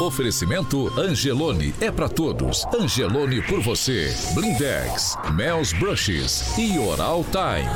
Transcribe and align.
Oferecimento 0.00 0.88
Angelone 0.96 1.74
é 1.80 1.90
para 1.90 2.08
todos. 2.08 2.64
Angelone 2.72 3.42
por 3.42 3.60
você. 3.60 4.14
Blindex, 4.32 5.16
Mel's 5.34 5.72
Brushes 5.72 6.56
e 6.56 6.78
Oral 6.78 7.24
Time. 7.32 7.68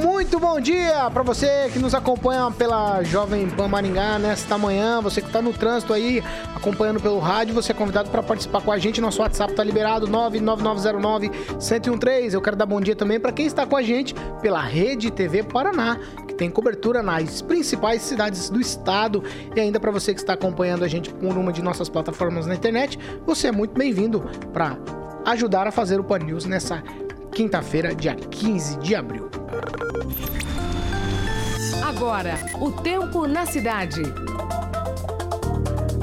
Muito 0.00 0.40
bom 0.40 0.58
dia 0.58 1.10
para 1.10 1.22
você 1.22 1.68
que 1.72 1.78
nos 1.78 1.94
acompanha 1.94 2.50
pela 2.50 3.02
Jovem 3.02 3.48
Pan 3.50 3.68
Maringá 3.68 4.18
nesta 4.18 4.56
manhã, 4.56 4.98
você 5.00 5.20
que 5.20 5.26
está 5.26 5.42
no 5.42 5.52
trânsito 5.52 5.92
aí, 5.92 6.24
acompanhando 6.56 6.98
pelo 7.00 7.18
rádio, 7.18 7.54
você 7.54 7.72
é 7.72 7.74
convidado 7.74 8.08
para 8.10 8.22
participar 8.22 8.62
com 8.62 8.72
a 8.72 8.78
gente, 8.78 8.98
nosso 9.00 9.20
WhatsApp 9.20 9.54
tá 9.54 9.62
liberado 9.62 10.08
99909-1013. 10.08 12.32
Eu 12.32 12.40
quero 12.40 12.56
dar 12.56 12.64
bom 12.64 12.80
dia 12.80 12.96
também 12.96 13.20
para 13.20 13.30
quem 13.30 13.44
está 13.44 13.66
com 13.66 13.76
a 13.76 13.82
gente 13.82 14.14
pela 14.40 14.62
Rede 14.62 15.10
TV 15.10 15.42
Paraná, 15.42 15.98
que 16.26 16.32
tem 16.34 16.50
cobertura 16.50 17.02
nas 17.02 17.42
principais 17.42 18.00
cidades 18.02 18.48
do 18.48 18.58
estado 18.60 19.22
e 19.54 19.60
ainda 19.60 19.78
para 19.78 19.90
você 19.90 20.14
que 20.14 20.20
está 20.20 20.32
acompanhando 20.32 20.84
a 20.84 20.88
gente 20.88 21.12
por 21.12 21.36
uma 21.36 21.52
de 21.52 21.60
nossas 21.62 21.90
plataformas 21.90 22.46
na 22.46 22.54
internet, 22.54 22.98
você 23.26 23.48
é 23.48 23.52
muito 23.52 23.74
bem-vindo 23.74 24.20
para 24.52 24.78
ajudar 25.26 25.66
a 25.66 25.70
fazer 25.70 26.00
o 26.00 26.04
Pan 26.04 26.20
News 26.20 26.46
nessa 26.46 26.82
quinta-feira, 27.32 27.94
dia 27.94 28.14
15 28.14 28.78
de 28.78 28.94
abril. 28.94 29.39
Agora, 31.82 32.38
o 32.60 32.70
tempo 32.70 33.26
na 33.26 33.44
cidade. 33.46 34.02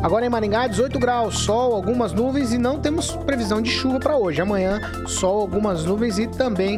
Agora 0.01 0.25
em 0.25 0.29
Maringá, 0.29 0.67
18 0.67 0.99
graus, 0.99 1.39
sol, 1.39 1.73
algumas 1.73 2.13
nuvens 2.13 2.53
e 2.53 2.57
não 2.57 2.79
temos 2.79 3.11
previsão 3.11 3.61
de 3.61 3.69
chuva 3.71 3.99
para 3.99 4.15
hoje. 4.15 4.41
Amanhã, 4.41 4.79
sol, 5.07 5.41
algumas 5.41 5.85
nuvens 5.85 6.19
e 6.19 6.27
também. 6.27 6.77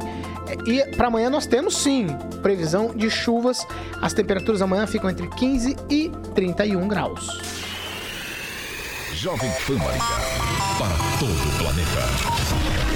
E 0.65 0.83
para 0.95 1.07
amanhã 1.07 1.29
nós 1.29 1.45
temos 1.45 1.77
sim 1.77 2.07
previsão 2.41 2.95
de 2.95 3.09
chuvas. 3.09 3.67
As 4.01 4.13
temperaturas 4.13 4.61
amanhã 4.61 4.87
ficam 4.87 5.09
entre 5.09 5.27
15 5.27 5.75
e 5.89 6.09
31 6.33 6.87
graus. 6.87 7.27
Jovem 9.13 9.51
Pan 9.67 9.75
Maringá, 9.75 10.05
para 10.77 10.95
todo 11.19 11.31
o 11.31 11.57
planeta. 11.57 12.88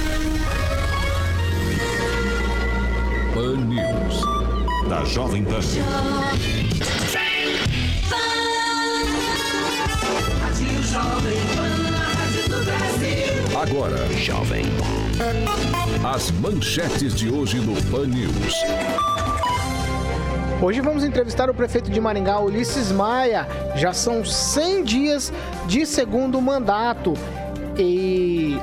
Pan 3.44 3.58
News. 3.58 4.22
Da 4.88 5.04
Jovem 5.04 5.44
Pan. 5.44 5.59
Agora, 13.62 13.98
Jovem 14.14 14.64
As 16.06 16.31
manchetes 16.31 17.14
de 17.14 17.30
hoje 17.30 17.59
no 17.59 17.76
Pan 17.92 18.06
News. 18.08 18.64
Hoje 20.62 20.80
vamos 20.80 21.04
entrevistar 21.04 21.50
o 21.50 21.54
prefeito 21.54 21.92
de 21.92 22.00
Maringá, 22.00 22.40
Ulisses 22.40 22.94
Maia. 22.94 23.46
Já 23.75 23.92
são 23.92 24.24
100 24.24 24.84
dias 24.86 25.34
de 25.68 25.86
segundo 25.86 26.42
mandato. 26.42 27.14
E 27.78 28.58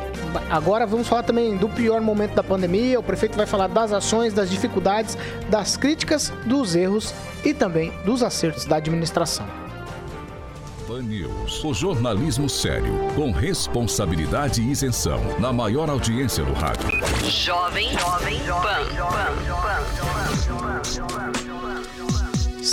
agora 0.49 0.87
vamos 0.87 1.09
falar 1.09 1.23
também 1.23 1.57
do 1.57 1.69
pior 1.69 2.01
momento 2.01 2.35
da 2.35 2.43
pandemia. 2.43 2.99
O 2.99 3.03
prefeito 3.03 3.37
vai 3.37 3.47
falar 3.47 3.69
das 3.69 3.93
ações, 3.93 4.33
das 4.33 4.51
dificuldades, 4.51 5.17
das 5.49 5.77
críticas, 5.77 6.33
dos 6.47 6.75
erros 6.75 7.15
e 7.45 7.55
também 7.55 7.93
dos 8.05 8.23
acertos 8.23 8.65
da 8.65 8.77
administração. 8.77 9.47
Pan 10.87 11.03
News, 11.03 11.65
o 11.65 11.73
jornalismo 11.73 12.49
sério, 12.49 12.93
com 13.15 13.31
responsabilidade 13.31 14.61
e 14.61 14.71
isenção, 14.71 15.21
na 15.39 15.53
maior 15.53 15.89
audiência 15.89 16.45
do 16.45 16.53
rádio. 16.53 16.89
Jovem, 17.31 17.97
jovem, 17.97 18.41
pan, 18.41 18.85
pan, 18.99 19.41
pan. 21.07 21.30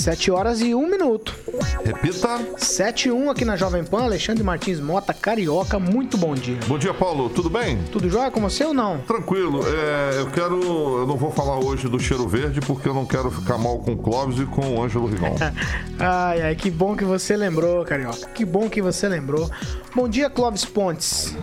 7 0.07 0.31
horas 0.31 0.61
e 0.61 0.73
1 0.73 0.89
minuto. 0.89 1.35
Repita. 1.83 2.39
7 2.55 3.09
e 3.09 3.11
1 3.11 3.29
aqui 3.29 3.43
na 3.43 3.57
Jovem 3.57 3.83
Pan, 3.83 4.03
Alexandre 4.03 4.41
Martins 4.41 4.79
Mota, 4.79 5.13
Carioca, 5.13 5.77
muito 5.79 6.17
bom 6.17 6.33
dia. 6.33 6.57
Bom 6.65 6.77
dia, 6.77 6.93
Paulo, 6.93 7.29
tudo 7.29 7.49
bem? 7.49 7.77
Tudo 7.91 8.09
jóia 8.09 8.31
com 8.31 8.39
você 8.39 8.63
ou 8.63 8.73
não? 8.73 8.99
Tranquilo, 8.99 9.59
é, 9.67 10.21
eu 10.21 10.27
quero, 10.27 10.61
eu 10.99 11.05
não 11.05 11.17
vou 11.17 11.29
falar 11.29 11.59
hoje 11.59 11.89
do 11.89 11.99
cheiro 11.99 12.25
verde 12.25 12.61
porque 12.61 12.87
eu 12.87 12.93
não 12.93 13.05
quero 13.05 13.29
ficar 13.29 13.57
mal 13.57 13.79
com 13.79 13.91
o 13.91 13.97
Clóvis 13.97 14.39
e 14.39 14.45
com 14.45 14.75
o 14.75 14.81
Ângelo 14.81 15.07
Rigon. 15.07 15.35
ai, 15.99 16.41
ai, 16.41 16.55
que 16.55 16.71
bom 16.71 16.95
que 16.95 17.03
você 17.03 17.35
lembrou, 17.35 17.83
Carioca, 17.83 18.29
que 18.29 18.45
bom 18.45 18.69
que 18.69 18.81
você 18.81 19.09
lembrou. 19.09 19.51
Bom 19.93 20.07
dia, 20.07 20.29
Clóvis 20.29 20.63
Pontes. 20.63 21.35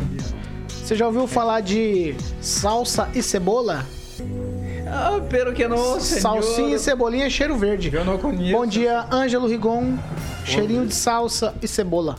Você 0.70 0.96
já 0.96 1.06
ouviu 1.06 1.26
falar 1.26 1.60
de 1.60 2.16
salsa 2.40 3.10
e 3.14 3.22
cebola? 3.22 3.84
Ah, 4.96 5.20
pero 5.28 5.52
que 5.52 5.66
não, 5.66 5.98
Salsinha 5.98 6.76
e 6.76 6.78
cebolinha, 6.78 7.28
cheiro 7.28 7.56
verde. 7.56 7.90
Eu 7.92 8.04
não 8.04 8.16
conheço. 8.16 8.52
Bom 8.52 8.64
dia, 8.64 9.04
Ângelo 9.10 9.48
Rigon. 9.48 9.94
Cheirinho 10.44 10.86
de 10.86 10.94
salsa 10.94 11.52
e 11.60 11.66
cebola. 11.66 12.16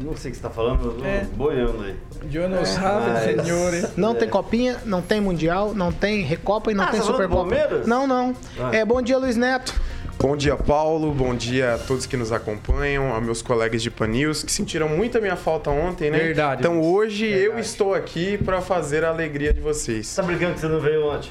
Não 0.00 0.16
sei 0.16 0.30
o 0.30 0.34
que 0.34 0.36
você 0.38 0.42
tá 0.42 0.50
falando, 0.50 0.96
eu 0.98 1.04
É. 1.04 1.24
boiando 1.34 1.82
aí. 1.82 1.96
Eu 2.32 2.48
não 2.48 2.64
sabe, 2.64 3.10
mas- 3.10 3.44
senhores. 3.44 3.88
Não 3.96 4.14
tem 4.14 4.28
copinha, 4.28 4.76
não 4.84 5.02
tem 5.02 5.20
mundial, 5.20 5.74
não 5.74 5.90
tem 5.90 6.22
recopa 6.22 6.70
e 6.70 6.74
não 6.74 6.84
Ah, 6.84 6.88
tem 6.88 7.00
tá 7.00 7.06
supercopa. 7.06 7.40
Palmeiras? 7.42 7.86
Não, 7.86 8.06
não. 8.06 8.34
Ah. 8.60 8.70
É, 8.74 8.84
bom 8.84 9.00
dia, 9.02 9.18
Luiz 9.18 9.36
Neto. 9.36 9.74
Bom 10.20 10.36
dia, 10.36 10.54
Paulo. 10.56 11.12
Bom 11.12 11.34
dia 11.34 11.74
a 11.74 11.78
todos 11.78 12.06
que 12.06 12.16
nos 12.16 12.30
acompanham, 12.30 13.12
a 13.14 13.20
meus 13.20 13.42
colegas 13.42 13.82
de 13.82 13.90
Pan 13.90 14.06
News, 14.06 14.44
que 14.44 14.52
sentiram 14.52 14.88
muito 14.88 15.18
a 15.18 15.20
minha 15.20 15.34
falta 15.36 15.70
ontem, 15.70 16.10
né? 16.10 16.18
Verdade, 16.18 16.60
Então 16.60 16.80
hoje 16.80 17.26
eu 17.26 17.32
Verdade. 17.54 17.60
estou 17.66 17.92
aqui 17.94 18.38
para 18.38 18.60
fazer 18.60 19.04
a 19.04 19.08
alegria 19.08 19.52
de 19.52 19.60
vocês. 19.60 20.06
Você 20.06 20.20
tá 20.20 20.26
brincando 20.26 20.54
que 20.54 20.60
você 20.60 20.68
não 20.68 20.78
veio 20.80 21.06
ontem? 21.08 21.30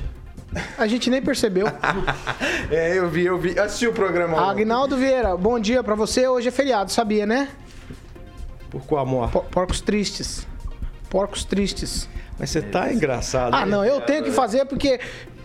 A 0.78 0.88
gente 0.88 1.10
nem 1.10 1.22
percebeu. 1.22 1.68
É, 2.70 2.98
eu 2.98 3.10
vi, 3.10 3.26
eu 3.26 3.38
vi. 3.38 3.58
Assisti 3.60 3.86
o 3.88 3.92
programa. 3.94 4.50
Agnaldo 4.50 4.96
Vieira, 4.96 5.36
bom 5.36 5.60
dia 5.60 5.84
pra 5.84 5.94
você. 5.94 6.26
Hoje 6.28 6.48
é 6.48 6.52
feriado, 6.52 6.90
sabia, 6.92 7.26
né? 7.26 7.50
Por 8.70 8.82
qual 8.86 9.02
amor? 9.04 9.30
Po- 9.30 9.42
Porcos 9.44 9.82
tristes. 9.82 10.48
Porcos 11.10 11.44
tristes. 11.44 12.08
Mas 12.40 12.50
você 12.50 12.62
tá 12.62 12.92
engraçado. 12.94 13.54
Ah, 13.54 13.66
não, 13.66 13.84
eu 13.84 14.00
tenho 14.02 14.24
que 14.24 14.32
fazer 14.32 14.66
porque. 14.66 15.00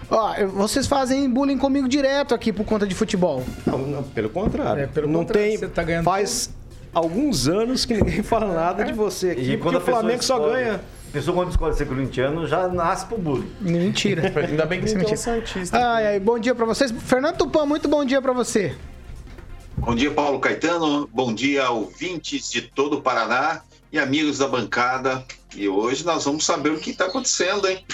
Ó, 0.08 0.34
vocês 0.46 0.86
fazem 0.86 1.28
bullying 1.28 1.58
comigo 1.58 1.88
direto 1.88 2.32
aqui 2.32 2.52
por 2.52 2.64
conta 2.64 2.86
de 2.86 2.94
futebol. 2.94 3.42
Não, 3.66 3.78
não, 3.78 4.02
pelo 4.04 4.30
contrário. 4.30 4.84
É, 4.84 4.86
pelo 4.86 5.08
não 5.08 5.20
contrário, 5.20 5.48
tem. 5.48 5.58
você 5.58 5.66
tá 5.66 5.82
ganhando 5.82 6.04
faz 6.04 6.50
alguns 6.94 7.48
anos 7.48 7.84
que 7.84 7.94
ninguém 7.94 8.22
fala 8.22 8.54
nada 8.54 8.84
de 8.84 8.92
você 8.92 9.30
aqui, 9.32 9.52
E 9.52 9.56
quando 9.59 9.76
o 9.76 9.80
Flamengo 9.80 10.22
só 10.22 10.38
ganha. 10.38 10.80
A 11.08 11.12
pessoa 11.12 11.34
quando 11.34 11.50
escolhe 11.50 11.74
ser 11.74 11.86
corintiano 11.86 12.47
já 12.47 12.68
nasce 12.68 13.06
pro 13.06 13.16
bullying. 13.16 13.50
Mentira. 13.60 14.32
Ainda 14.47 14.66
bem 14.66 14.80
que 14.80 14.86
é 14.86 14.88
você 14.88 14.97
mentira. 14.97 15.16
santista. 15.16 15.76
Ai, 15.78 16.06
ai, 16.06 16.20
bom 16.20 16.38
dia 16.38 16.54
pra 16.54 16.66
vocês. 16.66 16.91
Fernando 16.91 17.38
Tupan, 17.38 17.64
muito 17.64 17.88
bom 17.88 18.04
dia 18.04 18.20
pra 18.20 18.32
você. 18.32 18.74
Bom 19.76 19.94
dia, 19.94 20.10
Paulo 20.10 20.41
Caetano. 20.41 21.08
Bom 21.12 21.32
dia, 21.34 21.70
ouvintes 21.70 22.50
de 22.50 22.62
todo 22.62 22.97
o 22.97 23.03
Paraná 23.03 23.62
e 23.92 23.98
amigos 23.98 24.38
da 24.38 24.48
bancada. 24.48 25.24
E 25.54 25.68
hoje 25.68 26.04
nós 26.04 26.24
vamos 26.24 26.44
saber 26.44 26.70
o 26.70 26.78
que 26.78 26.91
está 26.91 27.06
acontecendo, 27.06 27.66
hein? 27.68 27.84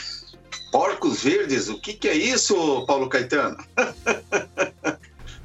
Porcos 0.70 1.23
verdes, 1.23 1.69
o 1.69 1.79
que, 1.79 1.93
que 1.93 2.08
é 2.08 2.15
isso, 2.15 2.85
Paulo 2.87 3.08
Caetano? 3.08 3.56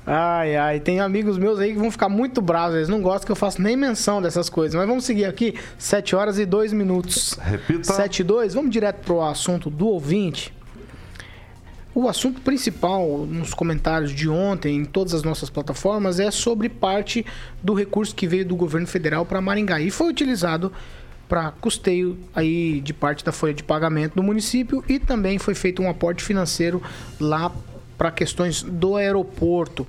Ai, 0.09 0.55
ai, 0.55 0.79
tem 0.79 1.01
amigos 1.01 1.37
meus 1.37 1.59
aí 1.59 1.73
que 1.73 1.77
vão 1.77 1.91
ficar 1.91 2.07
muito 2.07 2.41
bravos. 2.41 2.77
Eles 2.77 2.87
não 2.87 3.01
gostam 3.01 3.25
que 3.25 3.31
eu 3.33 3.35
faça 3.35 3.61
nem 3.61 3.75
menção 3.75 4.21
dessas 4.21 4.49
coisas. 4.49 4.73
Mas 4.73 4.87
vamos 4.87 5.03
seguir 5.03 5.25
aqui, 5.25 5.53
7 5.77 6.15
horas 6.15 6.39
e 6.39 6.45
2 6.45 6.71
minutos. 6.71 7.37
Repita. 7.41 7.91
7 7.91 8.21
e 8.21 8.23
2, 8.23 8.53
vamos 8.53 8.71
direto 8.71 9.03
pro 9.03 9.21
assunto 9.21 9.69
do 9.69 9.85
ouvinte. 9.87 10.53
o 11.93 12.07
assunto 12.07 12.39
principal 12.39 13.25
nos 13.25 13.53
comentários 13.53 14.11
de 14.11 14.29
ontem, 14.29 14.77
em 14.77 14.85
todas 14.85 15.13
as 15.13 15.23
nossas 15.23 15.49
plataformas, 15.49 16.21
é 16.21 16.31
sobre 16.31 16.69
parte 16.69 17.25
do 17.61 17.73
recurso 17.73 18.15
que 18.15 18.27
veio 18.27 18.45
do 18.45 18.55
governo 18.55 18.87
federal 18.87 19.25
para 19.25 19.41
Maringá 19.41 19.81
e 19.81 19.91
foi 19.91 20.07
utilizado 20.07 20.71
para 21.27 21.51
custeio 21.51 22.17
aí 22.33 22.79
de 22.79 22.93
parte 22.93 23.25
da 23.25 23.33
folha 23.33 23.53
de 23.53 23.61
pagamento 23.61 24.15
do 24.15 24.23
município 24.23 24.81
e 24.87 24.99
também 24.99 25.37
foi 25.37 25.53
feito 25.53 25.81
um 25.81 25.89
aporte 25.89 26.23
financeiro 26.23 26.81
lá 27.19 27.51
para 27.97 28.11
questões 28.11 28.61
do 28.61 28.95
aeroporto. 28.95 29.87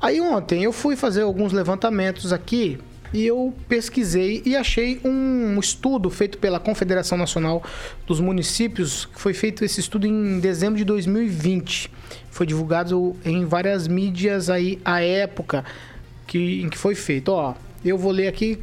Aí 0.00 0.20
ontem 0.20 0.62
eu 0.62 0.72
fui 0.72 0.96
fazer 0.96 1.22
alguns 1.22 1.52
levantamentos 1.52 2.32
aqui 2.32 2.78
e 3.12 3.26
eu 3.26 3.52
pesquisei 3.68 4.40
e 4.46 4.54
achei 4.54 5.00
um 5.04 5.58
estudo 5.58 6.08
feito 6.08 6.38
pela 6.38 6.60
Confederação 6.60 7.18
Nacional 7.18 7.62
dos 8.06 8.20
Municípios, 8.20 9.06
que 9.06 9.20
foi 9.20 9.34
feito 9.34 9.64
esse 9.64 9.80
estudo 9.80 10.06
em 10.06 10.38
dezembro 10.38 10.78
de 10.78 10.84
2020. 10.84 11.90
Foi 12.30 12.46
divulgado 12.46 13.16
em 13.24 13.44
várias 13.44 13.88
mídias 13.88 14.48
aí 14.48 14.80
à 14.84 15.00
época 15.00 15.64
que, 16.26 16.62
em 16.62 16.68
que 16.68 16.78
foi 16.78 16.94
feito. 16.94 17.30
Ó, 17.30 17.54
eu 17.84 17.98
vou 17.98 18.12
ler 18.12 18.28
aqui 18.28 18.60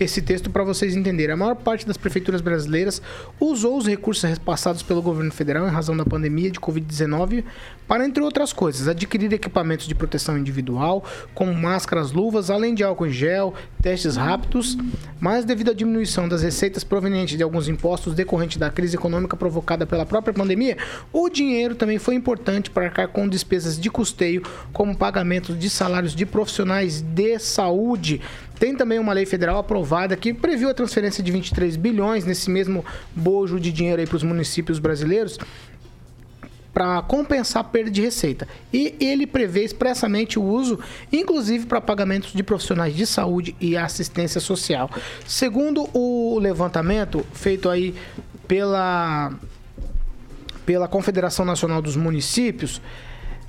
esse 0.00 0.20
texto 0.20 0.50
para 0.50 0.64
vocês 0.64 0.96
entenderem. 0.96 1.34
A 1.34 1.36
maior 1.36 1.54
parte 1.54 1.86
das 1.86 1.96
prefeituras 1.96 2.40
brasileiras 2.40 3.00
usou 3.38 3.76
os 3.76 3.86
recursos 3.86 4.22
repassados 4.24 4.82
pelo 4.82 5.02
governo 5.02 5.32
federal 5.32 5.66
em 5.66 5.70
razão 5.70 5.96
da 5.96 6.04
pandemia 6.04 6.50
de 6.50 6.60
Covid-19 6.60 7.44
para, 7.86 8.06
entre 8.06 8.22
outras 8.22 8.52
coisas, 8.52 8.88
adquirir 8.88 9.32
equipamentos 9.32 9.86
de 9.86 9.94
proteção 9.94 10.38
individual, 10.38 11.04
como 11.34 11.52
máscaras, 11.54 12.12
luvas, 12.12 12.50
além 12.50 12.74
de 12.74 12.82
álcool 12.82 13.06
em 13.06 13.12
gel, 13.12 13.54
testes 13.82 14.16
rápidos, 14.16 14.78
mas 15.20 15.44
devido 15.44 15.70
à 15.70 15.74
diminuição 15.74 16.28
das 16.28 16.42
receitas 16.42 16.84
provenientes 16.84 17.36
de 17.36 17.42
alguns 17.42 17.68
impostos 17.68 18.14
decorrente 18.14 18.58
da 18.58 18.70
crise 18.70 18.96
econômica 18.96 19.36
provocada 19.36 19.86
pela 19.86 20.06
própria 20.06 20.32
pandemia, 20.32 20.78
o 21.12 21.28
dinheiro 21.28 21.74
também 21.74 21.98
foi 21.98 22.14
importante 22.14 22.70
para 22.70 22.86
arcar 22.86 23.08
com 23.08 23.28
despesas 23.28 23.78
de 23.78 23.90
custeio, 23.90 24.42
como 24.72 24.96
pagamentos 24.96 25.58
de 25.58 25.68
salários 25.68 26.14
de 26.14 26.24
profissionais 26.24 27.02
de 27.02 27.38
saúde, 27.38 28.20
tem 28.62 28.76
também 28.76 29.00
uma 29.00 29.12
lei 29.12 29.26
federal 29.26 29.58
aprovada 29.58 30.16
que 30.16 30.32
previu 30.32 30.70
a 30.70 30.74
transferência 30.74 31.20
de 31.20 31.32
23 31.32 31.74
bilhões 31.74 32.24
nesse 32.24 32.48
mesmo 32.48 32.84
bojo 33.12 33.58
de 33.58 33.72
dinheiro 33.72 34.00
aí 34.00 34.06
para 34.06 34.14
os 34.14 34.22
municípios 34.22 34.78
brasileiros 34.78 35.36
para 36.72 37.02
compensar 37.02 37.62
a 37.62 37.64
perda 37.64 37.90
de 37.90 38.00
receita. 38.00 38.46
E 38.72 38.94
ele 39.00 39.26
prevê 39.26 39.64
expressamente 39.64 40.38
o 40.38 40.44
uso, 40.44 40.78
inclusive 41.12 41.66
para 41.66 41.80
pagamentos 41.80 42.32
de 42.32 42.40
profissionais 42.44 42.94
de 42.94 43.04
saúde 43.04 43.56
e 43.60 43.76
assistência 43.76 44.40
social. 44.40 44.88
Segundo 45.26 45.88
o 45.92 46.38
levantamento 46.38 47.26
feito 47.32 47.68
aí 47.68 47.96
pela, 48.46 49.32
pela 50.64 50.86
Confederação 50.86 51.44
Nacional 51.44 51.82
dos 51.82 51.96
Municípios, 51.96 52.80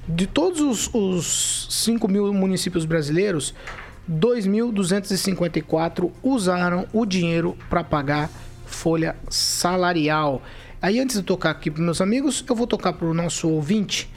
de 0.07 0.25
todos 0.25 0.59
os, 0.59 0.89
os 0.92 1.68
5 1.69 2.07
mil 2.07 2.33
municípios 2.33 2.83
brasileiros, 2.83 3.54
2.254 4.09 6.11
usaram 6.21 6.85
o 6.91 7.05
dinheiro 7.05 7.57
para 7.69 7.83
pagar 7.83 8.29
folha 8.65 9.15
salarial. 9.29 10.41
Aí 10.81 11.00
antes 11.00 11.15
de 11.15 11.23
tocar 11.23 11.51
aqui 11.51 11.71
para 11.71 11.81
meus 11.81 12.01
amigos, 12.01 12.44
eu 12.47 12.55
vou 12.55 12.67
tocar 12.67 12.94
para 12.94 13.07
o 13.07 13.13
nosso 13.13 13.50
ouvinte, 13.50 14.11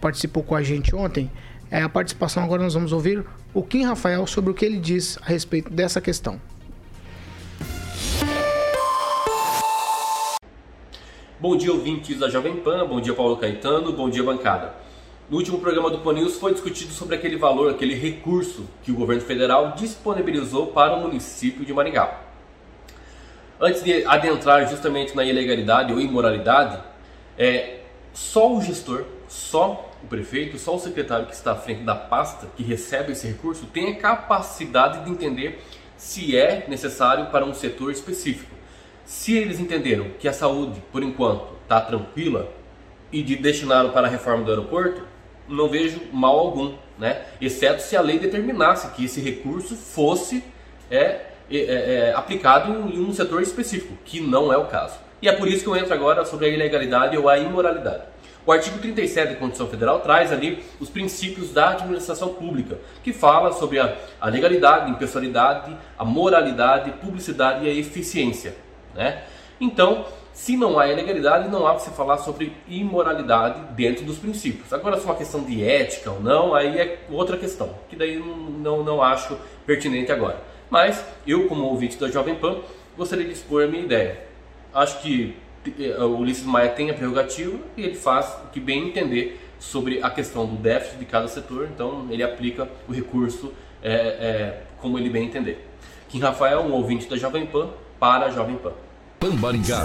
participou 0.00 0.42
com 0.42 0.54
a 0.54 0.62
gente 0.62 0.94
ontem. 0.94 1.30
É 1.68 1.82
a 1.82 1.88
participação 1.88 2.44
agora 2.44 2.62
nós 2.62 2.74
vamos 2.74 2.92
ouvir 2.92 3.24
o 3.52 3.62
Kim 3.62 3.82
Rafael 3.82 4.24
sobre 4.26 4.52
o 4.52 4.54
que 4.54 4.64
ele 4.64 4.78
diz 4.78 5.18
a 5.22 5.26
respeito 5.26 5.70
dessa 5.70 6.00
questão. 6.00 6.40
Bom 11.40 11.56
dia, 11.56 11.72
ouvintes 11.72 12.18
da 12.18 12.30
Jovem 12.30 12.56
Pan, 12.56 12.86
bom 12.86 13.00
dia, 13.00 13.12
Paulo 13.12 13.36
Caetano, 13.36 13.92
bom 13.92 14.08
dia, 14.08 14.22
bancada. 14.22 14.85
No 15.28 15.38
último 15.38 15.58
programa 15.58 15.90
do 15.90 15.98
Panils 15.98 16.38
foi 16.38 16.52
discutido 16.52 16.92
sobre 16.92 17.16
aquele 17.16 17.36
valor, 17.36 17.68
aquele 17.68 17.96
recurso 17.96 18.64
que 18.84 18.92
o 18.92 18.94
governo 18.94 19.22
federal 19.22 19.72
disponibilizou 19.72 20.68
para 20.68 20.94
o 20.94 21.00
município 21.00 21.64
de 21.64 21.74
Maringá. 21.74 22.20
Antes 23.60 23.82
de 23.82 24.04
adentrar 24.04 24.68
justamente 24.68 25.16
na 25.16 25.24
ilegalidade 25.24 25.92
ou 25.92 26.00
imoralidade, 26.00 26.80
é, 27.36 27.80
só 28.12 28.54
o 28.54 28.62
gestor, 28.62 29.04
só 29.26 29.90
o 30.00 30.06
prefeito, 30.06 30.60
só 30.60 30.76
o 30.76 30.78
secretário 30.78 31.26
que 31.26 31.34
está 31.34 31.52
à 31.52 31.56
frente 31.56 31.82
da 31.82 31.96
pasta 31.96 32.46
que 32.56 32.62
recebe 32.62 33.10
esse 33.10 33.26
recurso 33.26 33.66
tem 33.66 33.88
a 33.88 33.96
capacidade 33.96 35.04
de 35.04 35.10
entender 35.10 35.60
se 35.96 36.36
é 36.36 36.66
necessário 36.68 37.32
para 37.32 37.44
um 37.44 37.52
setor 37.52 37.90
específico. 37.90 38.54
Se 39.04 39.36
eles 39.36 39.58
entenderam 39.58 40.10
que 40.20 40.28
a 40.28 40.32
saúde, 40.32 40.80
por 40.92 41.02
enquanto, 41.02 41.48
está 41.64 41.80
tranquila 41.80 42.48
e 43.10 43.24
de 43.24 43.34
destiná-lo 43.34 43.90
para 43.90 44.06
a 44.06 44.10
reforma 44.10 44.44
do 44.44 44.50
aeroporto, 44.52 45.15
não 45.48 45.68
vejo 45.68 46.00
mal 46.12 46.38
algum, 46.38 46.74
né? 46.98 47.24
Exceto 47.40 47.82
se 47.82 47.96
a 47.96 48.00
lei 48.00 48.18
determinasse 48.18 48.88
que 48.94 49.04
esse 49.04 49.20
recurso 49.20 49.76
fosse 49.76 50.42
é, 50.90 50.96
é, 50.98 51.26
é, 51.50 51.94
é, 52.08 52.14
aplicado 52.14 52.72
em 52.90 53.00
um 53.00 53.12
setor 53.12 53.42
específico, 53.42 53.96
que 54.04 54.20
não 54.20 54.52
é 54.52 54.56
o 54.56 54.66
caso. 54.66 54.98
E 55.22 55.28
é 55.28 55.32
por 55.32 55.48
isso 55.48 55.62
que 55.62 55.68
eu 55.68 55.76
entro 55.76 55.94
agora 55.94 56.24
sobre 56.24 56.46
a 56.46 56.48
ilegalidade 56.48 57.16
ou 57.16 57.28
a 57.28 57.38
imoralidade. 57.38 58.02
O 58.44 58.52
artigo 58.52 58.78
37 58.78 59.30
da 59.30 59.34
Constituição 59.34 59.66
Federal 59.66 60.00
traz 60.00 60.30
ali 60.30 60.62
os 60.78 60.88
princípios 60.88 61.52
da 61.52 61.70
administração 61.70 62.28
pública, 62.34 62.78
que 63.02 63.12
fala 63.12 63.52
sobre 63.52 63.80
a, 63.80 63.96
a 64.20 64.28
legalidade, 64.28 64.86
a 64.86 64.88
impessoalidade, 64.90 65.76
a 65.98 66.04
moralidade, 66.04 66.92
publicidade 66.92 67.64
e 67.64 67.68
a 67.68 67.72
eficiência. 67.72 68.54
Né? 68.94 69.22
Então, 69.60 70.06
se 70.36 70.54
não 70.54 70.78
há 70.78 70.86
ilegalidade, 70.86 71.48
não 71.48 71.66
há 71.66 71.76
que 71.76 71.82
se 71.82 71.90
falar 71.92 72.18
sobre 72.18 72.52
imoralidade 72.68 73.72
dentro 73.74 74.04
dos 74.04 74.18
princípios. 74.18 74.70
Agora, 74.70 74.98
se 74.98 75.04
é 75.04 75.06
uma 75.06 75.14
questão 75.14 75.42
de 75.42 75.64
ética 75.64 76.10
ou 76.10 76.20
não, 76.20 76.54
aí 76.54 76.78
é 76.78 76.98
outra 77.10 77.38
questão, 77.38 77.70
que 77.88 77.96
daí 77.96 78.18
não, 78.18 78.84
não 78.84 79.02
acho 79.02 79.34
pertinente 79.64 80.12
agora. 80.12 80.38
Mas 80.68 81.02
eu, 81.26 81.48
como 81.48 81.64
ouvinte 81.64 81.96
da 81.96 82.08
Jovem 82.08 82.34
Pan, 82.34 82.58
gostaria 82.98 83.24
de 83.24 83.32
expor 83.32 83.64
a 83.64 83.66
minha 83.66 83.82
ideia. 83.82 84.24
Acho 84.74 85.00
que 85.00 85.34
eh, 85.66 85.96
o 86.04 86.18
Ulisses 86.18 86.44
Maia 86.44 86.68
tem 86.68 86.90
a 86.90 86.94
prerrogativa 86.94 87.58
e 87.74 87.82
ele 87.82 87.94
faz 87.94 88.36
o 88.44 88.50
que 88.50 88.60
bem 88.60 88.88
entender 88.88 89.40
sobre 89.58 90.02
a 90.02 90.10
questão 90.10 90.44
do 90.44 90.56
déficit 90.56 90.98
de 90.98 91.06
cada 91.06 91.28
setor, 91.28 91.66
então 91.72 92.08
ele 92.10 92.22
aplica 92.22 92.68
o 92.86 92.92
recurso 92.92 93.54
é, 93.82 93.90
é, 93.90 94.62
como 94.82 94.98
ele 94.98 95.08
bem 95.08 95.24
entender. 95.24 95.66
Kim 96.10 96.20
Rafael, 96.20 96.60
um 96.60 96.72
ouvinte 96.72 97.08
da 97.08 97.16
Jovem 97.16 97.46
Pan, 97.46 97.70
para 97.98 98.26
a 98.26 98.30
Jovem 98.30 98.56
Pan. 98.56 98.72
Pambaringá. 99.26 99.84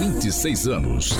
26 0.00 0.66
anos. 0.66 1.16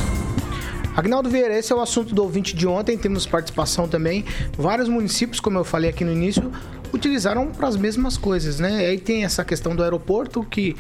Agnaldo 0.97 1.31
Vieira, 1.31 1.57
esse 1.57 1.73
é 1.73 1.77
o 1.77 1.81
assunto 1.81 2.13
do 2.13 2.21
ouvinte 2.21 2.57
de 2.57 2.67
ontem, 2.67 2.99
temos 2.99 3.27
participação 3.27 3.87
também. 3.87 4.25
Vários 4.59 4.89
municípios, 4.89 5.39
como 5.39 5.57
eu 5.57 5.63
falei 5.63 5.89
aqui 5.89 6.05
no 6.05 6.11
início, 6.11 6.51
utilizaram 6.93 7.47
para 7.47 7.69
as 7.69 7.77
mesmas 7.77 8.17
coisas, 8.17 8.59
né? 8.59 8.87
Aí 8.87 8.99
tem 8.99 9.25
essa 9.25 9.45
questão 9.45 9.77
do 9.77 9.85
aeroporto 9.85 10.43
que 10.43 10.75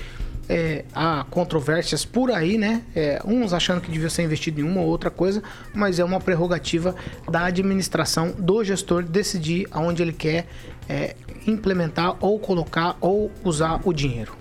é, 0.48 0.84
há 0.92 1.24
controvérsias 1.30 2.04
por 2.04 2.32
aí, 2.32 2.58
né? 2.58 2.82
É, 2.92 3.22
uns 3.24 3.52
achando 3.52 3.80
que 3.80 3.88
devia 3.88 4.10
ser 4.10 4.24
investido 4.24 4.60
em 4.60 4.64
uma 4.64 4.80
ou 4.80 4.88
outra 4.88 5.10
coisa, 5.10 5.40
mas 5.72 6.00
é 6.00 6.04
uma 6.04 6.18
prerrogativa 6.18 6.92
da 7.30 7.44
administração, 7.44 8.34
do 8.36 8.64
gestor 8.64 9.04
decidir 9.04 9.68
aonde 9.70 10.02
ele 10.02 10.12
quer 10.12 10.48
é, 10.88 11.14
implementar 11.46 12.16
ou 12.18 12.36
colocar 12.40 12.96
ou 13.00 13.30
usar 13.44 13.80
o 13.84 13.92
dinheiro. 13.92 14.39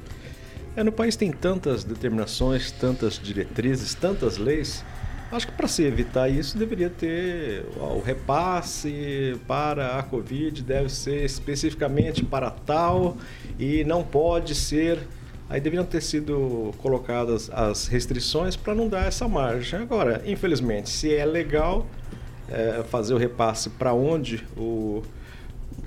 É, 0.75 0.83
no 0.83 0.91
país 0.91 1.15
tem 1.15 1.31
tantas 1.31 1.83
determinações, 1.83 2.71
tantas 2.71 3.19
diretrizes, 3.19 3.93
tantas 3.93 4.37
leis. 4.37 4.83
Acho 5.31 5.47
que 5.47 5.53
para 5.53 5.67
se 5.67 5.83
evitar 5.83 6.27
isso 6.27 6.57
deveria 6.57 6.89
ter 6.89 7.63
ó, 7.79 7.93
o 7.93 8.01
repasse 8.01 9.39
para 9.47 9.99
a 9.99 10.03
Covid 10.03 10.63
deve 10.63 10.89
ser 10.89 11.23
especificamente 11.23 12.25
para 12.25 12.49
tal 12.49 13.15
e 13.59 13.83
não 13.83 14.03
pode 14.03 14.55
ser. 14.55 14.99
Aí 15.47 15.59
deveriam 15.59 15.85
ter 15.85 16.01
sido 16.01 16.73
colocadas 16.77 17.49
as 17.51 17.87
restrições 17.87 18.55
para 18.55 18.73
não 18.73 18.87
dar 18.87 19.07
essa 19.07 19.27
margem. 19.27 19.79
Agora, 19.79 20.21
infelizmente, 20.25 20.89
se 20.89 21.13
é 21.13 21.25
legal 21.25 21.87
é, 22.47 22.83
fazer 22.83 23.13
o 23.13 23.17
repasse 23.17 23.69
para 23.69 23.93
onde 23.93 24.43
o, 24.57 25.03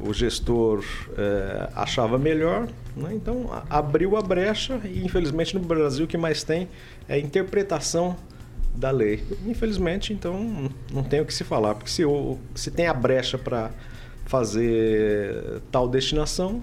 o 0.01 0.13
gestor 0.13 0.85
é, 1.17 1.69
achava 1.75 2.19
melhor, 2.19 2.69
né? 2.97 3.11
então 3.13 3.51
abriu 3.69 4.17
a 4.17 4.23
brecha 4.23 4.81
e 4.85 5.05
infelizmente 5.05 5.55
no 5.57 5.61
Brasil 5.61 6.05
o 6.05 6.09
que 6.09 6.19
mais 6.19 6.43
tem 6.43 6.69
é 7.09 7.19
interpretação 7.19 8.17
da 8.75 8.91
lei. 8.91 9.23
Infelizmente, 9.47 10.13
então 10.13 10.71
não 10.91 11.03
tem 11.03 11.21
o 11.21 11.27
que 11.27 11.35
se 11.35 11.45
falar, 11.45 11.75
porque 11.75 11.91
se, 11.91 12.03
se 12.55 12.71
tem 12.71 12.87
a 12.87 12.95
brecha 12.95 13.37
para 13.37 13.71
fazer 14.25 15.61
tal 15.71 15.89
destinação, 15.89 16.63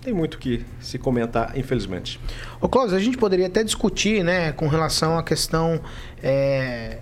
tem 0.00 0.12
muito 0.12 0.38
que 0.38 0.64
se 0.80 0.98
comentar, 0.98 1.56
infelizmente. 1.56 2.18
Ô 2.60 2.68
Cláudio, 2.68 2.96
a 2.96 3.00
gente 3.00 3.16
poderia 3.16 3.46
até 3.46 3.62
discutir, 3.62 4.24
né, 4.24 4.52
com 4.52 4.66
relação 4.66 5.16
à 5.16 5.22
questão 5.22 5.80
é, 6.22 6.98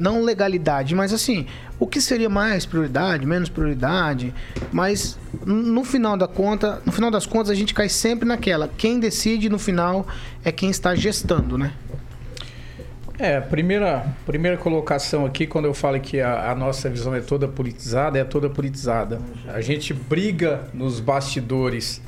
não 0.00 0.22
legalidade, 0.22 0.94
mas 0.94 1.12
assim, 1.12 1.46
o 1.78 1.86
que 1.86 2.00
seria 2.00 2.28
mais 2.28 2.66
prioridade, 2.66 3.26
menos 3.26 3.48
prioridade, 3.48 4.34
mas 4.72 5.18
no 5.44 5.84
final 5.84 6.16
da 6.16 6.26
conta, 6.26 6.82
no 6.84 6.92
final 6.92 7.10
das 7.10 7.26
contas 7.26 7.50
a 7.50 7.54
gente 7.54 7.74
cai 7.74 7.88
sempre 7.88 8.26
naquela, 8.26 8.68
quem 8.68 8.98
decide 8.98 9.48
no 9.48 9.58
final 9.58 10.06
é 10.44 10.50
quem 10.50 10.70
está 10.70 10.94
gestando, 10.94 11.56
né? 11.58 11.72
É, 13.18 13.38
primeira, 13.38 14.06
primeira 14.24 14.56
colocação 14.56 15.26
aqui, 15.26 15.46
quando 15.46 15.66
eu 15.66 15.74
falo 15.74 16.00
que 16.00 16.22
a, 16.22 16.52
a, 16.52 16.54
nossa 16.54 16.88
visão 16.88 17.14
é 17.14 17.20
toda 17.20 17.46
politizada, 17.46 18.18
é 18.18 18.24
toda 18.24 18.48
politizada. 18.48 19.20
A 19.46 19.60
gente 19.60 19.92
briga 19.92 20.62
nos 20.72 21.00
bastidores. 21.00 22.00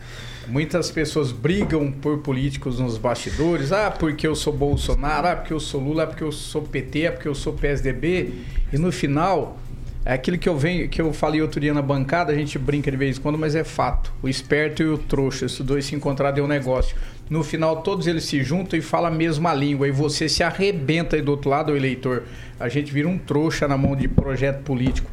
Muitas 0.53 0.91
pessoas 0.91 1.33
brigam 1.33 1.91
por 1.91 2.19
políticos 2.19 2.79
nos 2.79 2.99
bastidores. 2.99 3.73
Ah, 3.73 3.91
porque 3.91 4.27
eu 4.27 4.35
sou 4.35 4.53
Bolsonaro, 4.53 5.27
ah, 5.27 5.35
porque 5.35 5.55
eu 5.55 5.59
sou 5.59 5.81
Lula, 5.81 6.03
ah, 6.03 6.07
porque 6.07 6.23
eu 6.23 6.31
sou 6.31 6.61
PT, 6.61 7.07
ah, 7.07 7.13
porque 7.13 7.27
eu 7.27 7.35
sou 7.35 7.55
PSDB. 7.55 8.35
E 8.71 8.77
no 8.77 8.93
final, 8.93 9.57
é 10.05 10.13
aquilo 10.13 10.37
que 10.37 10.47
eu 10.47 10.55
venho, 10.55 10.91
que 10.91 11.01
eu 11.01 11.11
falei 11.15 11.41
outro 11.41 11.59
dia 11.59 11.73
na 11.73 11.81
bancada, 11.81 12.33
a 12.33 12.35
gente 12.35 12.59
brinca 12.59 12.91
de 12.91 12.99
vez 12.99 13.17
em 13.17 13.21
quando, 13.23 13.39
mas 13.39 13.55
é 13.55 13.65
fato. 13.65 14.13
O 14.23 14.29
esperto 14.29 14.83
e 14.83 14.87
o 14.87 14.99
trouxa, 14.99 15.47
esses 15.47 15.61
dois 15.61 15.87
se 15.87 15.95
encontraram 15.95 16.37
é 16.37 16.43
um 16.43 16.47
negócio. 16.47 16.95
No 17.31 17.43
final, 17.43 17.81
todos 17.81 18.07
eles 18.07 18.25
se 18.25 18.43
juntam 18.43 18.79
e 18.79 18.83
falam 18.83 19.11
a 19.11 19.15
mesma 19.15 19.55
língua. 19.55 19.89
E 19.89 19.91
você 19.91 20.29
se 20.29 20.43
arrebenta 20.43 21.17
aí 21.17 21.23
do 21.23 21.31
outro 21.31 21.49
lado, 21.49 21.73
o 21.73 21.77
eleitor. 21.79 22.25
A 22.61 22.69
gente 22.69 22.93
vira 22.93 23.09
um 23.09 23.17
trouxa 23.17 23.67
na 23.67 23.79
mão 23.79 23.97
de 23.97 24.07
projeto 24.07 24.63
político. 24.65 25.11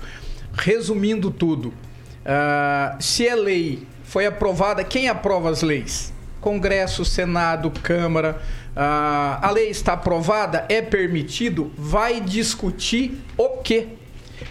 Resumindo 0.52 1.32
tudo, 1.32 1.70
uh, 1.70 3.02
se 3.02 3.26
é 3.26 3.36
lei 3.36 3.88
foi 4.10 4.26
aprovada, 4.26 4.84
quem 4.84 5.08
aprova 5.08 5.50
as 5.50 5.62
leis? 5.62 6.12
Congresso, 6.42 7.06
Senado, 7.06 7.72
Câmara. 7.72 8.42
Uh, 8.72 9.46
a 9.46 9.52
lei 9.54 9.70
está 9.70 9.94
aprovada, 9.94 10.66
é 10.68 10.82
permitido, 10.82 11.72
vai 11.78 12.20
discutir 12.20 13.22
o 13.38 13.58
quê? 13.58 13.88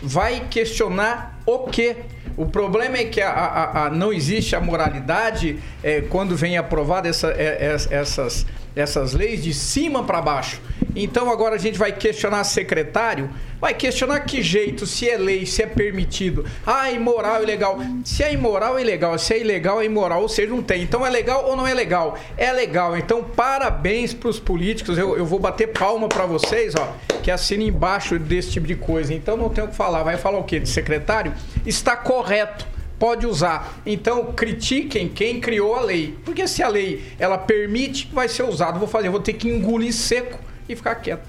vai 0.03 0.47
questionar 0.49 1.41
o 1.47 1.61
quê? 1.61 1.97
O 2.37 2.47
problema 2.47 2.99
é 2.99 3.05
que 3.05 3.21
a, 3.21 3.31
a, 3.31 3.87
a 3.87 3.91
não 3.91 4.13
existe 4.13 4.55
a 4.55 4.61
moralidade 4.61 5.59
é, 5.83 6.03
quando 6.03 6.37
vem 6.37 6.57
aprovada 6.57 7.09
essa, 7.09 7.29
é, 7.29 7.77
essas, 7.91 8.47
essas 8.77 9.13
leis 9.13 9.43
de 9.43 9.53
cima 9.53 10.05
para 10.05 10.21
baixo. 10.21 10.61
Então 11.03 11.31
agora 11.31 11.55
a 11.55 11.59
gente 11.59 11.79
vai 11.79 11.93
questionar 11.93 12.43
secretário, 12.43 13.31
vai 13.61 13.73
questionar 13.73 14.21
que 14.21 14.43
jeito, 14.43 14.85
se 14.85 15.09
é 15.09 15.17
lei, 15.17 15.47
se 15.47 15.63
é 15.63 15.67
permitido. 15.67 16.45
Ah, 16.67 16.91
imoral, 16.91 17.43
ilegal. 17.43 17.79
Se 18.05 18.25
é 18.25 18.33
imoral, 18.33 18.77
é 18.79 18.83
ilegal. 18.83 19.17
Se 19.19 19.35
é 19.35 19.41
ilegal, 19.41 19.81
é 19.81 19.85
imoral. 19.85 20.23
Ou 20.23 20.29
seja, 20.29 20.49
não 20.49 20.63
tem. 20.63 20.83
Então 20.83 21.07
é 21.07 21.11
legal 21.11 21.47
ou 21.49 21.57
não 21.57 21.67
é 21.67 21.73
legal? 21.73 22.19
É 22.37 22.53
legal. 22.53 22.97
Então 22.97 23.23
parabéns 23.23 24.13
para 24.13 24.29
os 24.29 24.41
políticos. 24.41 24.99
Eu, 24.99 25.17
eu 25.17 25.25
vou 25.25 25.39
bater 25.39 25.69
palma 25.69 26.09
para 26.09 26.27
vocês, 26.27 26.75
ó, 26.75 26.93
que 27.23 27.31
assinam 27.31 27.67
embaixo 27.67 28.19
desse 28.19 28.51
tipo 28.51 28.67
de 28.67 28.75
coisa. 28.75 29.15
Então 29.15 29.37
não 29.37 29.49
tem 29.49 29.63
o 29.63 29.69
que 29.69 29.77
falar. 29.77 30.03
Vai 30.03 30.17
falar 30.17 30.39
o 30.39 30.45
quê? 30.45 30.59
De 30.59 30.69
secretário? 30.69 31.33
Está 31.65 31.97
correto 31.97 32.67
pode 32.99 33.27
usar. 33.27 33.81
Então 33.87 34.33
critiquem 34.33 35.09
quem 35.09 35.41
criou 35.41 35.77
a 35.77 35.83
lei, 35.83 36.19
porque 36.25 36.49
se 36.49 36.65
a 36.65 36.69
lei 36.69 37.05
ela 37.17 37.39
permite, 37.39 38.11
vai 38.13 38.29
ser 38.29 38.43
usado. 38.43 38.79
Vou 38.79 38.89
fazer, 38.89 39.09
vou 39.09 39.21
ter 39.21 39.35
que 39.35 39.49
engolir 39.49 39.93
seco 39.93 40.39
e 40.69 40.77
ficar 40.77 40.95
quieto. 40.97 41.27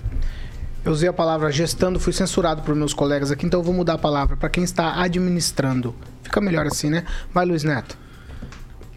Eu 0.84 0.92
usei 0.92 1.10
a 1.10 1.14
palavra 1.14 1.52
gestando, 1.52 2.00
fui 2.00 2.14
censurado 2.14 2.62
por 2.62 2.74
meus 2.74 2.94
colegas 2.94 3.32
aqui, 3.32 3.46
então 3.46 3.60
eu 3.60 3.64
vou 3.64 3.74
mudar 3.74 3.94
a 3.94 3.98
palavra 3.98 4.38
para 4.38 4.50
quem 4.50 4.64
está 4.64 5.02
administrando. 5.02 5.94
Fica 6.24 6.40
melhor 6.40 6.66
assim, 6.68 6.90
né? 6.90 7.06
Vai, 7.34 7.46
Luiz 7.46 7.64
Neto. 7.64 7.98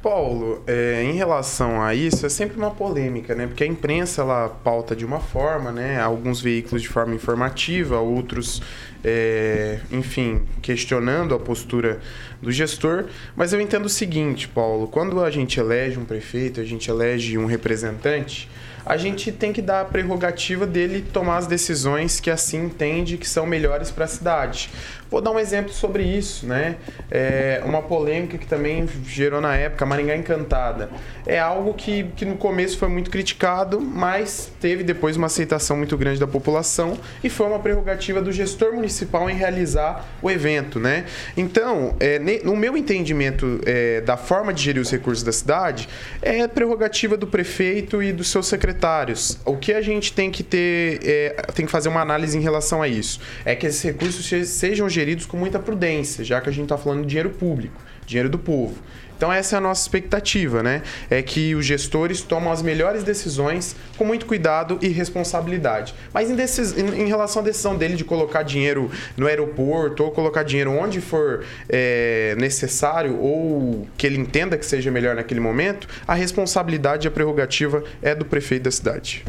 Paulo, 0.03 0.65
é, 0.67 1.03
em 1.05 1.13
relação 1.13 1.81
a 1.81 1.95
isso, 1.95 2.27
é 2.27 2.29
sempre 2.29 2.57
uma 2.57 2.73
polêmica, 2.73 3.37
né? 3.37 3.47
Porque 3.47 3.63
a 3.63 3.67
imprensa 3.67 4.23
ela 4.23 4.49
pauta 4.49 4.97
de 4.97 5.05
uma 5.05 5.21
forma, 5.21 5.71
né? 5.71 6.01
Alguns 6.01 6.41
veículos 6.41 6.83
de 6.83 6.89
forma 6.89 7.15
informativa, 7.15 8.01
outros, 8.01 8.61
é, 9.05 9.79
enfim, 9.93 10.43
questionando 10.61 11.37
a 11.37 11.39
postura 11.39 12.01
do 12.41 12.51
gestor. 12.51 13.05
Mas 13.37 13.53
eu 13.53 13.61
entendo 13.61 13.87
o 13.87 13.89
seguinte, 13.89 14.49
Paulo: 14.49 14.89
quando 14.89 15.23
a 15.23 15.31
gente 15.31 15.61
elege 15.61 15.99
um 16.01 16.05
prefeito, 16.05 16.61
a 16.61 16.65
gente 16.65 16.91
elege 16.91 17.39
um 17.39 17.47
representante 17.47 18.51
a 18.85 18.97
gente 18.97 19.31
tem 19.33 19.53
que 19.53 19.63
dar 19.63 19.83
a 19.83 19.85
prerrogativa 19.85 20.67
dele 20.67 21.05
tomar 21.13 21.39
as 21.39 21.47
decisões 21.47 22.21
que 22.21 22.31
assim 22.31 22.65
entende 22.65 23.17
que 23.17 23.29
são 23.29 23.47
melhores 23.47 23.91
para 23.91 24.05
a 24.05 24.09
cidade. 24.09 24.71
Vou 25.13 25.21
dar 25.21 25.31
um 25.31 25.39
exemplo 25.39 25.71
sobre 25.71 26.05
isso, 26.05 26.47
né? 26.47 26.77
É 27.11 27.61
uma 27.67 27.83
polêmica 27.83 28.39
que 28.39 28.47
também 28.47 28.89
gerou 29.07 29.43
na 29.43 29.55
época, 29.55 29.85
Maringá 29.85 30.17
Encantada. 30.17 30.89
É 31.27 31.39
algo 31.39 31.75
que, 31.75 32.05
que 32.17 32.25
no 32.25 32.37
começo 32.37 32.79
foi 32.79 32.89
muito 32.89 33.11
criticado, 33.11 33.79
mas 33.79 34.51
teve 34.59 34.83
depois 34.83 35.15
uma 35.19 35.27
aceitação 35.27 35.77
muito 35.77 35.99
grande 35.99 36.19
da 36.19 36.27
população 36.27 36.97
e 37.23 37.29
foi 37.29 37.47
uma 37.47 37.59
prerrogativa 37.59 38.23
do 38.23 38.33
gestor 38.33 38.73
municipal 38.73 39.29
em 39.29 39.35
realizar 39.35 40.03
o 40.23 40.31
evento, 40.31 40.81
né? 40.81 41.05
Então, 41.37 41.95
é, 42.01 42.19
no 42.43 42.57
meu 42.57 42.75
entendimento 42.75 43.61
é, 43.67 44.01
da 44.01 44.17
forma 44.17 44.51
de 44.51 44.63
gerir 44.63 44.81
os 44.81 44.91
recursos 44.91 45.23
da 45.23 45.33
cidade, 45.33 45.91
é 46.23 46.49
prerrogativa 46.49 47.19
do 47.19 47.27
prefeito 47.27 48.03
e 48.03 48.15
dos 48.15 48.29
seus 48.29 48.47
secretários. 48.73 49.39
O 49.45 49.57
que 49.57 49.73
a 49.73 49.83
gente 49.83 50.13
tem 50.13 50.31
que 50.31 50.43
ter, 50.43 51.01
é, 51.05 51.31
tem 51.55 51.67
que 51.67 51.73
fazer 51.73 51.89
uma 51.89 52.01
análise 52.01 52.37
em 52.37 52.41
relação 52.41 52.83
a 52.83 52.89
isso, 52.89 53.21
é 53.45 53.55
que 53.55 53.67
esses 53.67 53.83
recursos 53.83 54.27
sejam 54.49 54.89
geridos 54.89 55.27
com 55.27 55.37
muita 55.37 55.59
prudência, 55.59 56.25
já 56.25 56.41
que 56.41 56.49
a 56.49 56.53
gente 56.53 56.65
está 56.65 56.79
falando 56.79 57.03
de 57.03 57.09
dinheiro 57.09 57.31
público, 57.31 57.81
dinheiro 58.07 58.29
do 58.29 58.39
povo. 58.39 58.77
Então 59.23 59.33
essa 59.33 59.55
é 59.55 59.59
a 59.59 59.61
nossa 59.61 59.83
expectativa, 59.83 60.65
né? 60.65 60.83
É 61.09 61.23
que 61.23 61.55
os 61.55 61.65
gestores 61.65 62.23
tomam 62.23 62.51
as 62.51 62.61
melhores 62.61 63.05
decisões 63.05 63.77
com 63.97 64.05
muito 64.05 64.27
cuidado 64.27 64.81
e 64.83 64.89
responsabilidade. 64.89 65.95
Mas 66.13 66.29
em, 66.29 66.35
decis... 66.35 66.77
em 66.77 67.07
relação 67.07 67.41
à 67.41 67.45
decisão 67.45 67.77
dele 67.77 67.95
de 67.95 68.03
colocar 68.03 68.43
dinheiro 68.43 68.91
no 69.17 69.29
aeroporto 69.29 70.03
ou 70.03 70.11
colocar 70.11 70.43
dinheiro 70.43 70.73
onde 70.73 71.01
for 71.01 71.45
é, 71.69 72.35
necessário 72.37 73.17
ou 73.17 73.87
que 73.97 74.09
ele 74.09 74.19
entenda 74.19 74.59
que 74.59 74.67
seja 74.67 74.91
melhor 74.91 75.15
naquele 75.15 75.39
momento, 75.39 75.87
a 76.05 76.15
responsabilidade 76.15 77.07
e 77.07 77.09
a 77.09 77.11
prerrogativa 77.13 77.85
é 78.03 78.17
do 78.17 78.25
prefeito 78.25 78.65
da 78.65 78.73
cidade. 78.73 79.25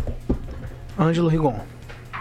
Ângelo 1.00 1.28
Rigon. 1.28 1.60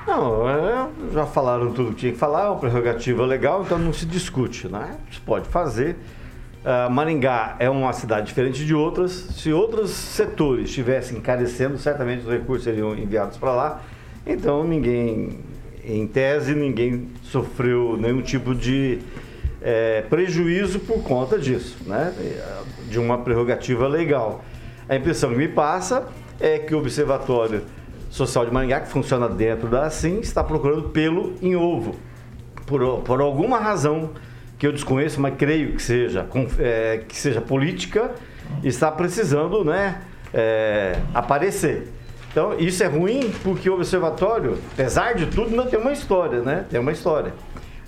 Não, 0.07 0.47
é, 0.47 0.89
já 1.15 1.25
falaram 1.25 1.73
tudo 1.73 1.95
que 1.95 2.01
tinha 2.01 2.13
que 2.13 2.19
falar, 2.19 2.45
é 2.45 2.49
uma 2.51 2.59
prerrogativa 2.59 3.25
legal, 3.25 3.63
então 3.63 3.79
não 3.79 3.95
se 3.95 4.05
discute, 4.05 4.69
né? 4.69 4.99
Se 5.11 5.21
pode 5.21 5.49
fazer. 5.49 5.97
Uh, 6.65 6.89
Maringá 6.89 7.57
é 7.59 7.69
uma 7.69 7.93
cidade 7.93 8.29
diferente 8.29 8.65
de 8.65 8.73
outras. 8.73 9.11
Se 9.11 9.53
outros 9.53 9.91
setores 9.91 10.69
estivessem 10.69 11.19
encarecendo, 11.19 11.77
certamente 11.77 12.25
os 12.25 12.31
recursos 12.31 12.63
seriam 12.63 12.95
enviados 12.97 13.37
para 13.37 13.53
lá. 13.53 13.83
Então 14.25 14.63
ninguém, 14.63 15.41
em 15.85 16.07
tese, 16.07 16.55
ninguém 16.55 17.09
sofreu 17.25 17.97
nenhum 17.99 18.23
tipo 18.23 18.55
de 18.55 19.01
é, 19.61 20.03
prejuízo 20.03 20.79
por 20.79 21.03
conta 21.03 21.37
disso, 21.37 21.79
né? 21.85 22.15
De 22.89 22.99
uma 22.99 23.19
prerrogativa 23.19 23.89
legal. 23.89 24.45
A 24.89 24.95
impressão 24.95 25.31
que 25.31 25.37
me 25.37 25.49
passa 25.49 26.07
é 26.39 26.59
que 26.59 26.75
o 26.75 26.79
observatório 26.79 27.63
Social 28.09 28.45
de 28.45 28.53
Maringá, 28.53 28.81
que 28.81 28.89
funciona 28.89 29.29
dentro 29.29 29.69
da 29.69 29.87
assim 29.87 30.21
está 30.21 30.45
procurando 30.45 30.91
pelo 30.91 31.35
em 31.41 31.57
ovo. 31.57 31.97
Por, 32.67 32.99
por 32.99 33.21
alguma 33.21 33.59
razão 33.59 34.11
que 34.63 34.67
eu 34.69 34.73
desconheço, 34.73 35.21
mas 35.21 35.35
creio 35.37 35.73
que 35.73 35.83
seja, 35.83 36.25
é, 36.61 37.03
que 37.09 37.17
seja 37.17 37.41
política, 37.41 38.13
está 38.63 38.93
precisando 38.93 39.65
né, 39.65 40.01
é, 40.33 41.01
aparecer. 41.13 41.89
Então, 42.31 42.57
isso 42.57 42.81
é 42.85 42.87
ruim 42.87 43.33
porque 43.43 43.69
o 43.69 43.75
observatório, 43.75 44.57
apesar 44.73 45.17
de 45.17 45.27
tudo, 45.27 45.51
não 45.51 45.67
tem 45.67 45.81
uma 45.81 45.91
história, 45.91 46.43
né? 46.43 46.65
Tem 46.71 46.79
uma 46.79 46.93
história. 46.93 47.35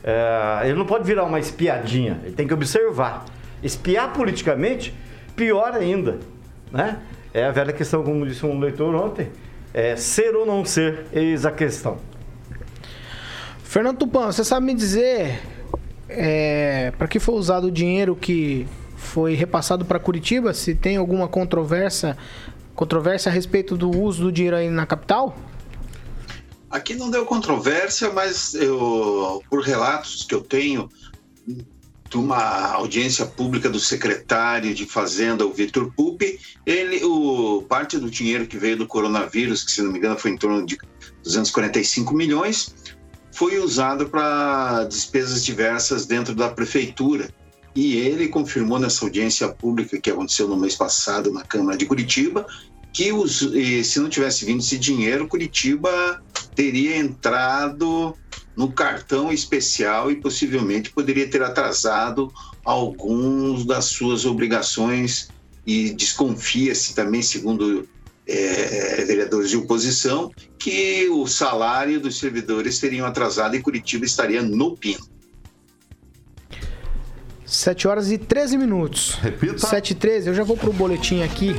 É, 0.03 0.63
ele 0.65 0.75
não 0.77 0.85
pode 0.85 1.05
virar 1.05 1.23
uma 1.23 1.39
espiadinha, 1.39 2.19
ele 2.25 2.35
tem 2.35 2.45
que 2.45 2.53
observar. 2.53 3.25
Espiar 3.63 4.13
politicamente, 4.13 4.93
pior 5.37 5.75
ainda, 5.75 6.19
né? 6.73 6.99
É 7.33 7.45
a 7.45 7.53
velha 7.53 7.73
questão, 7.73 8.03
como 8.03 8.27
disse 8.27 8.45
um 8.45 8.59
leitor 8.59 8.93
ontem, 8.97 9.31
é, 9.73 9.95
ser 9.95 10.35
ou 10.35 10.45
não 10.45 10.65
ser, 10.65 11.07
eis 11.13 11.47
a 11.47 11.53
questão. 11.53 11.99
Fernando 13.63 13.99
Tupan, 13.99 14.33
você 14.33 14.43
sabe 14.43 14.67
me 14.67 14.75
dizer 14.75 15.54
é, 16.09 16.93
para 16.99 17.09
que 17.09 17.19
foi 17.19 17.35
usado 17.35 17.69
o 17.69 17.71
dinheiro 17.71 18.17
que 18.17 18.67
foi 18.97 19.35
repassado 19.35 19.85
para 19.85 19.99
Curitiba? 19.99 20.53
Se 20.55 20.75
tem 20.75 20.97
alguma 20.97 21.29
controvérsia, 21.29 22.17
controvérsia 22.75 23.31
a 23.31 23.33
respeito 23.33 23.77
do 23.77 23.91
uso 23.91 24.25
do 24.25 24.33
dinheiro 24.33 24.57
aí 24.57 24.69
na 24.69 24.87
capital? 24.87 25.37
Aqui 26.71 26.95
não 26.95 27.11
deu 27.11 27.25
controvérsia, 27.25 28.11
mas 28.13 28.55
eu, 28.55 29.43
por 29.49 29.63
relatos 29.63 30.25
que 30.25 30.35
eu 30.35 30.41
tenho, 30.41 30.91
de 31.47 32.17
uma 32.17 32.73
audiência 32.73 33.27
pública 33.27 33.69
do 33.69 33.79
secretário 33.79 34.75
de 34.75 34.87
Fazenda, 34.87 35.47
o 35.47 35.53
Vitor 35.53 35.93
Pupi, 35.95 36.39
ele, 36.65 37.05
o, 37.05 37.63
parte 37.69 37.99
do 37.99 38.11
dinheiro 38.11 38.47
que 38.47 38.57
veio 38.57 38.77
do 38.77 38.87
coronavírus, 38.87 39.65
que 39.65 39.73
se 39.73 39.83
não 39.83 39.93
me 39.93 39.99
engano 39.99 40.19
foi 40.19 40.33
em 40.33 40.37
torno 40.37 40.65
de 40.65 40.79
245 41.23 42.15
milhões, 42.15 42.75
foi 43.35 43.59
usado 43.59 44.09
para 44.09 44.85
despesas 44.85 45.45
diversas 45.45 46.07
dentro 46.07 46.35
da 46.35 46.49
prefeitura. 46.49 47.29
E 47.75 47.97
ele 47.97 48.29
confirmou 48.29 48.79
nessa 48.79 49.05
audiência 49.05 49.49
pública 49.49 50.01
que 50.01 50.11
aconteceu 50.11 50.47
no 50.47 50.57
mês 50.57 50.77
passado 50.77 51.33
na 51.33 51.43
Câmara 51.43 51.77
de 51.77 51.87
Curitiba 51.87 52.47
que 52.95 53.13
os, 53.13 53.41
se 53.83 53.99
não 53.99 54.09
tivesse 54.09 54.45
vindo 54.45 54.61
esse 54.61 54.79
dinheiro, 54.79 55.27
Curitiba 55.27 56.23
teria 56.55 56.97
entrado 56.97 58.15
no 58.57 58.71
cartão 58.71 59.33
especial 59.33 60.13
e 60.13 60.17
possivelmente 60.17 60.91
poderia 60.91 61.29
ter 61.29 61.43
atrasado 61.43 62.33
alguns 62.65 63.67
das 63.67 63.87
suas 63.87 64.25
obrigações 64.25 65.33
e 65.67 65.91
desconfia-se 65.91 66.95
também, 66.95 67.21
segundo 67.21 67.89
é, 68.27 69.05
vereadores 69.05 69.51
de 69.51 69.57
oposição 69.57 70.31
que 70.59 71.09
o 71.11 71.27
salário 71.27 72.01
dos 72.01 72.19
servidores 72.19 72.79
teriam 72.79 73.07
atrasado 73.07 73.55
e 73.55 73.61
Curitiba 73.61 74.05
estaria 74.05 74.43
no 74.43 74.77
pino. 74.77 75.05
7 77.45 77.87
horas 77.87 78.11
e 78.11 78.19
13 78.19 78.57
minutos. 78.57 79.15
Repita. 79.21 79.59
7 79.59 79.91
e 79.91 79.95
13, 79.95 80.29
eu 80.29 80.35
já 80.35 80.43
vou 80.43 80.57
pro 80.57 80.73
boletim 80.73 81.23
aqui. 81.23 81.55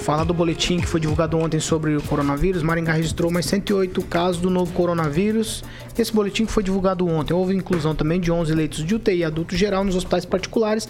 Fala 0.00 0.24
do 0.24 0.32
boletim 0.32 0.80
que 0.80 0.86
foi 0.86 0.98
divulgado 0.98 1.36
ontem 1.38 1.60
sobre 1.60 1.96
o 1.96 2.02
coronavírus. 2.02 2.62
Maringá 2.62 2.92
registrou 2.92 3.30
mais 3.30 3.46
108 3.46 4.02
casos 4.02 4.40
do 4.40 4.48
novo 4.48 4.72
coronavírus. 4.72 5.62
Esse 5.96 6.12
boletim 6.12 6.46
que 6.46 6.52
foi 6.52 6.62
divulgado 6.62 7.06
ontem 7.06 7.34
houve 7.34 7.54
inclusão 7.54 7.94
também 7.94 8.18
de 8.18 8.32
11 8.32 8.54
leitos 8.54 8.84
de 8.84 8.94
UTI 8.94 9.24
adulto 9.24 9.54
geral 9.54 9.84
nos 9.84 9.96
hospitais 9.96 10.24
particulares 10.24 10.88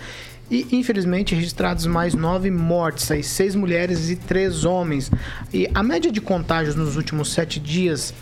e, 0.50 0.66
infelizmente, 0.72 1.34
registrados 1.34 1.86
mais 1.86 2.14
nove 2.14 2.50
mortes, 2.50 3.10
aí 3.10 3.22
seis 3.22 3.54
mulheres 3.54 4.10
e 4.10 4.16
três 4.16 4.64
homens. 4.64 5.10
E 5.52 5.68
a 5.72 5.82
média 5.82 6.10
de 6.10 6.20
contágios 6.20 6.74
nos 6.74 6.96
últimos 6.96 7.32
sete 7.32 7.60
dias 7.60 8.12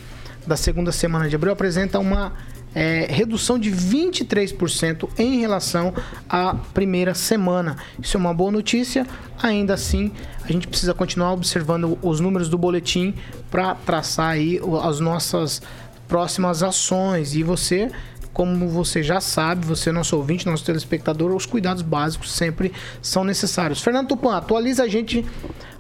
da 0.47 0.57
segunda 0.57 0.93
semana 0.93 1.29
de 1.29 1.37
abril 1.37 1.53
apresenta 1.53 1.99
uma 1.99 2.33
é, 2.75 3.07
redução 3.11 3.59
de 3.59 3.71
23% 3.71 5.09
em 5.19 5.41
relação 5.41 5.95
à 6.29 6.55
primeira 6.55 7.15
semana. 7.15 7.77
Isso 8.01 8.17
é 8.17 8.21
uma 8.21 8.35
boa 8.35 8.51
notícia. 8.51 9.07
Ainda 9.43 9.75
assim, 9.75 10.13
a 10.45 10.53
gente 10.53 10.69
precisa 10.69 10.95
continuar 10.95 11.33
observando 11.33 11.99
os 12.03 12.21
números 12.21 12.49
do 12.49 12.59
boletim 12.59 13.15
para 13.51 13.75
traçar 13.75 14.31
aí 14.31 14.61
as 14.83 15.01
nossas 15.01 15.63
próximas 16.07 16.63
ações. 16.63 17.35
E 17.35 17.43
você 17.43 17.91
como 18.39 18.69
você 18.69 19.03
já 19.03 19.21
sabe, 19.21 19.67
você 19.67 19.91
nosso 19.91 20.17
ouvinte, 20.17 20.47
nosso 20.47 20.65
telespectador, 20.65 21.35
os 21.35 21.45
cuidados 21.45 21.83
básicos 21.83 22.31
sempre 22.31 22.73
são 23.03 23.25
necessários. 23.25 23.83
Fernando 23.83 24.07
Tupan, 24.07 24.37
atualiza 24.37 24.85
a 24.85 24.89
gente 24.89 25.27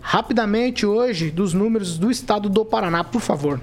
rapidamente 0.00 0.84
hoje 0.84 1.30
dos 1.30 1.54
números 1.54 1.96
do 1.98 2.10
estado 2.10 2.48
do 2.48 2.64
Paraná, 2.64 3.04
por 3.04 3.20
favor. 3.20 3.60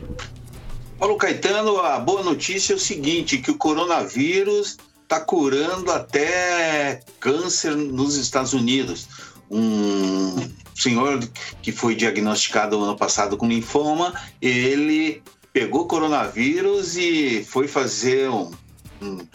Paulo 0.98 1.18
Caetano, 1.18 1.78
a 1.82 2.00
boa 2.00 2.24
notícia 2.24 2.72
é 2.72 2.78
o 2.78 2.80
seguinte, 2.80 3.40
que 3.40 3.52
o 3.52 3.58
coronavírus 3.58 4.78
está 5.04 5.20
curando 5.20 5.92
até 5.92 7.02
câncer 7.20 7.76
nos 7.76 8.16
Estados 8.16 8.54
Unidos. 8.54 9.10
Um 9.52 10.38
senhor 10.74 11.20
que 11.62 11.74
foi 11.74 11.96
diagnosticado 11.96 12.82
ano 12.82 12.96
passado 12.96 13.36
com 13.36 13.46
linfoma, 13.46 14.14
ele 14.42 15.22
pegou 15.52 15.86
coronavírus 15.86 16.96
e 16.96 17.46
foi 17.46 17.68
fazer 17.68 18.30
um, 18.30 18.52
um, 19.02 19.26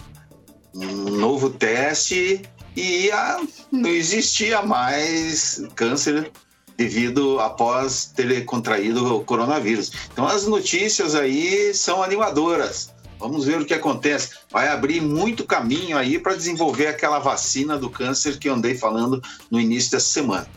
novo 0.74 1.50
teste 1.50 2.42
e 2.76 3.10
ah, 3.10 3.40
não 3.70 3.90
existia 3.90 4.62
mais 4.62 5.62
câncer 5.74 6.30
devido 6.76 7.38
após 7.40 8.06
ter 8.06 8.44
contraído 8.44 9.16
o 9.16 9.24
coronavírus. 9.24 9.92
Então 10.12 10.26
as 10.26 10.46
notícias 10.46 11.14
aí 11.14 11.74
são 11.74 12.02
animadoras. 12.02 12.90
Vamos 13.18 13.44
ver 13.44 13.60
o 13.60 13.66
que 13.66 13.74
acontece. 13.74 14.30
Vai 14.50 14.68
abrir 14.68 15.02
muito 15.02 15.44
caminho 15.44 15.98
aí 15.98 16.18
para 16.18 16.34
desenvolver 16.34 16.86
aquela 16.86 17.18
vacina 17.18 17.76
do 17.76 17.90
câncer 17.90 18.38
que 18.38 18.48
eu 18.48 18.54
andei 18.54 18.74
falando 18.74 19.22
no 19.50 19.60
início 19.60 19.90
dessa 19.90 20.08
semana. 20.08 20.48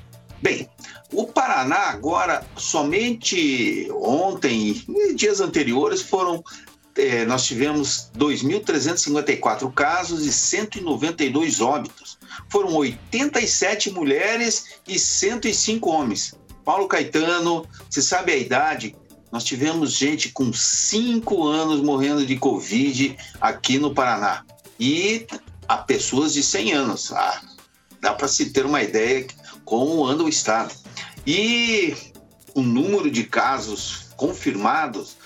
Bem, 0.41 0.69
o 1.11 1.27
Paraná 1.27 1.89
agora, 1.89 2.45
somente 2.57 3.87
ontem 3.91 4.83
e 4.87 5.13
dias 5.13 5.39
anteriores, 5.39 6.01
foram 6.01 6.43
é, 6.95 7.25
nós 7.25 7.45
tivemos 7.45 8.09
2.354 8.17 9.71
casos 9.73 10.25
e 10.25 10.31
192 10.31 11.61
óbitos. 11.61 12.17
Foram 12.49 12.75
87 12.75 13.91
mulheres 13.91 14.79
e 14.87 14.99
105 14.99 15.89
homens. 15.89 16.33
Paulo 16.63 16.87
Caetano, 16.87 17.67
você 17.89 18.01
sabe 18.01 18.31
a 18.31 18.37
idade? 18.37 18.95
Nós 19.31 19.43
tivemos 19.43 19.93
gente 19.93 20.29
com 20.29 20.53
5 20.53 21.47
anos 21.47 21.81
morrendo 21.81 22.25
de 22.25 22.37
Covid 22.37 23.17
aqui 23.41 23.79
no 23.79 23.93
Paraná. 23.93 24.45
E 24.79 25.25
há 25.67 25.77
pessoas 25.77 26.33
de 26.33 26.43
100 26.43 26.73
anos. 26.73 27.11
Ah, 27.11 27.41
dá 27.99 28.13
para 28.13 28.27
se 28.27 28.51
ter 28.51 28.65
uma 28.65 28.83
ideia 28.83 29.25
como 29.65 30.05
anda 30.05 30.23
o 30.23 30.29
estado. 30.29 30.73
E 31.25 31.95
o 32.53 32.61
número 32.61 33.09
de 33.09 33.23
casos 33.23 34.09
confirmados 34.15 35.17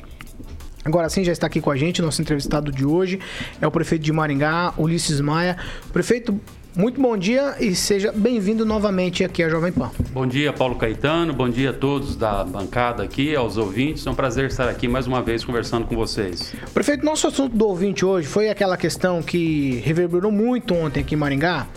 Agora 0.86 1.10
sim, 1.10 1.26
já 1.26 1.34
está 1.34 1.48
aqui 1.48 1.60
com 1.60 1.70
a 1.70 1.76
gente, 1.76 2.02
nosso 2.02 2.22
entrevistado 2.22 2.72
de 2.72 2.86
hoje 2.86 3.20
é 3.60 3.68
o 3.68 3.72
prefeito 3.72 4.04
de 4.04 4.14
Maringá, 4.14 4.74
Ulisses 4.78 5.20
Maia. 5.20 5.58
Prefeito, 5.92 6.40
muito 6.80 7.02
bom 7.02 7.18
dia 7.18 7.58
e 7.60 7.76
seja 7.76 8.10
bem-vindo 8.10 8.66
novamente 8.66 9.22
aqui 9.22 9.44
à 9.44 9.50
Jovem 9.50 9.70
Pan. 9.70 9.92
Bom 10.14 10.26
dia, 10.26 10.54
Paulo 10.54 10.76
Caetano. 10.76 11.34
Bom 11.34 11.50
dia 11.50 11.72
a 11.72 11.74
todos 11.74 12.16
da 12.16 12.42
bancada 12.46 13.04
aqui, 13.04 13.36
aos 13.36 13.58
ouvintes. 13.58 14.08
É 14.08 14.10
um 14.10 14.16
prazer 14.16 14.46
estar 14.46 14.70
aqui 14.70 14.88
mais 14.88 15.06
uma 15.06 15.22
vez 15.22 15.44
conversando 15.44 15.86
com 15.86 15.96
vocês. 15.98 16.56
Prefeito, 16.74 17.04
nosso 17.04 17.28
assunto 17.28 17.54
do 17.54 17.68
ouvinte 17.68 18.06
hoje 18.06 18.30
foi 18.30 18.50
aquela 18.50 18.78
questão 18.78 19.22
que 19.22 19.82
reverberou 19.84 20.32
muito 20.32 20.74
ontem 20.74 21.02
aqui 21.02 21.16
em 21.16 21.18
Maringá 21.18 21.68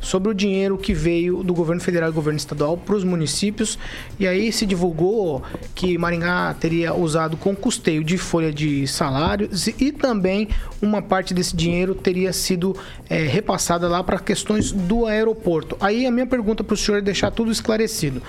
sobre 0.00 0.30
o 0.30 0.34
dinheiro 0.34 0.78
que 0.78 0.94
veio 0.94 1.42
do 1.42 1.52
governo 1.52 1.80
federal 1.80 2.08
e 2.10 2.12
governo 2.12 2.36
estadual 2.36 2.76
para 2.76 2.94
os 2.94 3.04
municípios. 3.04 3.78
E 4.18 4.26
aí 4.26 4.52
se 4.52 4.64
divulgou 4.64 5.42
que 5.74 5.98
Maringá 5.98 6.54
teria 6.58 6.94
usado 6.94 7.36
com 7.36 7.54
custeio 7.54 8.04
de 8.04 8.16
folha 8.16 8.52
de 8.52 8.86
salários 8.86 9.66
e 9.66 9.92
também 9.92 10.48
uma 10.80 11.02
parte 11.02 11.34
desse 11.34 11.56
dinheiro 11.56 11.94
teria 11.94 12.32
sido 12.32 12.76
é, 13.08 13.22
repassada 13.24 13.88
lá 13.88 14.02
para 14.02 14.18
questões 14.18 14.72
do 14.72 15.06
aeroporto. 15.06 15.76
Aí 15.80 16.06
a 16.06 16.10
minha 16.10 16.26
pergunta 16.26 16.62
para 16.62 16.74
o 16.74 16.76
senhor 16.76 16.98
é 16.98 17.00
deixar 17.00 17.30
tudo 17.30 17.50
esclarecido. 17.50 18.22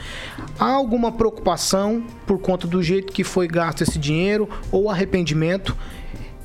Há 0.60 0.72
alguma 0.72 1.12
preocupação 1.12 2.04
por 2.26 2.40
conta 2.40 2.68
do 2.68 2.82
jeito 2.82 3.14
que 3.14 3.24
foi 3.24 3.48
gasto 3.48 3.82
esse 3.82 4.00
dinheiro 4.00 4.50
ou 4.72 4.90
arrependimento? 4.90 5.76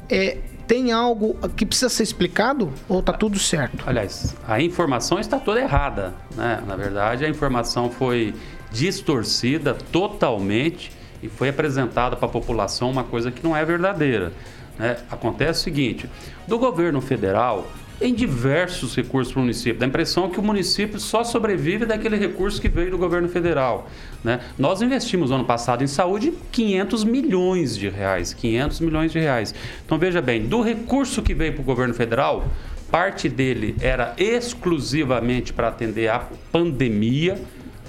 É, 0.09 0.37
tem 0.73 0.91
algo 0.91 1.37
que 1.55 1.67
precisa 1.67 1.91
ser 1.91 2.03
explicado 2.03 2.73
ou 2.89 3.01
está 3.01 3.13
tudo 3.13 3.39
certo? 3.39 3.85
Aliás, 3.87 4.35
a 4.49 4.59
informação 4.59 5.19
está 5.19 5.39
toda 5.39 5.61
errada. 5.61 6.15
Né? 6.35 6.63
Na 6.67 6.75
verdade, 6.77 7.27
a 7.27 7.29
informação 7.29 7.91
foi 7.91 8.35
distorcida 8.71 9.75
totalmente 9.75 10.91
e 11.23 11.29
foi 11.29 11.51
apresentada 11.51 12.17
para 12.17 12.25
a 12.25 12.31
população 12.31 12.91
uma 12.91 13.05
coisa 13.05 13.31
que 13.31 13.45
não 13.45 13.55
é 13.55 13.63
verdadeira. 13.67 14.33
Né? 14.79 14.97
Acontece 15.11 15.61
o 15.61 15.63
seguinte: 15.63 16.09
do 16.49 16.59
governo 16.59 17.03
federal 17.03 17.67
em 18.03 18.15
diversos 18.15 18.95
recursos 18.97 19.33
para 19.33 19.41
o 19.41 19.43
município. 19.43 19.79
Dá 19.79 19.87
a 19.87 19.89
impressão 19.89 20.29
que 20.29 20.39
o 20.39 20.43
município 20.43 20.99
só 20.99 21.23
sobrevive 21.25 21.87
daquele 21.87 22.17
recurso 22.17 22.61
que 22.61 22.69
veio 22.69 22.91
do 22.91 22.99
governo 22.99 23.29
federal. 23.29 23.89
Né? 24.23 24.41
Nós 24.59 24.83
investimos 24.83 25.31
no 25.31 25.37
ano 25.37 25.45
passado 25.45 25.83
em 25.85 25.87
saúde 25.87 26.33
500 26.51 27.05
milhões 27.05 27.77
de 27.77 27.89
reais. 27.89 28.35
500 28.35 28.81
milhões 28.81 29.13
de 29.13 29.19
reais. 29.19 29.55
Então 29.85 29.99
veja 29.99 30.21
bem, 30.21 30.47
do 30.47 30.61
recurso 30.61 31.23
que 31.23 31.35
veio 31.35 31.53
para 31.53 31.63
o 31.63 31.65
governo 31.65 31.95
federal, 31.95 32.47
parte 32.91 33.29
dele 33.29 33.75
era 33.81 34.15
exclusivamente 34.19 35.53
para 35.53 35.69
atender 35.69 36.09
a 36.09 36.27
pandemia 36.51 37.39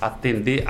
atender 0.07 0.63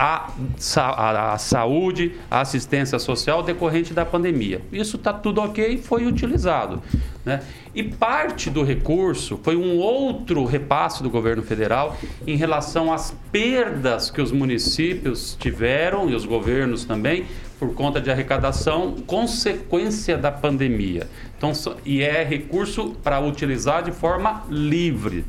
sa- 0.57 0.89
a, 0.89 1.33
a 1.33 1.37
saúde, 1.37 2.13
a 2.29 2.41
assistência 2.41 2.99
social 2.99 3.43
decorrente 3.43 3.93
da 3.93 4.05
pandemia. 4.05 4.61
Isso 4.71 4.97
está 4.97 5.13
tudo 5.13 5.41
ok, 5.41 5.77
foi 5.77 6.05
utilizado. 6.05 6.81
Né? 7.25 7.41
E 7.73 7.83
parte 7.83 8.49
do 8.49 8.63
recurso 8.63 9.39
foi 9.41 9.55
um 9.55 9.77
outro 9.77 10.45
repasse 10.45 11.01
do 11.01 11.09
governo 11.09 11.41
federal 11.41 11.97
em 12.27 12.35
relação 12.35 12.91
às 12.91 13.15
perdas 13.31 14.11
que 14.11 14.21
os 14.21 14.31
municípios 14.31 15.35
tiveram 15.39 16.09
e 16.09 16.15
os 16.15 16.25
governos 16.25 16.83
também 16.85 17.25
por 17.57 17.73
conta 17.73 18.01
de 18.01 18.11
arrecadação 18.11 18.95
consequência 19.07 20.17
da 20.17 20.31
pandemia. 20.31 21.07
Então, 21.37 21.53
e 21.85 22.01
é 22.01 22.23
recurso 22.23 22.95
para 23.01 23.19
utilizar 23.21 23.83
de 23.83 23.91
forma 23.91 24.43
livre. 24.49 25.23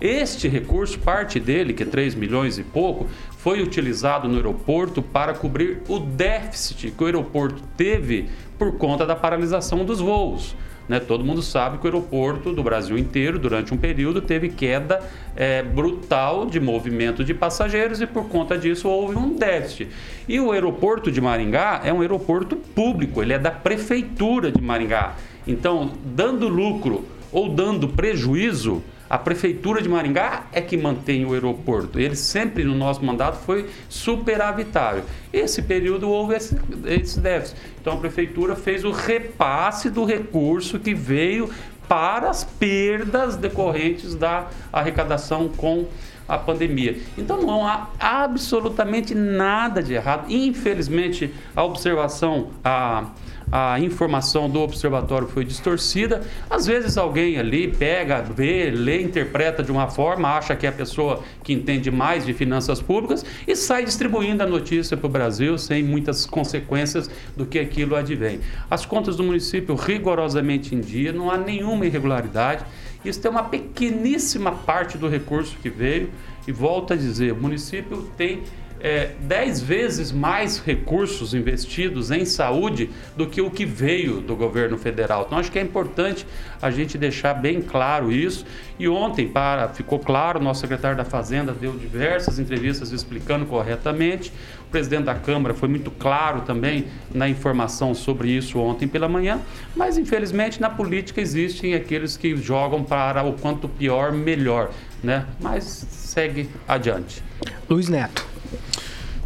Este 0.00 0.46
recurso, 0.46 0.98
parte 0.98 1.40
dele, 1.40 1.72
que 1.72 1.82
é 1.82 1.86
3 1.86 2.14
milhões 2.14 2.58
e 2.58 2.62
pouco, 2.62 3.08
foi 3.42 3.62
utilizado 3.62 4.28
no 4.28 4.36
aeroporto 4.36 5.00
para 5.00 5.32
cobrir 5.32 5.82
o 5.88 5.98
déficit 5.98 6.90
que 6.90 7.02
o 7.02 7.06
aeroporto 7.06 7.62
teve 7.76 8.28
por 8.58 8.76
conta 8.76 9.06
da 9.06 9.16
paralisação 9.16 9.84
dos 9.84 9.98
voos. 9.98 10.54
Né? 10.86 11.00
Todo 11.00 11.24
mundo 11.24 11.40
sabe 11.40 11.78
que 11.78 11.84
o 11.84 11.86
aeroporto 11.86 12.52
do 12.52 12.62
Brasil 12.62 12.98
inteiro, 12.98 13.38
durante 13.38 13.72
um 13.72 13.78
período, 13.78 14.20
teve 14.20 14.50
queda 14.50 15.00
eh, 15.36 15.62
brutal 15.62 16.44
de 16.44 16.60
movimento 16.60 17.24
de 17.24 17.32
passageiros 17.32 18.00
e 18.02 18.06
por 18.06 18.28
conta 18.28 18.58
disso 18.58 18.88
houve 18.88 19.16
um 19.16 19.34
déficit. 19.34 19.88
E 20.28 20.38
o 20.38 20.52
aeroporto 20.52 21.10
de 21.10 21.20
Maringá 21.20 21.80
é 21.82 21.92
um 21.92 22.02
aeroporto 22.02 22.56
público, 22.56 23.22
ele 23.22 23.32
é 23.32 23.38
da 23.38 23.50
prefeitura 23.50 24.52
de 24.52 24.60
Maringá. 24.60 25.14
Então, 25.46 25.92
dando 26.04 26.46
lucro 26.48 27.06
ou 27.32 27.48
dando 27.48 27.88
prejuízo, 27.88 28.82
a 29.10 29.18
prefeitura 29.18 29.82
de 29.82 29.88
Maringá 29.88 30.44
é 30.52 30.60
que 30.60 30.76
mantém 30.76 31.24
o 31.24 31.32
aeroporto. 31.32 31.98
Ele 31.98 32.14
sempre 32.14 32.62
no 32.62 32.76
nosso 32.76 33.04
mandato 33.04 33.38
foi 33.38 33.68
superavitário. 33.88 35.02
Esse 35.32 35.62
período 35.62 36.08
houve 36.08 36.36
esse, 36.36 36.56
esse 36.86 37.18
déficit. 37.18 37.60
Então 37.80 37.94
a 37.94 37.96
prefeitura 37.96 38.54
fez 38.54 38.84
o 38.84 38.92
repasse 38.92 39.90
do 39.90 40.04
recurso 40.04 40.78
que 40.78 40.94
veio 40.94 41.50
para 41.88 42.30
as 42.30 42.44
perdas 42.44 43.34
decorrentes 43.34 44.14
da 44.14 44.46
arrecadação 44.72 45.48
com 45.48 45.88
a 46.28 46.38
pandemia. 46.38 46.96
Então 47.18 47.42
não 47.42 47.66
há 47.66 47.88
absolutamente 47.98 49.12
nada 49.12 49.82
de 49.82 49.92
errado. 49.92 50.30
Infelizmente, 50.30 51.34
a 51.56 51.64
observação, 51.64 52.50
a, 52.62 53.06
a 53.52 53.80
informação 53.80 54.48
do 54.48 54.60
observatório 54.60 55.26
foi 55.26 55.44
distorcida. 55.44 56.22
Às 56.48 56.66
vezes 56.66 56.96
alguém 56.96 57.38
ali 57.38 57.68
pega, 57.68 58.22
vê, 58.22 58.70
lê, 58.70 59.02
interpreta 59.02 59.62
de 59.62 59.72
uma 59.72 59.88
forma, 59.88 60.28
acha 60.28 60.54
que 60.54 60.66
é 60.66 60.68
a 60.68 60.72
pessoa 60.72 61.22
que 61.42 61.52
entende 61.52 61.90
mais 61.90 62.24
de 62.24 62.32
finanças 62.32 62.80
públicas 62.80 63.24
e 63.46 63.56
sai 63.56 63.84
distribuindo 63.84 64.42
a 64.42 64.46
notícia 64.46 64.96
para 64.96 65.06
o 65.06 65.10
Brasil 65.10 65.58
sem 65.58 65.82
muitas 65.82 66.26
consequências 66.26 67.10
do 67.36 67.44
que 67.44 67.58
aquilo 67.58 67.96
advém. 67.96 68.40
As 68.70 68.86
contas 68.86 69.16
do 69.16 69.24
município 69.24 69.74
rigorosamente 69.74 70.74
em 70.74 70.80
dia, 70.80 71.12
não 71.12 71.30
há 71.30 71.36
nenhuma 71.36 71.86
irregularidade. 71.86 72.64
Isso 73.04 73.20
tem 73.20 73.30
uma 73.30 73.44
pequeníssima 73.44 74.52
parte 74.52 74.98
do 74.98 75.08
recurso 75.08 75.56
que 75.62 75.70
veio. 75.70 76.10
E 76.46 76.52
volto 76.52 76.92
a 76.92 76.96
dizer, 76.96 77.32
o 77.32 77.36
município 77.36 78.10
tem 78.16 78.42
é, 78.80 79.10
10 79.20 79.60
vezes 79.60 80.10
mais 80.10 80.58
recursos 80.58 81.34
investidos 81.34 82.10
em 82.10 82.24
saúde 82.24 82.90
do 83.16 83.26
que 83.26 83.40
o 83.40 83.50
que 83.50 83.64
veio 83.64 84.20
do 84.20 84.34
governo 84.34 84.78
federal. 84.78 85.24
Então, 85.26 85.38
acho 85.38 85.52
que 85.52 85.58
é 85.58 85.62
importante 85.62 86.26
a 86.60 86.70
gente 86.70 86.96
deixar 86.96 87.34
bem 87.34 87.60
claro 87.60 88.10
isso. 88.10 88.44
E 88.78 88.88
ontem, 88.88 89.28
para, 89.28 89.68
ficou 89.68 89.98
claro, 89.98 90.40
nosso 90.40 90.60
secretário 90.60 90.96
da 90.96 91.04
Fazenda 91.04 91.52
deu 91.52 91.72
diversas 91.72 92.38
entrevistas 92.38 92.92
explicando 92.92 93.44
corretamente. 93.44 94.32
O 94.66 94.70
presidente 94.70 95.04
da 95.04 95.14
Câmara 95.14 95.52
foi 95.54 95.68
muito 95.68 95.90
claro 95.90 96.42
também 96.42 96.86
na 97.12 97.28
informação 97.28 97.94
sobre 97.94 98.30
isso 98.30 98.58
ontem 98.58 98.88
pela 98.88 99.08
manhã. 99.08 99.40
Mas, 99.76 99.98
infelizmente, 99.98 100.60
na 100.60 100.70
política 100.70 101.20
existem 101.20 101.74
aqueles 101.74 102.16
que 102.16 102.36
jogam 102.36 102.82
para 102.82 103.22
o 103.22 103.34
quanto 103.34 103.68
pior, 103.68 104.12
melhor. 104.12 104.70
Né? 105.02 105.26
Mas 105.40 105.64
segue 105.90 106.48
adiante. 106.68 107.22
Luiz 107.68 107.88
Neto. 107.88 108.29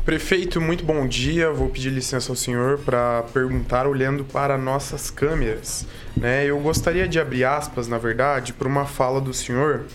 Prefeito, 0.05 0.61
muito 0.61 0.85
bom 0.85 1.07
dia. 1.07 1.51
Vou 1.51 1.71
pedir 1.71 1.89
licença 1.89 2.31
ao 2.31 2.37
senhor 2.37 2.79
para 2.79 3.23
perguntar 3.33 3.87
olhando 3.87 4.23
para 4.23 4.59
nossas 4.59 5.11
câmeras. 5.11 5.87
Né? 6.15 6.45
Eu 6.45 6.61
gostaria 6.61 7.09
de 7.09 7.19
abrir 7.19 7.45
aspas, 7.45 7.89
na 7.89 7.97
verdade, 7.97 8.53
para 8.53 8.69
uma 8.69 8.85
fala 8.85 9.19
do 9.19 9.33
senhor, 9.33 9.87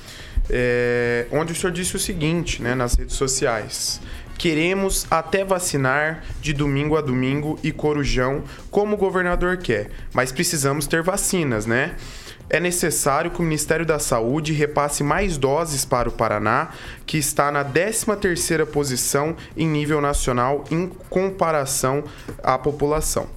é, 0.49 1.27
onde 1.31 1.53
o 1.53 1.55
senhor 1.55 1.71
disse 1.71 1.95
o 1.95 1.99
seguinte 1.99 2.59
né, 2.59 2.73
nas 2.73 2.95
redes 2.95 3.15
sociais. 3.15 4.01
Queremos 4.35 5.05
até 5.11 5.43
vacinar 5.43 6.23
de 6.41 6.53
domingo 6.53 6.97
a 6.97 7.01
domingo 7.01 7.59
e 7.61 7.71
corujão, 7.71 8.43
como 8.71 8.95
o 8.95 8.97
governador 8.97 9.57
quer, 9.57 9.91
mas 10.13 10.31
precisamos 10.31 10.87
ter 10.87 11.03
vacinas, 11.03 11.65
né? 11.65 11.95
É 12.49 12.59
necessário 12.59 13.31
que 13.31 13.39
o 13.39 13.43
Ministério 13.43 13.85
da 13.85 13.99
Saúde 13.99 14.53
repasse 14.53 15.03
mais 15.03 15.37
doses 15.37 15.85
para 15.85 16.09
o 16.09 16.11
Paraná, 16.11 16.69
que 17.05 17.17
está 17.17 17.51
na 17.51 17.63
13ª 17.63 18.65
posição 18.65 19.35
em 19.55 19.67
nível 19.67 20.01
nacional 20.01 20.63
em 20.71 20.87
comparação 21.09 22.03
à 22.43 22.57
população. 22.57 23.27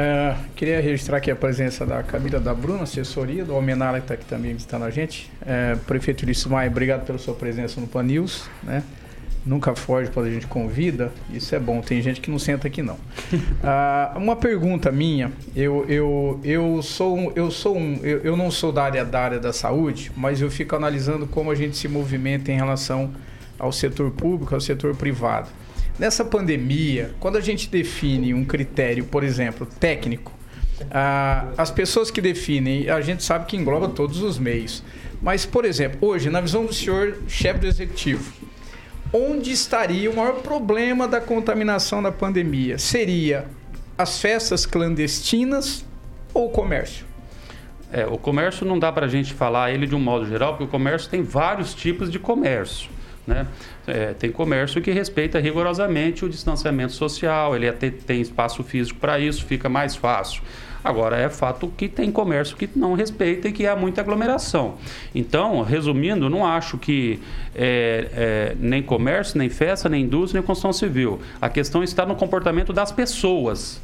É, 0.00 0.36
queria 0.54 0.80
registrar 0.80 1.16
aqui 1.16 1.28
a 1.28 1.34
presença 1.34 1.84
da 1.84 2.04
Camila 2.04 2.38
da 2.38 2.54
Bruna, 2.54 2.84
assessoria, 2.84 3.44
do 3.44 3.52
Almenara 3.52 3.98
que 3.98 4.04
está 4.04 4.14
aqui 4.14 4.24
também 4.26 4.54
visitando 4.54 4.84
a 4.84 4.90
gente. 4.90 5.28
É, 5.44 5.74
Prefeito 5.88 6.22
Ulisses 6.22 6.46
Maia, 6.46 6.70
obrigado 6.70 7.04
pela 7.04 7.18
sua 7.18 7.34
presença 7.34 7.80
no 7.80 7.88
Pan 7.88 8.04
News, 8.04 8.48
né? 8.62 8.84
Nunca 9.44 9.74
foge 9.74 10.08
quando 10.12 10.26
a 10.26 10.30
gente 10.30 10.46
convida, 10.46 11.10
isso 11.32 11.52
é 11.52 11.58
bom, 11.58 11.80
tem 11.80 12.00
gente 12.00 12.20
que 12.20 12.30
não 12.30 12.38
senta 12.38 12.68
aqui 12.68 12.80
não. 12.80 12.96
Ah, 13.60 14.14
uma 14.14 14.36
pergunta 14.36 14.92
minha, 14.92 15.32
eu, 15.56 15.84
eu, 15.88 16.40
eu 16.44 16.80
sou, 16.80 17.18
um, 17.18 17.32
eu, 17.34 17.50
sou 17.50 17.76
um, 17.76 17.98
eu, 18.04 18.20
eu 18.20 18.36
não 18.36 18.52
sou 18.52 18.70
da 18.70 18.84
área, 18.84 19.04
da 19.04 19.20
área 19.20 19.40
da 19.40 19.52
saúde, 19.52 20.12
mas 20.16 20.40
eu 20.40 20.48
fico 20.48 20.76
analisando 20.76 21.26
como 21.26 21.50
a 21.50 21.56
gente 21.56 21.76
se 21.76 21.88
movimenta 21.88 22.52
em 22.52 22.56
relação 22.56 23.10
ao 23.58 23.72
setor 23.72 24.12
público, 24.12 24.54
ao 24.54 24.60
setor 24.60 24.94
privado. 24.94 25.48
Nessa 25.98 26.24
pandemia, 26.24 27.14
quando 27.18 27.36
a 27.36 27.40
gente 27.40 27.68
define 27.68 28.32
um 28.32 28.44
critério, 28.44 29.04
por 29.04 29.24
exemplo, 29.24 29.66
técnico, 29.66 30.32
ah, 30.92 31.48
as 31.56 31.72
pessoas 31.72 32.08
que 32.10 32.20
definem, 32.20 32.88
a 32.88 33.00
gente 33.00 33.24
sabe 33.24 33.46
que 33.46 33.56
engloba 33.56 33.88
todos 33.88 34.22
os 34.22 34.38
meios. 34.38 34.82
Mas, 35.20 35.44
por 35.44 35.64
exemplo, 35.64 35.98
hoje, 36.08 36.30
na 36.30 36.40
visão 36.40 36.64
do 36.64 36.72
senhor 36.72 37.18
chefe 37.26 37.58
do 37.58 37.66
executivo, 37.66 38.32
onde 39.12 39.50
estaria 39.50 40.08
o 40.08 40.16
maior 40.16 40.34
problema 40.34 41.08
da 41.08 41.20
contaminação 41.20 42.00
da 42.00 42.12
pandemia? 42.12 42.78
Seria 42.78 43.46
as 43.96 44.20
festas 44.20 44.64
clandestinas 44.64 45.84
ou 46.32 46.46
o 46.46 46.50
comércio? 46.50 47.04
É, 47.90 48.06
o 48.06 48.18
comércio 48.18 48.64
não 48.64 48.78
dá 48.78 48.92
para 48.92 49.06
a 49.06 49.08
gente 49.08 49.34
falar 49.34 49.72
ele 49.72 49.86
de 49.86 49.96
um 49.96 50.00
modo 50.00 50.28
geral, 50.28 50.52
porque 50.52 50.64
o 50.64 50.68
comércio 50.68 51.10
tem 51.10 51.22
vários 51.22 51.74
tipos 51.74 52.08
de 52.08 52.20
comércio. 52.20 52.88
Né? 53.28 53.46
É, 53.86 54.14
tem 54.14 54.32
comércio 54.32 54.80
que 54.80 54.90
respeita 54.90 55.38
rigorosamente 55.38 56.24
o 56.24 56.30
distanciamento 56.30 56.94
social, 56.94 57.54
ele 57.54 57.68
até 57.68 57.90
tem 57.90 58.22
espaço 58.22 58.64
físico 58.64 58.98
para 58.98 59.18
isso, 59.18 59.44
fica 59.44 59.68
mais 59.68 59.94
fácil. 59.94 60.42
Agora, 60.82 61.18
é 61.18 61.28
fato 61.28 61.70
que 61.76 61.88
tem 61.88 62.10
comércio 62.10 62.56
que 62.56 62.70
não 62.74 62.94
respeita 62.94 63.48
e 63.48 63.52
que 63.52 63.66
há 63.66 63.76
muita 63.76 64.00
aglomeração. 64.00 64.76
Então, 65.14 65.60
resumindo, 65.60 66.30
não 66.30 66.46
acho 66.46 66.78
que 66.78 67.20
é, 67.54 68.08
é, 68.14 68.56
nem 68.58 68.82
comércio, 68.82 69.36
nem 69.36 69.50
festa, 69.50 69.90
nem 69.90 70.04
indústria, 70.04 70.40
nem 70.40 70.46
construção 70.46 70.72
civil. 70.72 71.20
A 71.38 71.50
questão 71.50 71.84
está 71.84 72.06
no 72.06 72.14
comportamento 72.14 72.72
das 72.72 72.90
pessoas. 72.90 73.78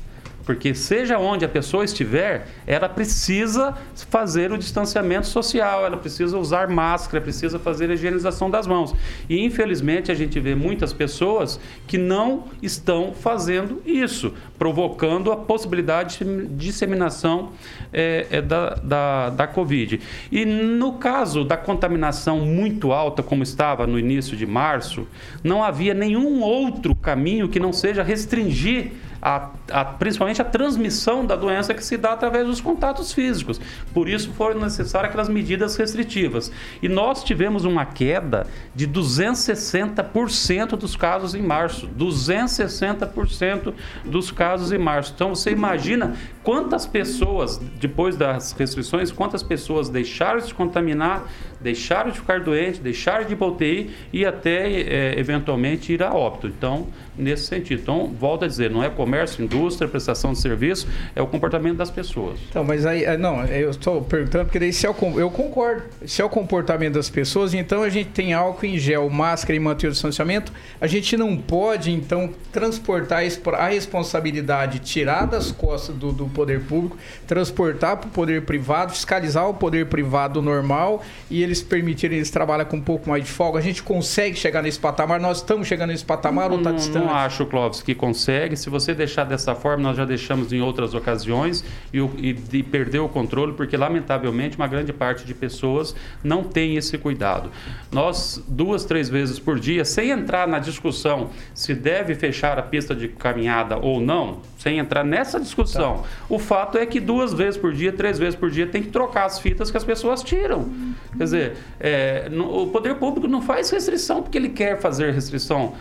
Porque 0.44 0.74
seja 0.74 1.18
onde 1.18 1.44
a 1.44 1.48
pessoa 1.48 1.84
estiver, 1.84 2.46
ela 2.66 2.88
precisa 2.88 3.74
fazer 4.10 4.52
o 4.52 4.58
distanciamento 4.58 5.26
social, 5.26 5.86
ela 5.86 5.96
precisa 5.96 6.38
usar 6.38 6.68
máscara, 6.68 7.20
precisa 7.22 7.58
fazer 7.58 7.90
a 7.90 7.94
higienização 7.94 8.50
das 8.50 8.66
mãos. 8.66 8.94
E 9.28 9.42
infelizmente 9.42 10.12
a 10.12 10.14
gente 10.14 10.38
vê 10.38 10.54
muitas 10.54 10.92
pessoas 10.92 11.58
que 11.86 11.96
não 11.96 12.44
estão 12.62 13.12
fazendo 13.12 13.82
isso, 13.86 14.34
provocando 14.58 15.32
a 15.32 15.36
possibilidade 15.36 16.18
de 16.18 16.46
disseminação 16.46 17.52
é, 17.92 18.26
é, 18.30 18.42
da, 18.42 18.74
da, 18.74 19.30
da 19.30 19.46
Covid. 19.46 20.00
E 20.30 20.44
no 20.44 20.94
caso 20.94 21.44
da 21.44 21.56
contaminação 21.56 22.40
muito 22.40 22.92
alta, 22.92 23.22
como 23.22 23.42
estava 23.42 23.86
no 23.86 23.98
início 23.98 24.36
de 24.36 24.46
março, 24.46 25.06
não 25.42 25.62
havia 25.62 25.94
nenhum 25.94 26.42
outro 26.42 26.94
caminho 26.94 27.48
que 27.48 27.58
não 27.58 27.72
seja 27.72 28.02
restringir 28.02 28.92
a, 29.24 29.48
a, 29.70 29.84
principalmente 29.86 30.42
a 30.42 30.44
transmissão 30.44 31.24
da 31.24 31.34
doença 31.34 31.72
que 31.72 31.82
se 31.82 31.96
dá 31.96 32.12
através 32.12 32.46
dos 32.46 32.60
contatos 32.60 33.10
físicos. 33.10 33.58
Por 33.94 34.06
isso 34.06 34.30
foram 34.34 34.60
necessárias 34.60 35.08
aquelas 35.08 35.30
medidas 35.30 35.76
restritivas. 35.76 36.52
E 36.82 36.88
nós 36.90 37.24
tivemos 37.24 37.64
uma 37.64 37.86
queda 37.86 38.46
de 38.74 38.86
260% 38.86 40.76
dos 40.76 40.94
casos 40.94 41.34
em 41.34 41.40
março. 41.40 41.88
260% 41.98 43.72
dos 44.04 44.30
casos 44.30 44.72
em 44.72 44.78
março. 44.78 45.12
Então 45.14 45.34
você 45.34 45.50
imagina 45.50 46.14
quantas 46.42 46.86
pessoas, 46.86 47.56
depois 47.56 48.16
das 48.16 48.52
restrições, 48.52 49.10
quantas 49.10 49.42
pessoas 49.42 49.88
deixaram 49.88 50.38
de 50.38 50.48
se 50.48 50.54
contaminar, 50.54 51.24
deixaram 51.62 52.10
de 52.10 52.18
ficar 52.18 52.40
doentes, 52.40 52.78
deixaram 52.78 53.24
de 53.24 53.32
ir 53.32 53.42
UTI 53.42 53.90
e 54.12 54.26
até 54.26 54.70
é, 54.70 55.18
eventualmente 55.18 55.94
ir 55.94 56.02
a 56.02 56.12
óbito. 56.12 56.46
Então, 56.46 56.88
nesse 57.16 57.44
sentido. 57.44 57.80
Então, 57.80 58.12
volto 58.18 58.44
a 58.44 58.48
dizer, 58.48 58.70
não 58.70 58.82
é 58.82 58.90
comércio, 58.90 59.13
indústria, 59.42 59.88
prestação 59.88 60.32
de 60.32 60.38
serviço, 60.38 60.88
é 61.14 61.22
o 61.22 61.26
comportamento 61.26 61.76
das 61.76 61.90
pessoas. 61.90 62.38
Então, 62.50 62.64
mas 62.64 62.84
aí, 62.84 63.04
é, 63.04 63.16
não, 63.16 63.44
eu 63.44 63.70
estou 63.70 64.02
perguntando 64.02 64.46
porque 64.46 64.58
daí 64.58 64.72
se 64.72 64.86
é 64.86 64.90
o, 64.90 64.94
eu 65.18 65.30
concordo. 65.30 65.82
Se 66.06 66.20
é 66.20 66.24
o 66.24 66.28
comportamento 66.28 66.94
das 66.94 67.08
pessoas, 67.08 67.54
então 67.54 67.82
a 67.82 67.88
gente 67.88 68.10
tem 68.10 68.32
álcool 68.32 68.66
em 68.66 68.78
gel, 68.78 69.08
máscara 69.08 69.56
e 69.56 69.60
manter 69.60 69.88
o 69.88 69.90
distanciamento, 69.90 70.52
a 70.80 70.86
gente 70.86 71.16
não 71.16 71.36
pode, 71.36 71.92
então, 71.92 72.30
transportar 72.52 73.22
a 73.54 73.68
responsabilidade, 73.68 74.80
tirar 74.80 75.26
das 75.26 75.52
costas 75.52 75.94
do, 75.94 76.12
do 76.12 76.26
poder 76.26 76.62
público, 76.62 76.96
transportar 77.26 77.96
para 77.96 78.08
o 78.08 78.10
poder 78.10 78.42
privado, 78.42 78.92
fiscalizar 78.92 79.48
o 79.48 79.54
poder 79.54 79.86
privado 79.86 80.42
normal 80.42 81.02
e 81.30 81.42
eles 81.42 81.62
permitirem 81.62 82.18
eles 82.18 82.30
trabalhar 82.30 82.64
com 82.64 82.76
um 82.76 82.82
pouco 82.82 83.08
mais 83.08 83.24
de 83.24 83.30
folga. 83.30 83.58
A 83.58 83.62
gente 83.62 83.82
consegue 83.82 84.36
chegar 84.36 84.62
nesse 84.62 84.78
patamar, 84.78 85.20
nós 85.20 85.38
estamos 85.38 85.68
chegando 85.68 85.90
nesse 85.90 86.04
patamar 86.04 86.50
ou 86.50 86.58
está 86.58 86.72
distante? 86.72 87.04
não 87.04 87.14
acho, 87.14 87.44
Clóvis, 87.46 87.82
que 87.82 87.94
consegue. 87.94 88.56
Se 88.56 88.70
você 88.70 88.94
deixar 89.04 89.24
dessa 89.24 89.54
forma, 89.54 89.82
nós 89.82 89.96
já 89.96 90.04
deixamos 90.04 90.52
em 90.52 90.60
outras 90.60 90.94
ocasiões 90.94 91.64
e, 91.92 91.98
e, 91.98 92.36
e 92.52 92.62
perder 92.62 92.98
o 92.98 93.08
controle, 93.08 93.52
porque 93.52 93.76
lamentavelmente 93.76 94.56
uma 94.56 94.66
grande 94.66 94.92
parte 94.92 95.24
de 95.24 95.34
pessoas 95.34 95.94
não 96.22 96.42
tem 96.42 96.76
esse 96.76 96.98
cuidado. 96.98 97.50
Nós, 97.92 98.42
duas, 98.48 98.84
três 98.84 99.08
vezes 99.08 99.38
por 99.38 99.60
dia, 99.60 99.84
sem 99.84 100.10
entrar 100.10 100.48
na 100.48 100.58
discussão 100.58 101.30
se 101.52 101.74
deve 101.74 102.14
fechar 102.14 102.58
a 102.58 102.62
pista 102.62 102.94
de 102.94 103.08
caminhada 103.08 103.76
ou 103.76 104.00
não, 104.00 104.40
sem 104.58 104.78
entrar 104.78 105.04
nessa 105.04 105.38
discussão. 105.38 105.98
Tá. 105.98 106.04
O 106.28 106.38
fato 106.38 106.78
é 106.78 106.86
que 106.86 106.98
duas 106.98 107.32
vezes 107.34 107.56
por 107.56 107.72
dia, 107.72 107.92
três 107.92 108.18
vezes 108.18 108.34
por 108.34 108.50
dia, 108.50 108.66
tem 108.66 108.82
que 108.82 108.88
trocar 108.88 109.26
as 109.26 109.38
fitas 109.38 109.70
que 109.70 109.76
as 109.76 109.84
pessoas 109.84 110.22
tiram. 110.22 110.68
Quer 111.16 111.24
dizer, 111.24 111.56
é, 111.78 112.28
no, 112.30 112.62
o 112.62 112.66
poder 112.68 112.94
público 112.96 113.28
não 113.28 113.42
faz 113.42 113.70
restrição 113.70 114.22
porque 114.22 114.38
ele 114.38 114.48
quer 114.48 114.80
fazer 114.80 115.12
restrição. 115.12 115.74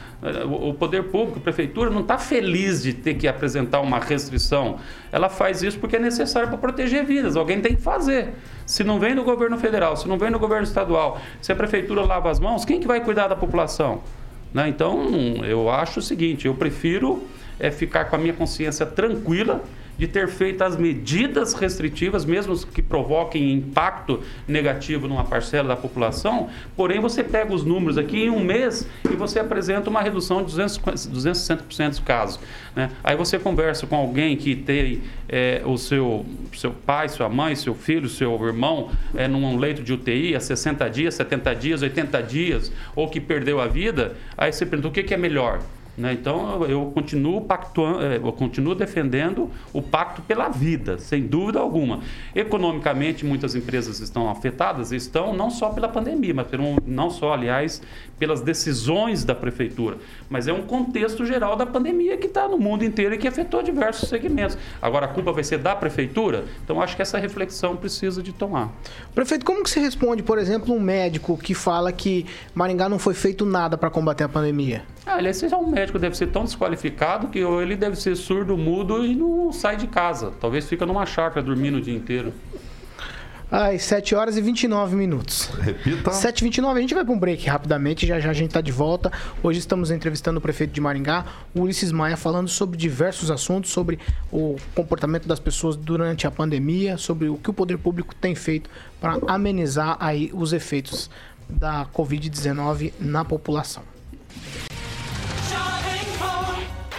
O, 0.46 0.70
o 0.70 0.74
poder 0.74 1.04
público, 1.04 1.40
a 1.40 1.42
prefeitura, 1.42 1.90
não 1.90 2.02
está 2.02 2.18
feliz 2.18 2.84
de 2.84 2.94
ter 3.04 3.16
que 3.16 3.28
apresentar 3.28 3.82
uma 3.82 4.00
restrição. 4.00 4.80
Ela 5.12 5.30
faz 5.30 5.62
isso 5.62 5.78
porque 5.78 5.98
é 5.98 6.00
necessário 6.00 6.48
para 6.48 6.58
proteger 6.58 7.06
vidas. 7.06 7.36
Alguém 7.36 7.62
tem 7.62 7.76
que 7.76 7.82
fazer. 7.82 8.34
Se 8.66 8.84
não 8.84 9.00
vem 9.00 9.14
do 9.14 9.24
governo 9.24 9.58
federal, 9.58 9.96
se 9.98 10.08
não 10.08 10.18
vem 10.18 10.32
do 10.32 10.40
governo 10.40 10.64
estadual, 10.64 11.20
se 11.42 11.52
a 11.52 11.56
prefeitura 11.56 12.02
lava 12.04 12.32
as 12.32 12.40
mãos, 12.40 12.66
quem 12.66 12.80
que 12.80 12.88
vai 12.88 13.02
cuidar 13.02 13.28
da 13.28 13.36
população? 13.36 14.02
Né? 14.54 14.70
Então, 14.70 15.12
eu 15.44 15.70
acho 15.70 16.00
o 16.00 16.02
seguinte, 16.02 16.48
eu 16.48 16.56
prefiro 16.56 17.28
é 17.60 17.70
ficar 17.70 18.06
com 18.06 18.16
a 18.16 18.20
minha 18.20 18.34
consciência 18.34 18.86
tranquila 18.86 19.62
de 19.98 20.08
ter 20.08 20.28
feito 20.28 20.64
as 20.64 20.76
medidas 20.76 21.54
restritivas, 21.54 22.26
mesmo 22.26 22.58
que 22.68 22.82
provoquem 22.82 23.54
impacto 23.54 24.22
negativo 24.48 25.08
numa 25.08 25.24
parcela 25.24 25.70
da 25.70 25.76
população, 25.76 26.50
porém 26.76 27.00
você 27.00 27.24
pega 27.24 27.54
os 27.54 27.64
números 27.64 27.98
aqui 27.98 28.24
em 28.24 28.30
um 28.30 28.40
mês 28.40 28.88
e 29.10 29.16
você 29.16 29.40
apresenta 29.40 29.90
uma 29.90 30.02
redução 30.02 30.44
de 30.44 30.56
200, 30.56 30.78
260% 31.08 31.90
dos 31.90 32.00
casos. 32.00 32.40
Né? 32.76 32.90
Aí 33.04 33.16
você 33.16 33.38
conversa 33.38 33.86
com 33.86 33.96
alguém 33.96 34.36
que 34.36 34.56
tem 34.56 35.02
é, 35.30 35.62
o 35.66 35.78
seu, 35.78 36.26
seu 36.54 36.72
pai, 36.72 37.10
sua 37.10 37.30
mãe, 37.30 37.56
seu 37.56 37.76
filho, 37.76 38.10
seu 38.10 38.34
irmão 38.46 38.92
é, 39.16 39.28
num 39.28 39.58
leito 39.58 39.84
de 39.84 39.94
UTI 39.94 40.36
há 40.36 40.40
60 40.40 40.90
dias, 40.90 41.16
70 41.16 41.56
dias, 41.56 41.82
80 41.82 42.24
dias, 42.24 42.72
ou 42.96 43.08
que 43.08 43.20
perdeu 43.20 43.60
a 43.60 43.68
vida, 43.68 44.16
aí 44.38 44.52
você 44.52 44.66
pergunta 44.66 44.88
o 44.90 44.92
que, 44.92 45.04
que 45.04 45.14
é 45.14 45.18
melhor? 45.18 45.60
Né? 45.96 46.14
Então 46.14 46.66
eu 46.66 46.92
continuo 46.94 47.42
pactuando, 47.42 48.04
é, 48.04 48.18
eu 48.18 48.32
continuo 48.34 48.74
defendendo 48.74 49.50
o 49.72 49.82
pacto 49.82 50.24
pela 50.24 50.50
vida, 50.50 50.98
sem 50.98 51.22
dúvida 51.22 51.60
alguma. 51.60 52.00
Economicamente, 52.34 53.24
muitas 53.24 53.54
empresas 53.54 54.00
estão 54.00 54.30
afetadas, 54.30 54.92
estão 54.92 55.34
não 55.34 55.52
só 55.52 55.70
pela 55.70 55.88
pandemia, 55.88 56.34
mas 56.34 56.48
pelo, 56.48 56.78
não 56.86 57.12
só, 57.12 57.34
aliás, 57.34 57.82
pelas 58.18 58.42
decisões 58.42 59.24
da 59.24 59.36
prefeitura, 59.36 59.98
mas 60.30 60.48
é 60.48 60.54
um 60.54 60.64
contexto 60.64 61.26
geral 61.26 61.56
da 61.56 61.66
pandemia 61.66 62.18
que 62.18 62.26
está 62.26 62.48
no 62.48 62.58
mundo 62.58 62.84
inteiro 62.84 63.14
e 63.14 63.18
que 63.18 63.28
afetou 63.28 63.62
diversos 63.62 64.10
segmentos. 64.10 64.58
Agora 64.82 65.06
a 65.06 65.10
culpa 65.10 65.32
vai 65.32 65.44
ser 65.44 65.60
da 65.60 65.76
prefeitura, 65.76 66.46
então 66.64 66.82
acho 66.82 66.96
que 66.96 67.02
essa 67.02 67.20
reflexão 67.20 67.76
precisa 67.76 68.24
de 68.24 68.34
tomar. 68.34 68.72
Prefeito, 69.14 69.46
como 69.46 69.64
que 69.64 69.70
se 69.70 69.80
responde, 69.80 70.24
por 70.24 70.40
exemplo, 70.40 70.74
um 70.74 70.80
médico 70.80 71.38
que 71.38 71.54
fala 71.54 71.92
que 71.92 72.26
Maringá 72.56 72.90
não 72.90 72.98
foi 72.98 73.14
feito 73.14 73.46
nada 73.46 73.78
para 73.78 73.90
combater 73.90 74.24
a 74.24 74.30
pandemia? 74.30 74.84
Ah, 75.06 75.16
aliás, 75.16 75.36
seja 75.36 75.58
um 75.58 75.68
médico 75.68 75.83
deve 75.92 76.16
ser 76.16 76.28
tão 76.28 76.44
desqualificado 76.44 77.28
que 77.28 77.40
ele 77.40 77.76
deve 77.76 77.96
ser 77.96 78.16
surdo, 78.16 78.58
mudo 78.58 79.06
e 79.06 79.16
não 79.16 79.52
sai 79.52 79.78
de 79.78 79.88
casa. 79.88 80.32
Talvez 80.40 80.68
fica 80.68 80.86
numa 80.86 81.06
chácara 81.06 81.46
dormindo 81.46 81.78
o 81.78 81.82
dia 81.82 81.96
inteiro. 81.96 82.34
Às 83.52 83.84
7 83.84 84.16
horas 84.16 84.36
e 84.36 84.42
29 84.42 84.96
minutos. 84.96 85.46
Repita. 85.62 86.10
7 86.12 86.40
e 86.40 86.44
29 86.46 86.80
a 86.80 86.82
gente 86.82 86.96
vai 86.96 87.06
para 87.06 87.14
um 87.14 87.20
break 87.20 87.48
rapidamente, 87.48 88.08
já 88.08 88.20
já 88.20 88.32
a 88.32 88.34
gente 88.34 88.48
está 88.48 88.62
de 88.62 88.72
volta. 88.72 89.12
Hoje 89.44 89.60
estamos 89.60 89.92
entrevistando 89.92 90.40
o 90.40 90.42
prefeito 90.42 90.72
de 90.72 90.82
Maringá, 90.82 91.24
Ulisses 91.54 91.92
Maia, 91.92 92.18
falando 92.18 92.48
sobre 92.48 92.76
diversos 92.76 93.30
assuntos, 93.30 93.70
sobre 93.70 94.00
o 94.32 94.56
comportamento 94.74 95.28
das 95.28 95.40
pessoas 95.40 95.76
durante 95.76 96.26
a 96.26 96.32
pandemia, 96.32 96.98
sobre 96.98 97.30
o 97.30 97.38
que 97.38 97.52
o 97.52 97.54
poder 97.54 97.78
público 97.78 98.16
tem 98.16 98.34
feito 98.34 98.72
para 99.00 99.20
amenizar 99.28 99.98
aí 100.00 100.32
os 100.34 100.52
efeitos 100.52 101.12
da 101.48 101.86
Covid-19 101.94 102.94
na 103.00 103.24
população. 103.24 103.84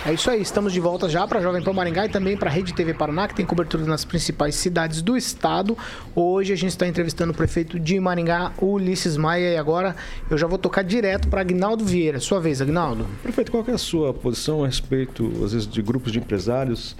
É 0.06 0.12
isso 0.12 0.28
aí, 0.28 0.42
estamos 0.42 0.70
de 0.70 0.80
volta 0.80 1.08
já 1.08 1.26
para 1.26 1.40
Jovem 1.40 1.62
Pan 1.62 1.72
Maringá 1.72 2.04
e 2.04 2.10
também 2.10 2.36
para 2.36 2.50
a 2.50 2.52
Rede 2.52 2.74
TV 2.74 2.92
Paraná, 2.92 3.26
que 3.26 3.34
tem 3.34 3.46
cobertura 3.46 3.86
nas 3.86 4.04
principais 4.04 4.54
cidades 4.54 5.00
do 5.00 5.16
estado. 5.16 5.78
Hoje 6.14 6.52
a 6.52 6.56
gente 6.56 6.72
está 6.72 6.86
entrevistando 6.86 7.32
o 7.32 7.34
prefeito 7.34 7.80
de 7.80 7.98
Maringá, 7.98 8.52
Ulisses 8.60 9.16
Maia, 9.16 9.54
e 9.54 9.56
agora 9.56 9.96
eu 10.30 10.36
já 10.36 10.46
vou 10.46 10.58
tocar 10.58 10.84
direto 10.84 11.28
para 11.28 11.40
Agnaldo 11.40 11.86
Vieira. 11.86 12.20
Sua 12.20 12.38
vez, 12.38 12.60
Agnaldo. 12.60 13.06
Prefeito, 13.22 13.50
qual 13.50 13.64
é 13.66 13.72
a 13.72 13.78
sua 13.78 14.12
posição 14.12 14.62
a 14.62 14.66
respeito, 14.66 15.24
às 15.42 15.52
vezes, 15.52 15.66
de 15.66 15.80
grupos 15.80 16.12
de 16.12 16.18
empresários 16.18 16.94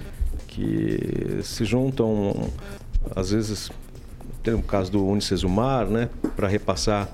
que 0.47 1.41
se 1.43 1.63
juntam, 1.63 2.49
às 3.15 3.29
vezes, 3.29 3.69
tem 4.41 4.55
o 4.55 4.63
caso 4.63 4.91
do 4.91 5.05
Unicesumar, 5.05 5.85
né, 5.85 6.09
para 6.35 6.47
repassar 6.47 7.07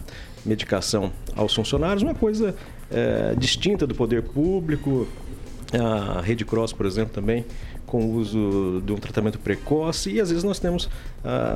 medicação 0.45 1.11
aos 1.35 1.53
funcionários, 1.53 2.01
uma 2.01 2.15
coisa 2.15 2.55
é, 2.89 3.35
distinta 3.37 3.85
do 3.85 3.93
poder 3.93 4.23
público, 4.23 5.05
a 5.79 6.21
Rede 6.21 6.45
Cross, 6.45 6.73
por 6.73 6.85
exemplo, 6.85 7.13
também 7.13 7.45
com 7.85 8.05
o 8.05 8.13
uso 8.13 8.81
de 8.85 8.93
um 8.93 8.97
tratamento 8.97 9.37
precoce 9.39 10.11
e 10.11 10.21
às 10.21 10.29
vezes 10.29 10.43
nós 10.43 10.59
temos 10.59 10.89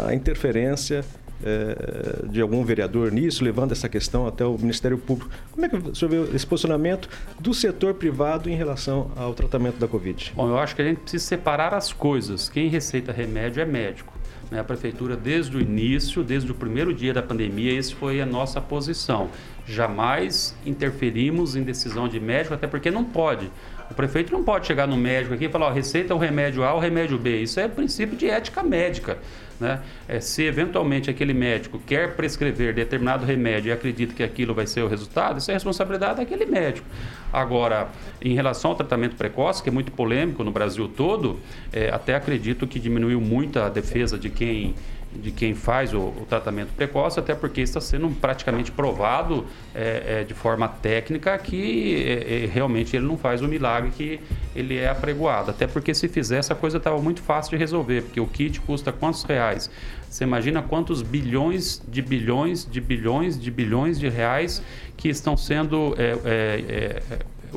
a 0.06 0.14
interferência 0.14 1.06
é, 1.44 2.26
de 2.28 2.42
algum 2.42 2.64
vereador 2.64 3.12
nisso, 3.12 3.44
levando 3.44 3.72
essa 3.72 3.90
questão 3.90 4.26
até 4.26 4.46
o 4.46 4.58
Ministério 4.58 4.98
Público. 4.98 5.30
Como 5.52 5.66
é 5.66 5.70
que 5.70 5.76
o 5.76 5.96
senhor 5.96 6.10
vê 6.10 6.36
esse 6.36 6.48
posicionamento 6.48 7.10
do 7.40 7.54
setor 7.54 7.94
privado 7.94 8.50
em 8.50 8.56
relação 8.56 9.12
ao 9.16 9.34
tratamento 9.34 9.78
da 9.78 9.88
Covid? 9.88 10.34
Bom, 10.36 10.50
eu 10.50 10.58
acho 10.58 10.76
que 10.76 10.82
a 10.82 10.86
gente 10.86 11.00
precisa 11.00 11.24
separar 11.24 11.74
as 11.74 11.92
coisas. 11.92 12.50
Quem 12.50 12.70
receita 12.70 13.12
remédio 13.12 13.62
é 13.62 13.66
médico. 13.66 14.14
Né? 14.50 14.60
A 14.60 14.64
prefeitura, 14.64 15.16
desde 15.16 15.58
o 15.58 15.62
início, 15.62 16.24
desde 16.24 16.52
o 16.52 16.56
primeiro 16.56 16.94
dia 16.94 17.14
da 17.14 17.22
pandemia, 17.22 17.78
essa 17.78 17.96
foi 17.96 18.22
a 18.22 18.26
nossa 18.26 18.62
posição. 18.62 19.30
Jamais 19.68 20.56
interferimos 20.66 21.56
em 21.56 21.64
decisão 21.64 22.08
de 22.08 22.20
médico, 22.20 22.54
até 22.54 22.68
porque 22.68 22.92
não 22.92 23.04
pode. 23.04 23.52
O 23.90 23.94
prefeito 23.94 24.32
não 24.32 24.44
pode 24.44 24.66
chegar 24.68 24.88
no 24.88 24.98
médico 24.98 25.36
aqui 25.36 25.46
e 25.46 25.50
falar, 25.50 25.68
ó, 25.68 25.72
receita 25.72 26.14
o 26.14 26.18
remédio 26.18 26.64
A 26.64 26.74
ou 26.74 26.80
remédio 26.80 27.18
B. 27.18 27.42
Isso 27.42 27.60
é 27.60 27.68
princípio 27.68 28.18
de 28.18 28.28
ética 28.28 28.64
médica. 28.64 29.18
Né? 29.60 29.80
É, 30.08 30.20
se 30.20 30.44
eventualmente 30.44 31.10
aquele 31.10 31.34
médico 31.34 31.80
quer 31.86 32.16
prescrever 32.16 32.74
determinado 32.74 33.26
remédio 33.26 33.70
e 33.70 33.72
acredita 33.72 34.14
que 34.14 34.22
aquilo 34.22 34.54
vai 34.54 34.68
ser 34.68 34.82
o 34.82 34.88
resultado, 34.88 35.40
isso 35.40 35.50
é 35.50 35.54
responsabilidade 35.54 36.18
daquele 36.18 36.46
médico. 36.46 36.86
Agora, 37.32 37.88
em 38.22 38.34
relação 38.34 38.72
ao 38.72 38.76
tratamento 38.76 39.16
precoce, 39.16 39.64
que 39.64 39.70
é 39.70 39.72
muito 39.72 39.92
polêmico 39.92 40.44
no 40.44 40.52
Brasil 40.52 40.90
todo, 40.90 41.40
é, 41.72 41.90
até 41.90 42.16
acredito 42.16 42.68
que 42.68 42.80
diminuiu 42.80 43.22
muito 43.22 43.60
a 43.60 43.70
defesa 43.70 44.18
de 44.18 44.30
quem 44.30 44.76
de 45.16 45.32
quem 45.32 45.56
faz 45.56 45.94
o, 45.94 46.00
o, 46.00 46.26
tratamento 46.28 46.74
precoce, 46.74 47.20
até 47.20 47.34
porque 47.34 47.62
está 47.62 47.80
sendo 47.82 48.10
praticamente 48.10 48.72
provado 48.72 49.46
é, 49.74 50.22
é, 50.22 50.24
de 50.24 50.34
forma 50.34 50.68
técnica 50.68 51.38
que 51.38 52.04
é, 52.04 52.44
é, 52.44 52.46
realmente 52.48 52.96
ele 52.96 53.06
não 53.06 53.18
faz 53.18 53.42
o 53.42 53.48
milagre 53.48 53.92
que 53.92 54.20
ele 54.56 54.78
é 54.78 54.90
apregoado. 54.90 55.52
Até 55.52 55.68
porque 55.68 55.94
se 55.94 56.08
fizesse 56.08 56.52
a 56.52 56.56
coisa 56.56 56.78
estava 56.78 57.02
muito 57.02 57.22
fácil 57.22 57.52
de 57.52 57.58
resolver, 57.58 58.04
porque 58.04 58.20
o 58.20 58.28
kit 58.28 58.60
custa 58.62 58.92
quantos 58.92 59.24
reais? 59.24 59.70
Você 60.10 60.24
imagina 60.24 60.62
quantos 60.62 61.02
bilhões 61.02 61.82
de 61.88 62.02
bilhões 62.02 62.66
de 62.70 62.80
bilhões 62.80 63.40
de 63.40 63.52
bilhões 63.52 64.00
de 64.00 64.08
reais 64.08 64.62
que 64.96 65.10
estão 65.10 65.36
sendo 65.36 65.94
é, 65.98 66.18
é, 66.24 67.02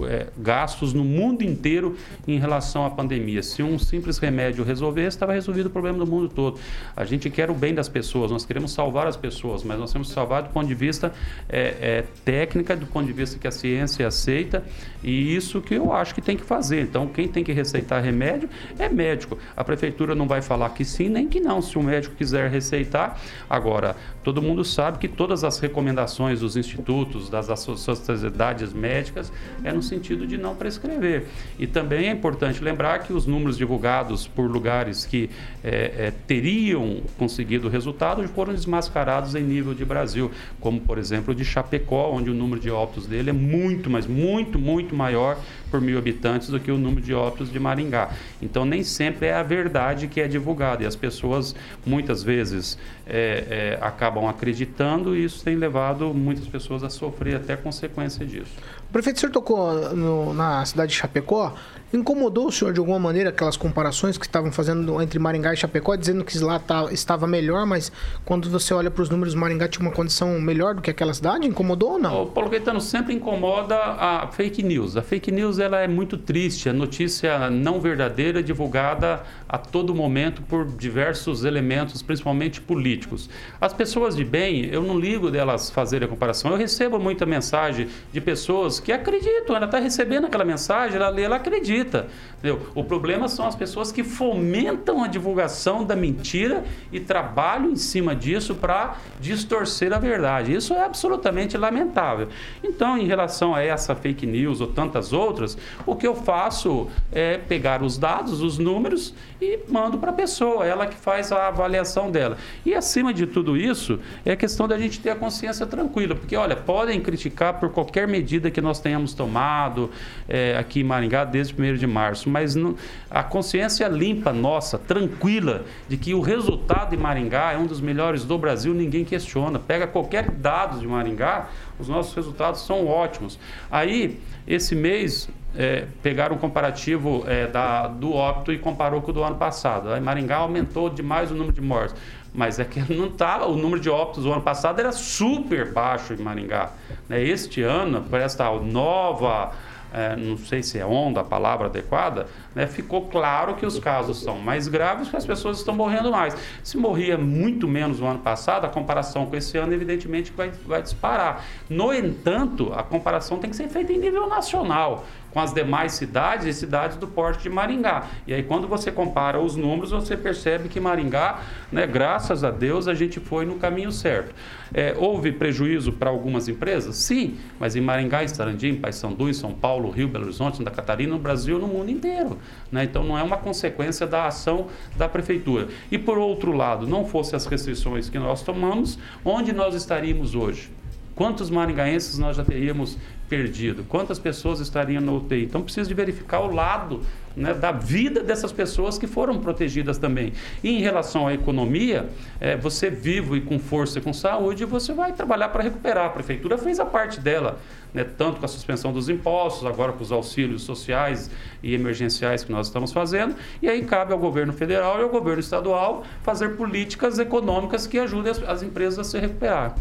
é, 0.06 0.28
gastos 0.36 0.92
no 0.92 1.04
mundo 1.04 1.42
inteiro 1.42 1.96
em 2.26 2.38
relação 2.38 2.84
à 2.84 2.90
pandemia. 2.90 3.42
Se 3.42 3.62
um 3.62 3.78
simples 3.78 4.18
remédio 4.18 4.64
resolvesse, 4.64 5.16
estava 5.16 5.32
resolvido 5.32 5.66
o 5.66 5.70
problema 5.70 5.98
do 5.98 6.06
mundo 6.06 6.28
todo. 6.28 6.58
A 6.96 7.04
gente 7.04 7.30
quer 7.30 7.50
o 7.50 7.54
bem 7.54 7.74
das 7.74 7.88
pessoas, 7.88 8.30
nós 8.30 8.44
queremos 8.44 8.72
salvar 8.72 9.06
as 9.06 9.16
pessoas, 9.16 9.62
mas 9.62 9.78
nós 9.78 9.92
temos 9.92 10.08
que 10.08 10.14
salvar 10.14 10.42
do 10.42 10.50
ponto 10.50 10.66
de 10.66 10.74
vista 10.74 11.12
é, 11.48 11.76
é, 11.80 12.04
técnica, 12.24 12.76
do 12.76 12.86
ponto 12.86 13.06
de 13.06 13.12
vista 13.12 13.38
que 13.38 13.46
a 13.46 13.50
ciência 13.50 14.06
aceita, 14.06 14.64
e 15.02 15.34
isso 15.34 15.60
que 15.60 15.74
eu 15.74 15.92
acho 15.92 16.14
que 16.14 16.20
tem 16.20 16.36
que 16.36 16.44
fazer. 16.44 16.82
Então, 16.82 17.06
quem 17.06 17.28
tem 17.28 17.44
que 17.44 17.52
receitar 17.52 18.02
remédio 18.02 18.48
é 18.78 18.88
médico. 18.88 19.38
A 19.56 19.64
prefeitura 19.64 20.14
não 20.14 20.26
vai 20.26 20.42
falar 20.42 20.70
que 20.70 20.84
sim 20.84 21.08
nem 21.08 21.28
que 21.28 21.40
não, 21.40 21.62
se 21.62 21.78
o 21.78 21.82
médico 21.82 22.14
quiser 22.14 22.50
receitar. 22.50 23.20
Agora, 23.48 23.96
todo 24.22 24.42
mundo 24.42 24.64
sabe 24.64 24.98
que 24.98 25.08
todas 25.08 25.44
as 25.44 25.58
recomendações 25.58 26.40
dos 26.40 26.56
institutos, 26.56 27.28
das 27.28 27.46
sociedades 27.60 28.72
médicas, 28.72 29.32
é 29.64 29.72
no 29.72 29.82
sentido 29.88 30.26
de 30.26 30.36
não 30.36 30.54
prescrever. 30.54 31.26
E 31.58 31.66
também 31.66 32.08
é 32.08 32.12
importante 32.12 32.62
lembrar 32.62 33.00
que 33.00 33.12
os 33.12 33.26
números 33.26 33.56
divulgados 33.56 34.26
por 34.26 34.48
lugares 34.50 35.04
que 35.04 35.30
é, 35.64 36.06
é, 36.06 36.12
teriam 36.26 37.02
conseguido 37.16 37.68
resultado 37.68 38.26
foram 38.28 38.52
desmascarados 38.52 39.34
em 39.34 39.42
nível 39.42 39.74
de 39.74 39.84
Brasil, 39.84 40.30
como 40.60 40.80
por 40.80 40.98
exemplo 40.98 41.34
de 41.34 41.44
Chapecó, 41.44 42.12
onde 42.12 42.30
o 42.30 42.34
número 42.34 42.60
de 42.60 42.70
óbitos 42.70 43.06
dele 43.06 43.30
é 43.30 43.32
muito, 43.32 43.88
mas 43.88 44.06
muito, 44.06 44.58
muito 44.58 44.94
maior 44.94 45.38
por 45.68 45.80
mil 45.80 45.98
habitantes 45.98 46.48
do 46.48 46.58
que 46.58 46.70
o 46.70 46.78
número 46.78 47.00
de 47.00 47.14
óbitos 47.14 47.52
de 47.52 47.58
Maringá. 47.58 48.10
Então 48.42 48.64
nem 48.64 48.82
sempre 48.82 49.26
é 49.26 49.34
a 49.34 49.42
verdade 49.42 50.08
que 50.08 50.20
é 50.20 50.28
divulgada 50.28 50.82
e 50.82 50.86
as 50.86 50.96
pessoas 50.96 51.54
muitas 51.84 52.22
vezes 52.22 52.78
é, 53.06 53.76
é, 53.78 53.78
acabam 53.80 54.26
acreditando 54.26 55.16
e 55.16 55.24
isso 55.24 55.44
tem 55.44 55.56
levado 55.56 56.12
muitas 56.12 56.46
pessoas 56.46 56.82
a 56.82 56.90
sofrer 56.90 57.36
até 57.36 57.56
consequência 57.56 58.24
disso. 58.26 58.52
O 58.88 58.92
prefeito, 58.92 59.16
o 59.16 59.20
senhor 59.20 59.32
tocou 59.32 59.94
no, 59.94 60.32
na 60.32 60.64
cidade 60.64 60.92
de 60.92 60.98
Chapecó. 60.98 61.54
Incomodou 61.92 62.48
o 62.48 62.52
senhor 62.52 62.72
de 62.72 62.80
alguma 62.80 62.98
maneira 62.98 63.30
aquelas 63.30 63.56
comparações 63.56 64.18
que 64.18 64.26
estavam 64.26 64.52
fazendo 64.52 65.00
entre 65.00 65.18
Maringá 65.18 65.54
e 65.54 65.56
Chapecó, 65.56 65.96
dizendo 65.96 66.22
que 66.22 66.38
lá 66.38 66.58
tá, 66.58 66.92
estava 66.92 67.26
melhor, 67.26 67.64
mas 67.64 67.90
quando 68.26 68.50
você 68.50 68.74
olha 68.74 68.90
para 68.90 69.02
os 69.02 69.08
números, 69.08 69.34
Maringá 69.34 69.68
tinha 69.68 69.86
uma 69.86 69.94
condição 69.94 70.38
melhor 70.38 70.74
do 70.74 70.82
que 70.82 70.90
aquela 70.90 71.14
cidade? 71.14 71.46
Incomodou 71.46 71.92
ou 71.92 71.98
não? 71.98 72.24
O 72.24 72.26
Paulo 72.26 72.50
Caetano 72.50 72.80
sempre 72.80 73.14
incomoda 73.14 73.76
a 73.76 74.26
fake 74.26 74.62
news. 74.62 74.96
A 74.96 75.02
fake 75.02 75.30
news 75.30 75.57
ela 75.58 75.80
é 75.80 75.88
muito 75.88 76.16
triste, 76.16 76.68
a 76.68 76.72
notícia 76.72 77.50
não 77.50 77.80
verdadeira 77.80 78.42
divulgada 78.42 79.22
a 79.48 79.56
todo 79.56 79.94
momento 79.94 80.42
por 80.42 80.66
diversos 80.66 81.44
elementos, 81.44 82.02
principalmente 82.02 82.60
políticos. 82.60 83.30
As 83.60 83.72
pessoas 83.72 84.16
de 84.16 84.24
bem, 84.24 84.66
eu 84.66 84.82
não 84.82 84.98
ligo 84.98 85.30
delas 85.30 85.70
fazerem 85.70 86.06
a 86.06 86.10
comparação. 86.10 86.50
Eu 86.50 86.56
recebo 86.56 86.98
muita 86.98 87.24
mensagem 87.24 87.88
de 88.12 88.20
pessoas 88.20 88.80
que 88.80 88.92
acreditam 88.92 89.56
ela 89.56 89.66
está 89.66 89.78
recebendo 89.78 90.26
aquela 90.26 90.44
mensagem, 90.44 90.96
ela 90.96 91.08
lê, 91.08 91.22
ela 91.22 91.36
acredita. 91.36 92.08
Entendeu? 92.38 92.60
O 92.74 92.84
problema 92.84 93.28
são 93.28 93.46
as 93.46 93.56
pessoas 93.56 93.90
que 93.90 94.04
fomentam 94.04 95.02
a 95.02 95.08
divulgação 95.08 95.84
da 95.84 95.96
mentira 95.96 96.64
e 96.92 97.00
trabalham 97.00 97.70
em 97.70 97.76
cima 97.76 98.14
disso 98.14 98.54
para 98.54 98.96
distorcer 99.20 99.92
a 99.92 99.98
verdade. 99.98 100.52
Isso 100.54 100.72
é 100.74 100.84
absolutamente 100.84 101.56
lamentável. 101.56 102.28
Então, 102.62 102.96
em 102.98 103.06
relação 103.06 103.54
a 103.54 103.62
essa 103.62 103.94
fake 103.94 104.26
news 104.26 104.60
ou 104.60 104.66
tantas 104.66 105.12
outras, 105.12 105.47
o 105.86 105.94
que 105.94 106.06
eu 106.06 106.14
faço 106.14 106.88
é 107.12 107.38
pegar 107.38 107.82
os 107.82 107.96
dados, 107.96 108.42
os 108.42 108.58
números 108.58 109.14
e 109.40 109.60
mando 109.68 109.98
para 109.98 110.10
a 110.10 110.14
pessoa, 110.14 110.66
ela 110.66 110.86
que 110.86 110.96
faz 110.96 111.30
a 111.30 111.48
avaliação 111.48 112.10
dela. 112.10 112.36
E 112.66 112.74
acima 112.74 113.14
de 113.14 113.26
tudo 113.26 113.56
isso, 113.56 114.00
é 114.24 114.34
questão 114.34 114.66
da 114.66 114.76
gente 114.76 115.00
ter 115.00 115.10
a 115.10 115.16
consciência 115.16 115.66
tranquila, 115.66 116.14
porque 116.14 116.36
olha, 116.36 116.56
podem 116.56 117.00
criticar 117.00 117.60
por 117.60 117.70
qualquer 117.70 118.08
medida 118.08 118.50
que 118.50 118.60
nós 118.60 118.80
tenhamos 118.80 119.14
tomado 119.14 119.90
é, 120.28 120.56
aqui 120.58 120.80
em 120.80 120.84
Maringá 120.84 121.24
desde 121.24 121.54
1 121.60 121.76
de 121.76 121.86
março, 121.86 122.28
mas 122.28 122.54
não, 122.54 122.74
a 123.10 123.22
consciência 123.22 123.86
limpa 123.88 124.32
nossa, 124.32 124.78
tranquila, 124.78 125.64
de 125.88 125.96
que 125.96 126.14
o 126.14 126.20
resultado 126.20 126.90
de 126.90 126.96
Maringá 126.96 127.52
é 127.52 127.58
um 127.58 127.66
dos 127.66 127.80
melhores 127.80 128.24
do 128.24 128.36
Brasil, 128.38 128.74
ninguém 128.74 129.04
questiona. 129.04 129.58
Pega 129.58 129.86
qualquer 129.86 130.30
dado 130.30 130.78
de 130.78 130.86
Maringá, 130.86 131.48
os 131.78 131.88
nossos 131.88 132.14
resultados 132.14 132.60
são 132.62 132.86
ótimos. 132.86 133.38
Aí, 133.70 134.20
esse 134.46 134.74
mês, 134.74 135.28
é, 135.54 135.86
pegaram 136.02 136.36
um 136.36 136.38
comparativo 136.38 137.24
é, 137.26 137.46
da, 137.46 137.86
do 137.86 138.12
óbito 138.12 138.52
e 138.52 138.58
comparou 138.58 139.00
com 139.00 139.10
o 139.10 139.14
do 139.14 139.22
ano 139.22 139.36
passado. 139.36 139.90
Aí 139.90 140.00
Maringá 140.00 140.36
aumentou 140.36 140.90
demais 140.90 141.30
o 141.30 141.34
número 141.34 141.52
de 141.52 141.60
mortes. 141.60 141.94
Mas 142.34 142.58
é 142.58 142.64
que 142.64 142.80
não 142.92 143.06
estava, 143.06 143.46
o 143.46 143.56
número 143.56 143.80
de 143.80 143.88
óbitos 143.88 144.24
do 144.24 144.32
ano 144.32 144.42
passado 144.42 144.78
era 144.78 144.92
super 144.92 145.72
baixo 145.72 146.12
em 146.12 146.18
Maringá. 146.18 146.70
Né? 147.08 147.22
Este 147.22 147.62
ano, 147.62 148.02
por 148.02 148.20
esta 148.20 148.50
nova 148.60 149.52
é, 149.92 150.14
não 150.16 150.36
sei 150.36 150.62
se 150.62 150.78
é 150.78 150.84
onda 150.84 151.20
a 151.20 151.24
palavra 151.24 151.66
adequada, 151.66 152.26
né, 152.54 152.66
ficou 152.66 153.06
claro 153.08 153.54
que 153.54 153.66
os 153.66 153.78
casos 153.78 154.22
são 154.22 154.38
mais 154.38 154.68
graves, 154.68 155.08
que 155.08 155.16
as 155.16 155.26
pessoas 155.26 155.58
estão 155.58 155.74
morrendo 155.74 156.10
mais. 156.10 156.36
Se 156.62 156.76
morria 156.76 157.16
muito 157.16 157.68
menos 157.68 158.00
no 158.00 158.06
ano 158.06 158.20
passado, 158.20 158.64
a 158.64 158.68
comparação 158.68 159.26
com 159.26 159.36
esse 159.36 159.56
ano, 159.56 159.72
evidentemente, 159.72 160.32
vai, 160.36 160.50
vai 160.66 160.82
disparar. 160.82 161.44
No 161.68 161.92
entanto, 161.92 162.72
a 162.74 162.82
comparação 162.82 163.38
tem 163.38 163.50
que 163.50 163.56
ser 163.56 163.68
feita 163.68 163.92
em 163.92 163.98
nível 163.98 164.28
nacional 164.28 165.04
com 165.30 165.40
as 165.40 165.52
demais 165.52 165.92
cidades 165.92 166.46
e 166.46 166.52
cidades 166.52 166.96
do 166.96 167.06
porte 167.06 167.42
de 167.42 167.50
Maringá. 167.50 168.06
E 168.26 168.32
aí, 168.32 168.42
quando 168.42 168.66
você 168.66 168.90
compara 168.90 169.38
os 169.38 169.56
números, 169.56 169.90
você 169.90 170.16
percebe 170.16 170.68
que 170.68 170.80
Maringá, 170.80 171.40
né, 171.70 171.86
graças 171.86 172.42
a 172.42 172.50
Deus, 172.50 172.88
a 172.88 172.94
gente 172.94 173.20
foi 173.20 173.44
no 173.44 173.56
caminho 173.56 173.92
certo. 173.92 174.34
É, 174.72 174.94
houve 174.98 175.32
prejuízo 175.32 175.92
para 175.92 176.10
algumas 176.10 176.48
empresas? 176.48 176.96
Sim, 176.96 177.38
mas 177.58 177.76
em 177.76 177.80
Maringá, 177.80 178.24
em 178.24 178.28
Sarandim, 178.28 178.74
Paysandu, 178.76 179.28
em 179.28 179.32
São 179.32 179.52
Paulo, 179.52 179.90
Rio, 179.90 180.08
Belo 180.08 180.24
Horizonte, 180.24 180.58
Santa 180.58 180.70
Catarina, 180.70 181.12
no 181.12 181.18
Brasil, 181.18 181.58
no 181.58 181.66
mundo 181.66 181.90
inteiro. 181.90 182.37
Né? 182.70 182.84
Então, 182.84 183.04
não 183.04 183.18
é 183.18 183.22
uma 183.22 183.36
consequência 183.36 184.06
da 184.06 184.26
ação 184.26 184.66
da 184.96 185.08
prefeitura. 185.08 185.68
E, 185.90 185.98
por 185.98 186.18
outro 186.18 186.52
lado, 186.52 186.86
não 186.86 187.04
fossem 187.04 187.36
as 187.36 187.46
restrições 187.46 188.08
que 188.08 188.18
nós 188.18 188.42
tomamos, 188.42 188.98
onde 189.24 189.52
nós 189.52 189.74
estaríamos 189.74 190.34
hoje? 190.34 190.70
Quantos 191.14 191.50
maringaenses 191.50 192.18
nós 192.18 192.36
já 192.36 192.44
teríamos 192.44 192.96
perdido? 193.28 193.84
Quantas 193.88 194.18
pessoas 194.18 194.60
estariam 194.60 195.00
no 195.00 195.16
UTI? 195.18 195.44
Então 195.44 195.62
precisa 195.62 195.88
de 195.88 195.94
verificar 195.94 196.40
o 196.40 196.52
lado 196.52 197.02
né, 197.38 197.54
da 197.54 197.70
vida 197.70 198.22
dessas 198.22 198.52
pessoas 198.52 198.98
que 198.98 199.06
foram 199.06 199.38
protegidas 199.38 199.96
também. 199.96 200.32
E 200.62 200.70
em 200.70 200.80
relação 200.80 201.28
à 201.28 201.34
economia, 201.34 202.08
é, 202.40 202.56
você 202.56 202.90
vivo 202.90 203.36
e 203.36 203.40
com 203.40 203.58
força 203.58 203.98
e 203.98 204.02
com 204.02 204.12
saúde, 204.12 204.64
você 204.64 204.92
vai 204.92 205.12
trabalhar 205.12 205.48
para 205.50 205.62
recuperar. 205.62 206.06
A 206.06 206.10
prefeitura 206.10 206.58
fez 206.58 206.80
a 206.80 206.84
parte 206.84 207.20
dela, 207.20 207.60
né, 207.94 208.04
tanto 208.04 208.40
com 208.40 208.44
a 208.44 208.48
suspensão 208.48 208.92
dos 208.92 209.08
impostos, 209.08 209.64
agora 209.64 209.92
com 209.92 210.02
os 210.02 210.10
auxílios 210.10 210.62
sociais 210.62 211.30
e 211.62 211.74
emergenciais 211.74 212.42
que 212.42 212.50
nós 212.50 212.66
estamos 212.66 212.92
fazendo, 212.92 213.36
e 213.62 213.68
aí 213.68 213.84
cabe 213.84 214.12
ao 214.12 214.18
governo 214.18 214.52
federal 214.52 214.98
e 214.98 215.02
ao 215.02 215.08
governo 215.08 215.40
estadual 215.40 216.04
fazer 216.22 216.56
políticas 216.56 217.18
econômicas 217.18 217.86
que 217.86 217.98
ajudem 217.98 218.32
as, 218.32 218.42
as 218.42 218.62
empresas 218.62 218.98
a 218.98 219.04
se 219.04 219.18
recuperar. 219.18 219.76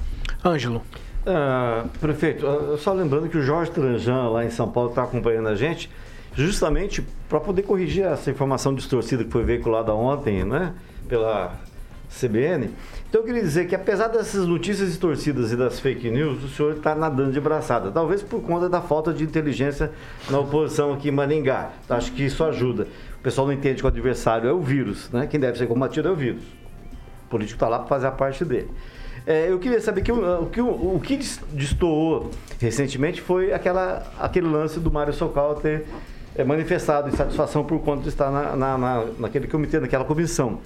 Ângelo. 0.46 0.84
Ah, 1.30 1.84
prefeito, 2.00 2.48
ah, 2.48 2.78
só 2.78 2.94
lembrando 2.94 3.28
que 3.28 3.38
o 3.38 3.42
Jorge 3.42 3.70
Tranjan, 3.70 4.30
lá 4.30 4.46
em 4.46 4.50
São 4.50 4.72
Paulo, 4.72 4.92
está 4.92 5.04
acompanhando 5.04 5.50
a 5.50 5.56
gente, 5.56 5.92
justamente 6.34 7.06
para 7.28 7.42
poder 7.42 7.64
corrigir 7.64 8.06
essa 8.06 8.32
informação 8.32 8.74
distorcida 8.74 9.26
que 9.26 9.30
foi 9.30 9.44
veiculada 9.44 9.94
ontem, 9.94 10.46
né, 10.46 10.74
pela 11.10 11.54
CBN. 12.10 12.70
Então 13.10 13.20
eu 13.20 13.28
queria 13.28 13.42
dizer 13.42 13.68
que 13.68 13.76
apesar 13.76 14.08
dessas 14.08 14.48
notícias 14.48 14.88
distorcidas 14.88 15.52
e 15.52 15.58
das 15.58 15.82
fake 15.82 16.10
news, 16.10 16.42
o 16.46 16.48
senhor 16.48 16.78
está 16.78 16.96
nadando 16.96 17.34
de 17.34 17.42
braçada. 17.42 17.92
Talvez 17.92 18.24
por 18.24 18.42
conta 18.42 18.70
da 18.70 18.82
falta 18.82 19.12
de 19.12 19.26
inteligência 19.26 19.92
na 20.30 20.40
oposição 20.40 20.94
aqui 20.94 21.10
em 21.10 21.12
Maringá. 21.12 21.72
Acho 21.90 22.14
que 22.14 22.24
isso 22.24 22.42
ajuda. 22.46 22.88
O 23.20 23.22
pessoal 23.22 23.48
não 23.48 23.54
entende 23.54 23.82
que 23.82 23.86
o 23.86 23.90
adversário 23.90 24.50
é 24.50 24.54
o 24.54 24.62
vírus, 24.62 25.10
né? 25.12 25.28
Quem 25.28 25.40
deve 25.40 25.58
ser 25.58 25.68
combatido 25.68 26.08
é 26.08 26.12
o 26.12 26.16
vírus. 26.16 26.44
O 27.26 27.30
político 27.30 27.58
está 27.58 27.68
lá 27.68 27.80
para 27.80 27.88
fazer 27.88 28.08
a 28.08 28.12
parte 28.12 28.46
dele. 28.46 28.70
É, 29.28 29.52
eu 29.52 29.60
queria 29.60 29.82
saber 29.82 30.02
que 30.04 30.12
o, 30.12 30.46
que, 30.46 30.62
o, 30.62 30.96
o 30.96 31.02
que 31.04 31.18
destoou 31.52 32.32
recentemente 32.62 33.20
foi 33.20 33.52
aquela, 33.52 34.10
aquele 34.18 34.48
lance 34.48 34.80
do 34.80 34.90
Mário 34.90 35.12
Socal 35.12 35.56
ter 35.56 35.86
é, 36.34 36.46
manifestado 36.46 37.10
insatisfação 37.10 37.66
por 37.66 37.78
conta 37.82 38.04
de 38.04 38.08
estar 38.08 38.32
na, 38.32 38.56
na, 38.56 38.78
na, 38.78 39.06
naquele 39.20 39.46
comitê, 39.46 39.82
naquela 39.82 40.06
comissão. 40.06 40.60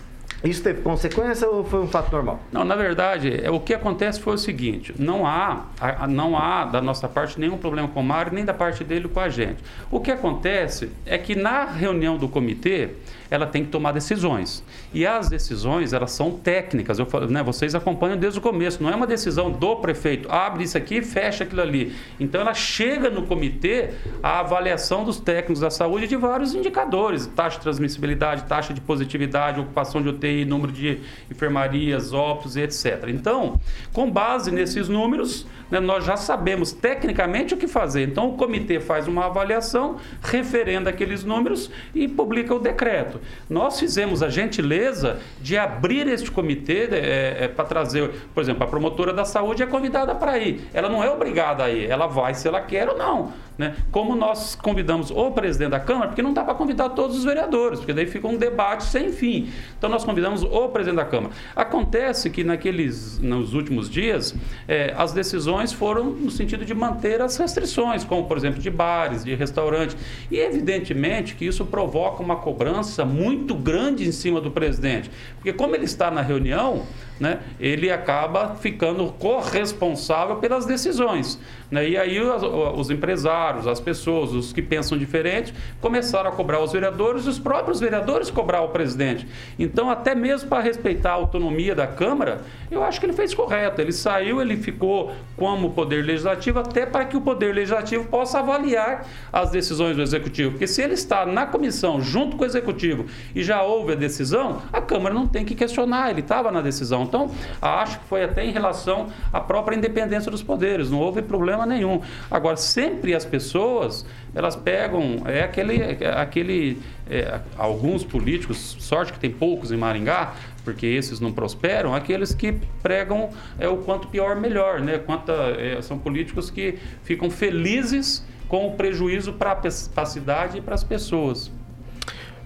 Isso 0.43 0.61
teve 0.61 0.81
consequência 0.81 1.49
ou 1.49 1.63
foi 1.63 1.81
um 1.81 1.87
fato 1.87 2.11
normal? 2.11 2.39
Não, 2.51 2.63
na 2.63 2.75
verdade, 2.75 3.43
é, 3.43 3.49
o 3.49 3.59
que 3.59 3.73
acontece 3.73 4.19
foi 4.19 4.35
o 4.35 4.37
seguinte: 4.37 4.93
não 4.97 5.25
há, 5.25 5.65
não 6.07 6.37
há 6.37 6.65
da 6.65 6.81
nossa 6.81 7.07
parte 7.07 7.39
nenhum 7.39 7.57
problema 7.57 7.87
com 7.87 7.99
o 7.99 8.03
Mário, 8.03 8.31
nem 8.31 8.45
da 8.45 8.53
parte 8.53 8.83
dele 8.83 9.07
com 9.07 9.19
a 9.19 9.29
gente. 9.29 9.63
O 9.89 9.99
que 9.99 10.11
acontece 10.11 10.91
é 11.05 11.17
que 11.17 11.35
na 11.35 11.65
reunião 11.65 12.15
do 12.15 12.27
comitê, 12.27 12.91
ela 13.31 13.47
tem 13.47 13.63
que 13.63 13.71
tomar 13.71 13.93
decisões. 13.93 14.61
E 14.93 15.07
as 15.07 15.29
decisões, 15.29 15.93
elas 15.93 16.11
são 16.11 16.31
técnicas. 16.31 16.99
Eu, 16.99 17.07
né, 17.29 17.41
vocês 17.41 17.73
acompanham 17.73 18.17
desde 18.17 18.39
o 18.39 18.41
começo. 18.41 18.83
Não 18.83 18.89
é 18.89 18.95
uma 18.95 19.07
decisão 19.07 19.49
do 19.49 19.77
prefeito. 19.77 20.29
Abre 20.29 20.65
isso 20.65 20.77
aqui 20.77 20.97
e 20.97 21.01
fecha 21.01 21.45
aquilo 21.45 21.61
ali. 21.61 21.95
Então, 22.19 22.41
ela 22.41 22.53
chega 22.53 23.09
no 23.09 23.23
comitê 23.23 23.91
a 24.21 24.41
avaliação 24.41 25.05
dos 25.05 25.17
técnicos 25.17 25.61
da 25.61 25.69
saúde 25.69 26.07
de 26.07 26.17
vários 26.17 26.53
indicadores. 26.53 27.25
Taxa 27.25 27.55
de 27.55 27.63
transmissibilidade, 27.63 28.43
taxa 28.43 28.73
de 28.73 28.81
positividade, 28.81 29.61
ocupação 29.61 30.01
de 30.01 30.09
UTI, 30.09 30.43
número 30.43 30.73
de 30.73 30.99
enfermarias, 31.31 32.11
óbitos 32.11 32.57
e 32.57 32.61
etc. 32.61 33.05
Então, 33.07 33.57
com 33.93 34.11
base 34.11 34.51
nesses 34.51 34.89
números, 34.89 35.47
né, 35.69 35.79
nós 35.79 36.03
já 36.03 36.17
sabemos 36.17 36.73
tecnicamente 36.73 37.53
o 37.53 37.57
que 37.57 37.65
fazer. 37.65 38.03
Então, 38.09 38.27
o 38.27 38.33
comitê 38.33 38.81
faz 38.81 39.07
uma 39.07 39.27
avaliação, 39.27 39.95
referenda 40.21 40.89
aqueles 40.89 41.23
números 41.23 41.71
e 41.95 42.09
publica 42.09 42.53
o 42.53 42.59
decreto. 42.59 43.20
Nós 43.49 43.79
fizemos 43.79 44.23
a 44.23 44.29
gentileza 44.29 45.19
de 45.39 45.57
abrir 45.57 46.07
este 46.07 46.31
comitê 46.31 46.87
é, 46.91 47.37
é, 47.41 47.47
para 47.47 47.65
trazer, 47.65 48.09
por 48.33 48.41
exemplo, 48.41 48.63
a 48.63 48.67
promotora 48.67 49.13
da 49.13 49.25
saúde 49.25 49.63
é 49.63 49.65
convidada 49.65 50.15
para 50.15 50.37
ir. 50.37 50.67
Ela 50.73 50.89
não 50.89 51.03
é 51.03 51.09
obrigada 51.09 51.63
a 51.63 51.69
ir, 51.69 51.89
ela 51.89 52.07
vai 52.07 52.33
se 52.33 52.47
ela 52.47 52.61
quer 52.61 52.89
ou 52.89 52.97
não. 52.97 53.33
Né? 53.57 53.75
Como 53.91 54.15
nós 54.15 54.55
convidamos 54.55 55.11
o 55.11 55.31
presidente 55.31 55.71
da 55.71 55.79
Câmara, 55.79 56.07
porque 56.07 56.21
não 56.21 56.33
dá 56.33 56.43
para 56.43 56.55
convidar 56.55 56.89
todos 56.89 57.17
os 57.17 57.23
vereadores, 57.23 57.79
porque 57.79 57.93
daí 57.93 58.07
fica 58.07 58.27
um 58.27 58.37
debate 58.37 58.85
sem 58.85 59.11
fim. 59.11 59.49
Então 59.77 59.89
nós 59.89 60.03
convidamos 60.03 60.41
o 60.41 60.69
presidente 60.69 60.95
da 60.97 61.05
Câmara. 61.05 61.33
Acontece 61.55 62.29
que 62.29 62.43
naqueles, 62.43 63.19
nos 63.19 63.53
últimos 63.53 63.89
dias, 63.89 64.33
é, 64.67 64.93
as 64.97 65.13
decisões 65.13 65.73
foram 65.73 66.05
no 66.05 66.31
sentido 66.31 66.65
de 66.65 66.73
manter 66.73 67.21
as 67.21 67.37
restrições, 67.37 68.03
como 68.03 68.25
por 68.25 68.37
exemplo 68.37 68.59
de 68.59 68.69
bares, 68.69 69.23
de 69.23 69.35
restaurantes. 69.35 69.97
E 70.31 70.39
evidentemente 70.39 71.35
que 71.35 71.45
isso 71.45 71.65
provoca 71.65 72.23
uma 72.23 72.37
cobrança 72.37 73.05
muito 73.05 73.53
grande 73.53 74.07
em 74.07 74.11
cima 74.11 74.39
do 74.41 74.49
presidente, 74.49 75.11
porque 75.35 75.53
como 75.53 75.75
ele 75.75 75.85
está 75.85 76.09
na 76.09 76.21
reunião, 76.21 76.83
né, 77.21 77.39
ele 77.59 77.91
acaba 77.91 78.55
ficando 78.55 79.05
corresponsável 79.19 80.37
pelas 80.37 80.65
decisões. 80.65 81.39
Né? 81.69 81.89
E 81.89 81.97
aí 81.97 82.19
os, 82.19 82.41
os, 82.43 82.89
empresários, 82.89 83.67
as 83.67 83.79
pessoas, 83.79 84.33
os 84.33 84.51
que 84.51 84.61
pensam 84.61 84.97
diferente, 84.97 85.53
começaram 85.79 86.31
a 86.31 86.33
cobrar 86.33 86.59
os 86.59 86.71
vereadores, 86.71 87.27
os 87.27 87.37
próprios 87.37 87.79
vereadores 87.79 88.31
cobrar 88.31 88.61
o 88.61 88.69
presidente. 88.69 89.27
Então, 89.59 89.87
até 89.87 90.15
mesmo 90.15 90.49
para 90.49 90.63
respeitar 90.63 91.11
a 91.11 91.13
autonomia 91.13 91.75
da 91.75 91.85
Câmara, 91.85 92.41
eu 92.71 92.83
acho 92.83 92.99
que 92.99 93.05
ele 93.05 93.13
fez 93.13 93.35
correto. 93.35 93.79
Ele 93.79 93.91
saiu, 93.91 94.41
ele 94.41 94.57
ficou 94.57 95.11
como 95.37 95.69
poder 95.69 96.03
legislativo, 96.03 96.57
até 96.57 96.87
para 96.87 97.05
que 97.05 97.15
o 97.15 97.21
poder 97.21 97.53
legislativo 97.53 98.05
possa 98.05 98.39
avaliar 98.39 99.05
as 99.31 99.51
decisões 99.51 99.95
do 99.95 100.01
executivo. 100.01 100.51
Porque 100.51 100.65
se 100.65 100.81
ele 100.81 100.95
está 100.95 101.23
na 101.23 101.45
comissão 101.45 102.01
junto 102.01 102.35
com 102.35 102.43
o 102.43 102.47
executivo 102.47 103.05
e 103.35 103.43
já 103.43 103.61
houve 103.61 103.91
a 103.91 103.95
decisão, 103.95 104.63
a 104.73 104.81
Câmara 104.81 105.13
não 105.13 105.27
tem 105.27 105.45
que 105.45 105.53
questionar, 105.53 106.09
ele 106.09 106.21
estava 106.21 106.51
na 106.51 106.61
decisão. 106.61 107.10
Então, 107.11 107.29
acho 107.61 107.99
que 107.99 108.05
foi 108.05 108.23
até 108.23 108.45
em 108.45 108.51
relação 108.51 109.07
à 109.33 109.41
própria 109.41 109.75
independência 109.75 110.31
dos 110.31 110.41
poderes, 110.41 110.89
não 110.89 110.99
houve 110.99 111.21
problema 111.21 111.65
nenhum. 111.65 111.99
Agora, 112.29 112.55
sempre 112.55 113.13
as 113.13 113.25
pessoas, 113.25 114.05
elas 114.33 114.55
pegam, 114.55 115.23
é 115.25 115.43
aquele, 115.43 115.81
é 115.81 116.13
aquele 116.15 116.81
é, 117.09 117.41
alguns 117.57 118.05
políticos, 118.05 118.77
sorte 118.79 119.11
que 119.11 119.19
tem 119.19 119.29
poucos 119.29 119.73
em 119.73 119.77
Maringá, 119.77 120.33
porque 120.63 120.85
esses 120.85 121.19
não 121.19 121.33
prosperam, 121.33 121.93
aqueles 121.93 122.33
que 122.33 122.53
pregam 122.81 123.29
é 123.59 123.67
o 123.67 123.77
quanto 123.77 124.07
pior 124.07 124.37
melhor, 124.37 124.79
né? 124.79 124.97
Quanto, 124.97 125.33
é, 125.33 125.81
são 125.81 125.99
políticos 125.99 126.49
que 126.49 126.79
ficam 127.03 127.29
felizes 127.29 128.25
com 128.47 128.71
prejuízo 128.71 129.33
para 129.33 129.59
a 129.97 130.05
cidade 130.05 130.59
e 130.59 130.61
para 130.61 130.75
as 130.75 130.83
pessoas. 130.83 131.51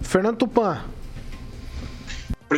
Fernando 0.02 0.38
Tupan. 0.38 0.82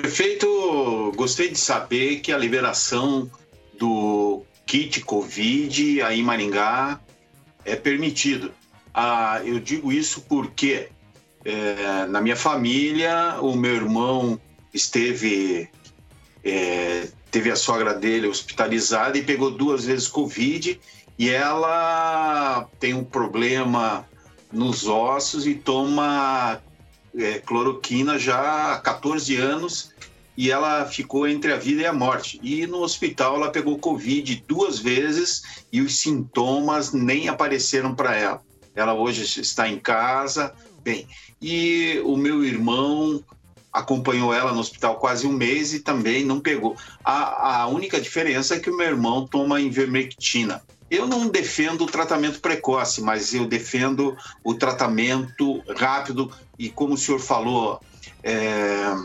Prefeito, 0.01 1.11
gostei 1.15 1.49
de 1.49 1.57
saber 1.57 2.19
que 2.19 2.31
a 2.31 2.37
liberação 2.37 3.31
do 3.79 4.43
kit 4.63 5.01
Covid 5.01 6.03
aí 6.03 6.19
em 6.19 6.23
Maringá 6.23 6.99
é 7.65 7.75
permitido. 7.75 8.53
Ah, 8.93 9.41
eu 9.43 9.59
digo 9.59 9.91
isso 9.91 10.21
porque 10.29 10.89
é, 11.43 12.05
na 12.05 12.21
minha 12.21 12.35
família 12.35 13.39
o 13.41 13.55
meu 13.55 13.73
irmão 13.73 14.39
esteve 14.71 15.67
é, 16.43 17.07
teve 17.31 17.49
a 17.49 17.55
sogra 17.55 17.95
dele 17.95 18.27
hospitalizada 18.27 19.17
e 19.17 19.23
pegou 19.23 19.49
duas 19.49 19.85
vezes 19.85 20.07
Covid 20.07 20.79
e 21.17 21.27
ela 21.27 22.69
tem 22.79 22.93
um 22.93 23.03
problema 23.03 24.07
nos 24.53 24.85
ossos 24.87 25.47
e 25.47 25.55
toma 25.55 26.61
é, 27.17 27.39
cloroquina 27.39 28.17
já 28.19 28.73
há 28.73 28.79
14 28.79 29.35
anos 29.35 29.93
e 30.37 30.51
ela 30.51 30.85
ficou 30.85 31.27
entre 31.27 31.51
a 31.51 31.57
vida 31.57 31.81
e 31.81 31.85
a 31.85 31.93
morte. 31.93 32.39
E 32.43 32.67
no 32.67 32.81
hospital 32.81 33.37
ela 33.37 33.51
pegou 33.51 33.79
Covid 33.79 34.43
duas 34.47 34.77
vezes 34.77 35.65
e 35.71 35.81
os 35.81 35.99
sintomas 35.99 36.93
nem 36.93 37.27
apareceram 37.27 37.95
para 37.95 38.15
ela. 38.15 38.41
Ela 38.75 38.93
hoje 38.93 39.41
está 39.41 39.67
em 39.67 39.79
casa, 39.79 40.53
bem. 40.83 41.07
E 41.41 41.99
o 42.05 42.15
meu 42.15 42.43
irmão 42.45 43.23
acompanhou 43.73 44.33
ela 44.33 44.53
no 44.53 44.59
hospital 44.59 44.97
quase 44.97 45.25
um 45.25 45.31
mês 45.31 45.73
e 45.73 45.79
também 45.79 46.23
não 46.23 46.39
pegou. 46.39 46.75
A, 47.03 47.61
a 47.61 47.67
única 47.67 47.99
diferença 47.99 48.55
é 48.55 48.59
que 48.59 48.69
o 48.69 48.77
meu 48.77 48.87
irmão 48.87 49.25
toma 49.27 49.59
ivermectina. 49.59 50.61
Eu 50.89 51.07
não 51.07 51.27
defendo 51.27 51.83
o 51.83 51.87
tratamento 51.87 52.39
precoce, 52.39 53.01
mas 53.01 53.33
eu 53.33 53.45
defendo 53.45 54.15
o 54.43 54.53
tratamento 54.53 55.61
rápido. 55.75 56.31
E, 56.57 56.69
como 56.69 56.93
o 56.93 56.97
senhor 56.97 57.19
falou, 57.19 57.81
é, 58.23 58.95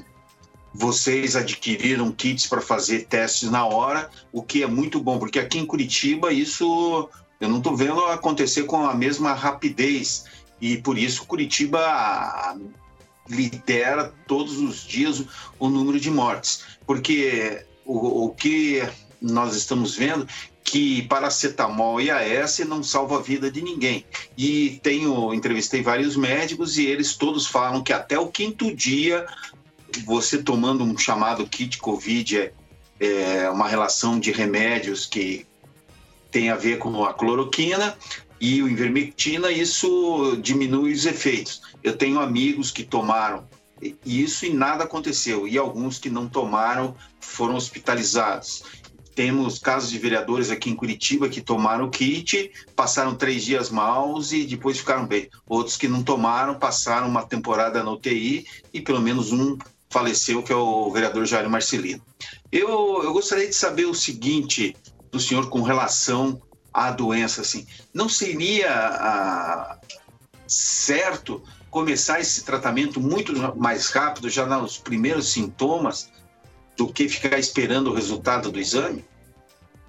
vocês 0.72 1.36
adquiriram 1.36 2.10
kits 2.12 2.46
para 2.46 2.60
fazer 2.60 3.06
testes 3.06 3.50
na 3.50 3.66
hora, 3.66 4.10
o 4.32 4.42
que 4.42 4.62
é 4.62 4.66
muito 4.66 5.00
bom, 5.00 5.18
porque 5.18 5.38
aqui 5.38 5.58
em 5.58 5.66
Curitiba 5.66 6.32
isso 6.32 7.08
eu 7.40 7.48
não 7.48 7.58
estou 7.58 7.76
vendo 7.76 8.04
acontecer 8.06 8.62
com 8.64 8.86
a 8.86 8.94
mesma 8.94 9.34
rapidez. 9.34 10.24
E 10.60 10.76
por 10.76 10.96
isso 10.96 11.26
Curitiba 11.26 12.56
lidera 13.28 14.14
todos 14.26 14.58
os 14.58 14.84
dias 14.84 15.24
o, 15.58 15.68
número 15.68 15.98
de 15.98 16.10
mortes, 16.10 16.62
porque 16.86 17.66
o, 17.84 18.26
o 18.26 18.30
que 18.30 18.82
nós 19.20 19.54
estamos 19.54 19.96
vendo 19.96 20.26
que 20.64 21.02
paracetamol 21.02 22.00
e 22.00 22.10
AS 22.10 22.60
não 22.60 22.82
salva 22.82 23.18
a 23.18 23.22
vida 23.22 23.50
de 23.50 23.62
ninguém. 23.62 24.04
E 24.36 24.80
tenho 24.82 25.34
entrevistei 25.34 25.82
vários 25.82 26.16
médicos 26.16 26.78
e 26.78 26.86
eles 26.86 27.14
todos 27.16 27.46
falam 27.46 27.82
que 27.82 27.92
até 27.92 28.18
o 28.18 28.28
quinto 28.28 28.74
dia 28.74 29.26
você 30.04 30.42
tomando 30.42 30.84
um 30.84 30.96
chamado 30.96 31.46
kit 31.46 31.78
COVID 31.78 32.38
é, 32.38 32.52
é 33.00 33.50
uma 33.50 33.68
relação 33.68 34.18
de 34.18 34.32
remédios 34.32 35.04
que 35.04 35.46
tem 36.30 36.48
a 36.48 36.56
ver 36.56 36.78
com 36.78 37.04
a 37.04 37.12
cloroquina 37.12 37.96
e 38.40 38.60
o 38.62 38.68
ivermectina, 38.68 39.52
isso 39.52 40.36
diminui 40.40 40.92
os 40.92 41.06
efeitos. 41.06 41.62
Eu 41.82 41.96
tenho 41.96 42.18
amigos 42.18 42.72
que 42.72 42.82
tomaram 42.82 43.46
isso 44.04 44.46
e 44.46 44.52
nada 44.52 44.84
aconteceu, 44.84 45.46
e 45.46 45.58
alguns 45.58 45.98
que 45.98 46.08
não 46.08 46.28
tomaram 46.28 46.96
foram 47.20 47.56
hospitalizados. 47.56 48.64
Temos 49.14 49.58
casos 49.58 49.90
de 49.90 49.98
vereadores 49.98 50.50
aqui 50.50 50.70
em 50.70 50.74
Curitiba 50.74 51.28
que 51.28 51.40
tomaram 51.40 51.86
o 51.86 51.90
kit, 51.90 52.50
passaram 52.74 53.14
três 53.14 53.44
dias 53.44 53.68
maus 53.70 54.32
e 54.32 54.44
depois 54.44 54.78
ficaram 54.78 55.06
bem. 55.06 55.28
Outros 55.46 55.76
que 55.76 55.88
não 55.88 56.02
tomaram 56.02 56.58
passaram 56.58 57.08
uma 57.08 57.22
temporada 57.22 57.82
na 57.82 57.90
UTI 57.90 58.46
e 58.72 58.80
pelo 58.80 59.00
menos 59.00 59.32
um 59.32 59.58
faleceu, 59.90 60.42
que 60.42 60.52
é 60.52 60.56
o 60.56 60.90
vereador 60.90 61.26
Jair 61.26 61.48
Marcelino. 61.48 62.02
Eu, 62.50 63.02
eu 63.04 63.12
gostaria 63.12 63.46
de 63.46 63.54
saber 63.54 63.84
o 63.84 63.94
seguinte 63.94 64.74
do 65.10 65.20
senhor 65.20 65.50
com 65.50 65.60
relação 65.60 66.40
à 66.72 66.90
doença. 66.90 67.42
Assim, 67.42 67.66
não 67.92 68.08
seria 68.08 68.70
ah, 68.72 69.78
certo 70.46 71.42
começar 71.70 72.20
esse 72.20 72.44
tratamento 72.44 73.00
muito 73.00 73.32
mais 73.56 73.88
rápido, 73.88 74.28
já 74.28 74.46
nos 74.46 74.78
primeiros 74.78 75.32
sintomas, 75.32 76.10
do 76.76 76.88
que 76.88 77.08
ficar 77.08 77.38
esperando 77.38 77.90
o 77.90 77.94
resultado 77.94 78.50
do 78.50 78.58
exame? 78.58 79.04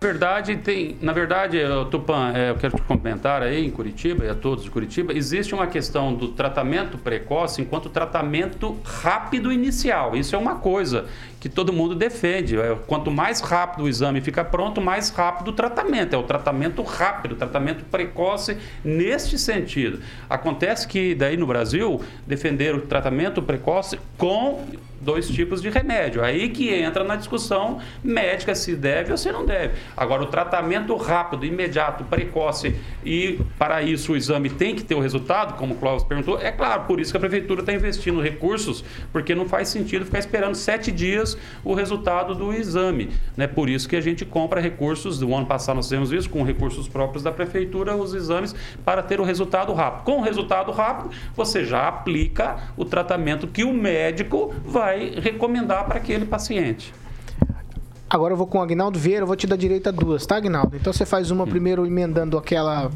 Na 0.02 0.10
verdade, 0.10 0.58
tem, 0.58 0.98
na 1.02 1.14
verdade, 1.14 1.60
Tupan, 1.90 2.34
é, 2.36 2.50
eu 2.50 2.56
quero 2.56 2.76
te 2.76 2.82
comentar 2.82 3.42
aí 3.42 3.66
em 3.66 3.72
Curitiba 3.72 4.26
e 4.26 4.30
a 4.30 4.36
todos 4.36 4.66
de 4.66 4.70
Curitiba, 4.70 5.14
existe 5.14 5.56
uma 5.56 5.66
questão 5.66 6.14
do 6.14 6.28
tratamento 6.28 6.98
precoce 6.98 7.62
enquanto 7.62 7.90
tratamento 7.90 8.78
rápido 8.84 9.50
inicial. 9.50 10.14
Isso 10.14 10.36
é 10.36 10.38
uma 10.38 10.56
coisa 10.56 11.06
que 11.44 11.50
todo 11.50 11.74
mundo 11.74 11.94
defende. 11.94 12.58
É, 12.58 12.74
quanto 12.88 13.12
mais 13.12 13.42
rápido 13.42 13.84
o 13.84 13.90
exame 13.90 14.22
fica 14.22 14.46
pronto, 14.46 14.80
mais 14.80 15.10
rápido 15.10 15.50
o 15.50 15.52
tratamento. 15.52 16.16
É 16.16 16.18
o 16.18 16.24
tratamento 16.24 16.82
rápido, 16.82 17.34
o 17.34 17.36
tratamento 17.36 17.84
precoce 17.84 18.56
neste 18.82 19.38
sentido. 19.38 20.00
Acontece 20.30 20.88
que 20.88 21.14
daí 21.14 21.36
no 21.36 21.46
Brasil 21.46 22.02
defender 22.26 22.74
o 22.74 22.80
tratamento 22.80 23.42
precoce 23.42 24.00
com 24.18 24.66
dois 25.04 25.28
tipos 25.28 25.62
de 25.62 25.70
remédio. 25.70 26.24
Aí 26.24 26.50
que 26.50 26.74
entra 26.74 27.04
na 27.04 27.16
discussão 27.16 27.80
médica 28.04 28.56
se 28.56 28.76
deve 28.76 29.12
ou 29.12 29.18
se 29.18 29.32
não 29.32 29.46
deve. 29.46 29.74
Agora, 29.96 30.24
o 30.24 30.28
tratamento 30.28 30.96
rápido, 30.96 31.46
imediato, 31.46 32.04
precoce 32.06 32.76
e 33.06 33.40
para 33.60 33.82
isso 33.84 34.14
o 34.14 34.16
exame 34.16 34.50
tem 34.50 34.76
que 34.76 34.84
ter 34.84 34.96
o 34.96 35.00
resultado, 35.00 35.58
como 35.58 35.74
o 35.74 35.78
Cláudio 35.78 36.08
perguntou, 36.08 36.40
é 36.40 36.52
claro, 36.52 36.84
por 36.84 37.00
isso 37.00 37.12
que 37.12 37.18
a 37.18 37.20
prefeitura 37.20 37.60
está 37.60 37.74
investindo 37.74 38.22
recursos, 38.22 38.84
porque 39.12 39.36
não 39.36 39.48
faz 39.48 39.68
sentido 39.68 40.06
ficar 40.06 40.20
esperando 40.20 40.56
sete 40.56 40.92
dias 40.92 41.33
o 41.64 41.74
resultado 41.74 42.36
do 42.36 42.54
exame. 42.54 43.10
Né? 43.36 43.48
Por 43.48 43.70
isso 43.70 43.90
que 43.90 43.96
a 43.96 44.02
gente 44.02 44.26
compra 44.26 44.62
recursos, 44.62 45.20
do 45.20 45.34
ano 45.34 45.46
passado 45.46 45.78
nós 45.78 45.86
fizemos 45.86 46.12
isso, 46.12 46.30
com 46.30 46.44
recursos 46.44 46.88
próprios 46.88 47.24
da 47.24 47.32
prefeitura, 47.32 47.96
os 47.96 48.14
exames 48.14 48.56
para 48.86 49.02
ter 49.02 49.20
o 49.20 49.24
resultado 49.24 49.74
rápido. 49.74 50.04
Com 50.04 50.20
o 50.20 50.22
resultado 50.22 50.72
rápido, 50.72 51.10
você 51.36 51.66
já 51.66 51.88
aplica 51.88 52.58
o 52.78 52.86
tratamento 52.86 53.48
que 53.48 53.64
o 53.64 53.74
médico 53.74 54.54
vai 54.64 54.94
vai 54.94 55.14
recomendar 55.20 55.86
para 55.86 55.98
aquele 55.98 56.26
paciente. 56.26 56.94
Agora 58.14 58.34
eu 58.34 58.38
vou 58.38 58.46
com 58.46 58.60
o 58.60 58.62
Agnaldo 58.62 59.00
Vieira, 59.00 59.24
eu 59.24 59.28
vou 59.28 59.36
te 59.36 59.48
dar 59.48 59.56
direito 59.56 59.90
a 59.90 59.92
duas, 59.92 60.24
tá, 60.24 60.36
Agnaldo? 60.38 60.78
Então 60.78 60.94
você 60.94 61.04
faz 61.04 61.32
uma 61.32 61.48
primeiro 61.48 61.84
emendando 61.84 62.38
aquela, 62.38 62.92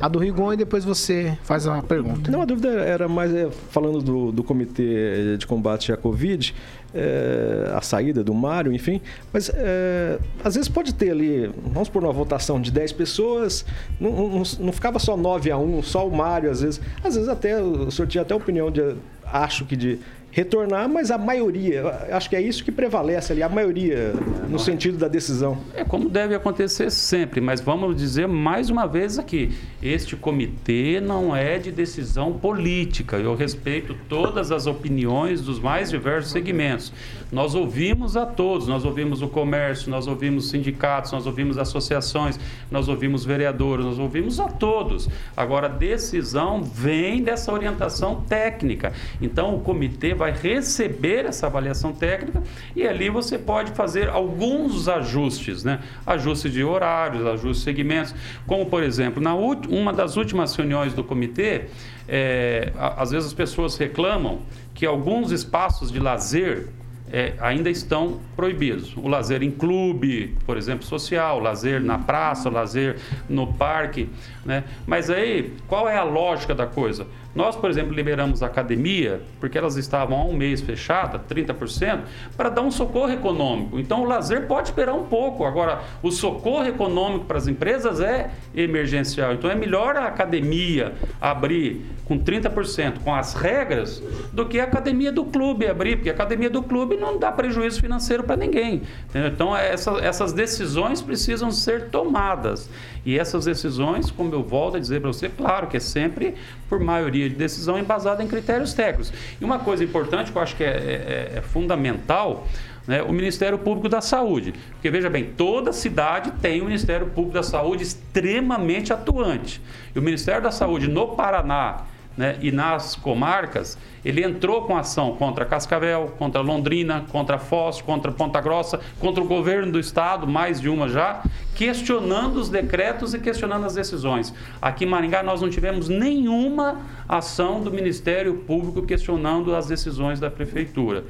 a 0.00 0.08
do 0.08 0.18
Rigon, 0.18 0.54
e 0.54 0.56
depois 0.56 0.86
você 0.86 1.36
faz 1.42 1.66
uma 1.66 1.82
pergunta. 1.82 2.30
Não, 2.30 2.40
a 2.40 2.46
dúvida 2.46 2.70
era 2.70 3.06
mais 3.06 3.34
é, 3.34 3.50
falando 3.50 4.00
do, 4.00 4.32
do 4.32 4.42
Comitê 4.42 5.36
de 5.36 5.46
Combate 5.46 5.92
à 5.92 5.98
Covid, 5.98 6.54
é, 6.94 7.72
a 7.74 7.82
saída 7.82 8.24
do 8.24 8.32
Mário, 8.32 8.72
enfim, 8.72 9.02
mas 9.30 9.50
é, 9.50 10.18
às 10.42 10.54
vezes 10.54 10.66
pode 10.66 10.94
ter 10.94 11.10
ali, 11.10 11.52
vamos 11.66 11.90
por 11.90 12.02
uma 12.02 12.12
votação 12.12 12.58
de 12.58 12.70
10 12.70 12.92
pessoas, 12.92 13.66
não, 14.00 14.30
não, 14.30 14.42
não 14.60 14.72
ficava 14.72 14.98
só 14.98 15.14
9 15.14 15.50
a 15.50 15.58
1, 15.58 15.82
só 15.82 16.08
o 16.08 16.16
Mário, 16.16 16.50
às 16.50 16.62
vezes, 16.62 16.80
às 17.04 17.16
vezes 17.16 17.28
até, 17.28 17.62
o 17.62 17.90
senhor 17.90 18.08
tinha 18.08 18.22
até 18.22 18.34
opinião 18.34 18.70
de, 18.70 18.96
acho 19.26 19.66
que 19.66 19.76
de 19.76 19.98
retornar, 20.34 20.88
mas 20.88 21.12
a 21.12 21.16
maioria, 21.16 22.08
acho 22.10 22.28
que 22.28 22.34
é 22.34 22.40
isso 22.40 22.64
que 22.64 22.72
prevalece 22.72 23.32
ali, 23.32 23.40
a 23.40 23.48
maioria 23.48 24.12
no 24.48 24.58
sentido 24.58 24.98
da 24.98 25.06
decisão. 25.06 25.56
É 25.72 25.84
como 25.84 26.08
deve 26.08 26.34
acontecer 26.34 26.90
sempre, 26.90 27.40
mas 27.40 27.60
vamos 27.60 27.94
dizer 27.94 28.26
mais 28.26 28.68
uma 28.68 28.84
vez 28.84 29.16
aqui, 29.16 29.52
este 29.80 30.16
comitê 30.16 31.00
não 31.00 31.36
é 31.36 31.56
de 31.56 31.70
decisão 31.70 32.32
política. 32.32 33.16
Eu 33.16 33.36
respeito 33.36 33.96
todas 34.08 34.50
as 34.50 34.66
opiniões 34.66 35.40
dos 35.40 35.60
mais 35.60 35.90
diversos 35.90 36.32
segmentos. 36.32 36.92
Nós 37.30 37.54
ouvimos 37.54 38.16
a 38.16 38.26
todos, 38.26 38.66
nós 38.66 38.84
ouvimos 38.84 39.22
o 39.22 39.28
comércio, 39.28 39.88
nós 39.88 40.08
ouvimos 40.08 40.50
sindicatos, 40.50 41.12
nós 41.12 41.26
ouvimos 41.26 41.58
associações, 41.58 42.40
nós 42.70 42.88
ouvimos 42.88 43.24
vereadores, 43.24 43.84
nós 43.84 44.00
ouvimos 44.00 44.40
a 44.40 44.48
todos. 44.48 45.08
Agora, 45.36 45.66
a 45.66 45.70
decisão 45.70 46.60
vem 46.62 47.22
dessa 47.22 47.52
orientação 47.52 48.24
técnica. 48.28 48.92
Então, 49.20 49.54
o 49.54 49.60
comitê 49.60 50.12
vai 50.14 50.23
receber 50.32 51.26
essa 51.26 51.46
avaliação 51.46 51.92
técnica 51.92 52.42
e 52.74 52.86
ali 52.86 53.08
você 53.08 53.38
pode 53.38 53.72
fazer 53.72 54.08
alguns 54.08 54.88
ajustes, 54.88 55.64
né? 55.64 55.80
Ajustes 56.06 56.52
de 56.52 56.62
horários, 56.64 57.26
ajustes 57.26 57.58
de 57.58 57.64
segmentos, 57.64 58.14
como, 58.46 58.66
por 58.66 58.82
exemplo, 58.82 59.22
na 59.22 59.34
uma 59.34 59.92
das 59.92 60.16
últimas 60.16 60.54
reuniões 60.54 60.94
do 60.94 61.04
comitê, 61.04 61.66
é, 62.08 62.72
às 62.76 63.10
vezes 63.10 63.28
as 63.28 63.34
pessoas 63.34 63.76
reclamam 63.76 64.40
que 64.74 64.86
alguns 64.86 65.30
espaços 65.30 65.90
de 65.90 65.98
lazer 65.98 66.68
é, 67.12 67.34
ainda 67.38 67.70
estão 67.70 68.18
proibidos. 68.34 68.96
O 68.96 69.06
lazer 69.06 69.42
em 69.42 69.50
clube, 69.50 70.36
por 70.44 70.56
exemplo, 70.56 70.84
social, 70.84 71.38
lazer 71.38 71.80
na 71.80 71.98
praça, 71.98 72.50
lazer 72.50 72.96
no 73.28 73.52
parque. 73.52 74.08
Né? 74.44 74.64
Mas 74.86 75.10
aí, 75.10 75.54
qual 75.68 75.88
é 75.88 75.96
a 75.96 76.02
lógica 76.02 76.54
da 76.54 76.66
coisa? 76.66 77.06
Nós, 77.34 77.56
por 77.56 77.68
exemplo, 77.68 77.92
liberamos 77.92 78.42
a 78.42 78.46
academia, 78.46 79.20
porque 79.40 79.58
elas 79.58 79.76
estavam 79.76 80.18
há 80.18 80.24
um 80.24 80.34
mês 80.34 80.60
fechada, 80.60 81.18
30%, 81.18 82.00
para 82.36 82.48
dar 82.48 82.62
um 82.62 82.70
socorro 82.70 83.12
econômico. 83.12 83.78
Então, 83.78 84.02
o 84.02 84.04
lazer 84.04 84.46
pode 84.46 84.68
esperar 84.68 84.94
um 84.94 85.04
pouco. 85.04 85.44
Agora, 85.44 85.82
o 86.02 86.10
socorro 86.10 86.66
econômico 86.66 87.24
para 87.24 87.38
as 87.38 87.48
empresas 87.48 88.00
é 88.00 88.30
emergencial. 88.54 89.32
Então, 89.34 89.50
é 89.50 89.54
melhor 89.54 89.96
a 89.96 90.06
academia 90.06 90.94
abrir 91.20 91.84
com 92.04 92.18
30%, 92.18 92.98
com 93.02 93.14
as 93.14 93.34
regras, 93.34 94.02
do 94.32 94.46
que 94.46 94.60
a 94.60 94.64
academia 94.64 95.10
do 95.10 95.24
clube 95.24 95.66
abrir, 95.66 95.96
porque 95.96 96.10
a 96.10 96.12
academia 96.12 96.50
do 96.50 96.62
clube 96.62 96.96
não 96.96 97.18
dá 97.18 97.32
prejuízo 97.32 97.80
financeiro 97.80 98.22
para 98.22 98.36
ninguém. 98.36 98.82
Entendeu? 99.08 99.30
Então, 99.30 99.56
essa, 99.56 99.92
essas 99.98 100.32
decisões 100.32 101.00
precisam 101.00 101.50
ser 101.50 101.88
tomadas. 101.88 102.68
E 103.04 103.18
essas 103.18 103.44
decisões, 103.44 104.10
como 104.10 104.34
eu 104.34 104.42
volto 104.42 104.76
a 104.76 104.80
dizer 104.80 105.00
para 105.00 105.12
você, 105.12 105.28
claro 105.28 105.66
que 105.66 105.76
é 105.76 105.80
sempre 105.80 106.34
por 106.68 106.80
maioria 106.80 107.28
de 107.28 107.34
decisão 107.34 107.78
embasada 107.78 108.22
em 108.22 108.28
critérios 108.28 108.72
técnicos. 108.72 109.12
E 109.40 109.44
uma 109.44 109.58
coisa 109.58 109.84
importante 109.84 110.32
que 110.32 110.38
eu 110.38 110.42
acho 110.42 110.56
que 110.56 110.64
é, 110.64 110.68
é, 110.68 111.38
é 111.38 111.40
fundamental 111.40 112.46
né, 112.86 113.02
o 113.02 113.12
Ministério 113.12 113.58
Público 113.58 113.88
da 113.88 114.00
Saúde. 114.00 114.54
Porque 114.72 114.90
veja 114.90 115.10
bem, 115.10 115.32
toda 115.36 115.72
cidade 115.72 116.32
tem 116.40 116.60
o 116.60 116.64
Ministério 116.64 117.06
Público 117.06 117.34
da 117.34 117.42
Saúde 117.42 117.82
extremamente 117.82 118.92
atuante. 118.92 119.60
E 119.94 119.98
o 119.98 120.02
Ministério 120.02 120.42
da 120.42 120.50
Saúde 120.50 120.88
no 120.88 121.08
Paraná 121.08 121.82
né, 122.16 122.36
e 122.40 122.52
nas 122.52 122.94
comarcas, 122.94 123.76
ele 124.04 124.22
entrou 124.22 124.62
com 124.62 124.76
ação 124.76 125.16
contra 125.16 125.44
Cascavel, 125.44 126.14
contra 126.18 126.40
Londrina, 126.40 127.04
contra 127.10 127.38
Foz, 127.38 127.80
contra 127.80 128.12
Ponta 128.12 128.40
Grossa, 128.40 128.80
contra 129.00 129.22
o 129.22 129.26
governo 129.26 129.72
do 129.72 129.80
estado, 129.80 130.26
mais 130.26 130.60
de 130.60 130.68
uma 130.68 130.88
já, 130.88 131.22
questionando 131.54 132.36
os 132.36 132.48
decretos 132.48 133.14
e 133.14 133.18
questionando 133.18 133.64
as 133.64 133.74
decisões. 133.74 134.34
Aqui 134.60 134.84
em 134.84 134.88
Maringá 134.88 135.22
nós 135.22 135.40
não 135.40 135.48
tivemos 135.48 135.88
nenhuma 135.88 136.82
ação 137.08 137.62
do 137.62 137.70
Ministério 137.70 138.34
Público 138.38 138.82
questionando 138.82 139.54
as 139.54 139.66
decisões 139.66 140.20
da 140.20 140.30
prefeitura 140.30 141.04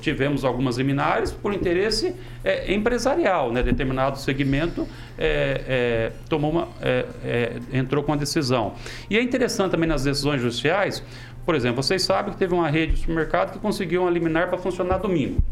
tivemos 0.00 0.44
algumas 0.44 0.78
liminares 0.78 1.32
por 1.32 1.52
interesse 1.52 2.14
é, 2.44 2.72
empresarial, 2.72 3.52
né? 3.52 3.62
determinado 3.62 4.18
segmento 4.18 4.86
é, 5.18 5.64
é, 5.66 6.12
tomou 6.28 6.50
uma, 6.50 6.68
é, 6.80 7.06
é, 7.24 7.52
entrou 7.72 8.02
com 8.02 8.12
a 8.12 8.16
decisão. 8.16 8.74
E 9.10 9.18
é 9.18 9.22
interessante 9.22 9.72
também 9.72 9.88
nas 9.88 10.04
decisões 10.04 10.40
judiciais, 10.40 11.02
por 11.44 11.54
exemplo, 11.54 11.82
vocês 11.82 12.02
sabem 12.02 12.32
que 12.32 12.38
teve 12.38 12.54
uma 12.54 12.68
rede 12.68 12.92
de 12.92 13.00
supermercado 13.00 13.52
que 13.52 13.58
conseguiu 13.58 14.02
uma 14.02 14.10
liminar 14.10 14.48
para 14.48 14.56
funcionar 14.56 14.98
domingo. 14.98 15.42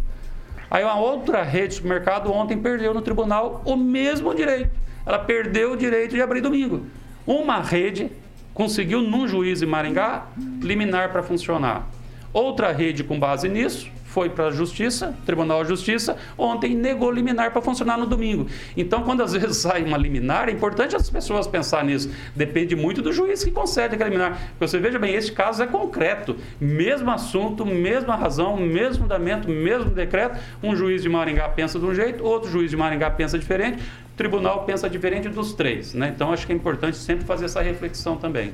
Aí 0.71 0.83
uma 0.83 0.99
outra 0.99 1.43
rede 1.43 1.69
de 1.69 1.75
supermercado 1.75 2.33
ontem 2.33 2.57
perdeu 2.59 2.95
no 2.95 3.03
tribunal 3.03 3.61
o 3.65 3.77
mesmo 3.77 4.35
direito. 4.35 4.71
Ela 5.05 5.19
perdeu 5.19 5.73
o 5.73 5.77
direito 5.77 6.15
de 6.15 6.23
abrir 6.23 6.41
domingo. 6.41 6.87
Uma 7.27 7.61
rede 7.61 8.11
conseguiu, 8.55 9.03
num 9.03 9.29
juiz 9.29 9.61
em 9.61 9.67
Maringá, 9.67 10.27
liminar 10.63 11.13
para 11.13 11.23
funcionar. 11.23 11.89
Outra 12.33 12.73
rede, 12.73 13.05
com 13.05 13.19
base 13.19 13.49
nisso, 13.49 13.91
foi 14.13 14.29
para 14.29 14.49
a 14.49 14.51
Justiça, 14.51 15.15
Tribunal 15.25 15.63
de 15.63 15.71
Justiça, 15.71 16.17
ontem 16.37 16.75
negou 16.75 17.11
liminar 17.11 17.51
para 17.51 17.63
funcionar 17.63 17.97
no 17.97 18.07
domingo. 18.07 18.47
Então, 18.77 19.03
quando 19.03 19.23
às 19.23 19.33
vezes 19.35 19.57
sai 19.57 19.83
uma 19.83 19.97
liminar, 19.97 20.49
é 20.49 20.53
importante 20.53 20.95
as 20.95 21.09
pessoas 21.09 21.47
pensar 21.47 21.83
nisso. 21.83 22.11
Depende 22.37 22.77
muito 22.77 23.01
do 23.01 23.13
juiz 23.13 23.43
que 23.43 23.51
concede 23.51 23.95
aquela 23.95 24.11
liminar. 24.11 24.39
Porque 24.51 24.69
você 24.69 24.79
veja 24.79 24.99
bem, 24.99 25.15
este 25.15 25.33
caso 25.33 25.63
é 25.63 25.67
concreto. 25.67 26.37
Mesmo 26.61 27.11
assunto, 27.11 27.65
mesma 27.65 28.15
razão, 28.15 28.57
mesmo 28.57 29.05
fundamento, 29.05 29.49
mesmo 29.49 29.91
decreto. 29.91 30.39
Um 30.63 30.77
juiz 30.77 31.03
de 31.03 31.09
Maringá 31.09 31.49
pensa 31.49 31.79
de 31.79 31.85
um 31.85 31.95
jeito, 31.95 32.23
outro 32.23 32.51
juiz 32.51 32.71
de 32.71 32.77
Maringá 32.77 33.11
pensa 33.11 33.39
diferente, 33.39 33.83
o 33.83 34.17
tribunal 34.17 34.65
pensa 34.65 34.91
diferente 34.91 35.29
dos 35.29 35.55
três. 35.55 35.95
Né? 35.95 36.13
Então, 36.15 36.33
acho 36.33 36.47
que 36.47 36.53
é 36.53 36.57
importante 36.57 36.99
sempre 36.99 37.25
fazer 37.25 37.47
essa 37.47 37.63
reflexão 37.63 38.17
também. 38.17 38.53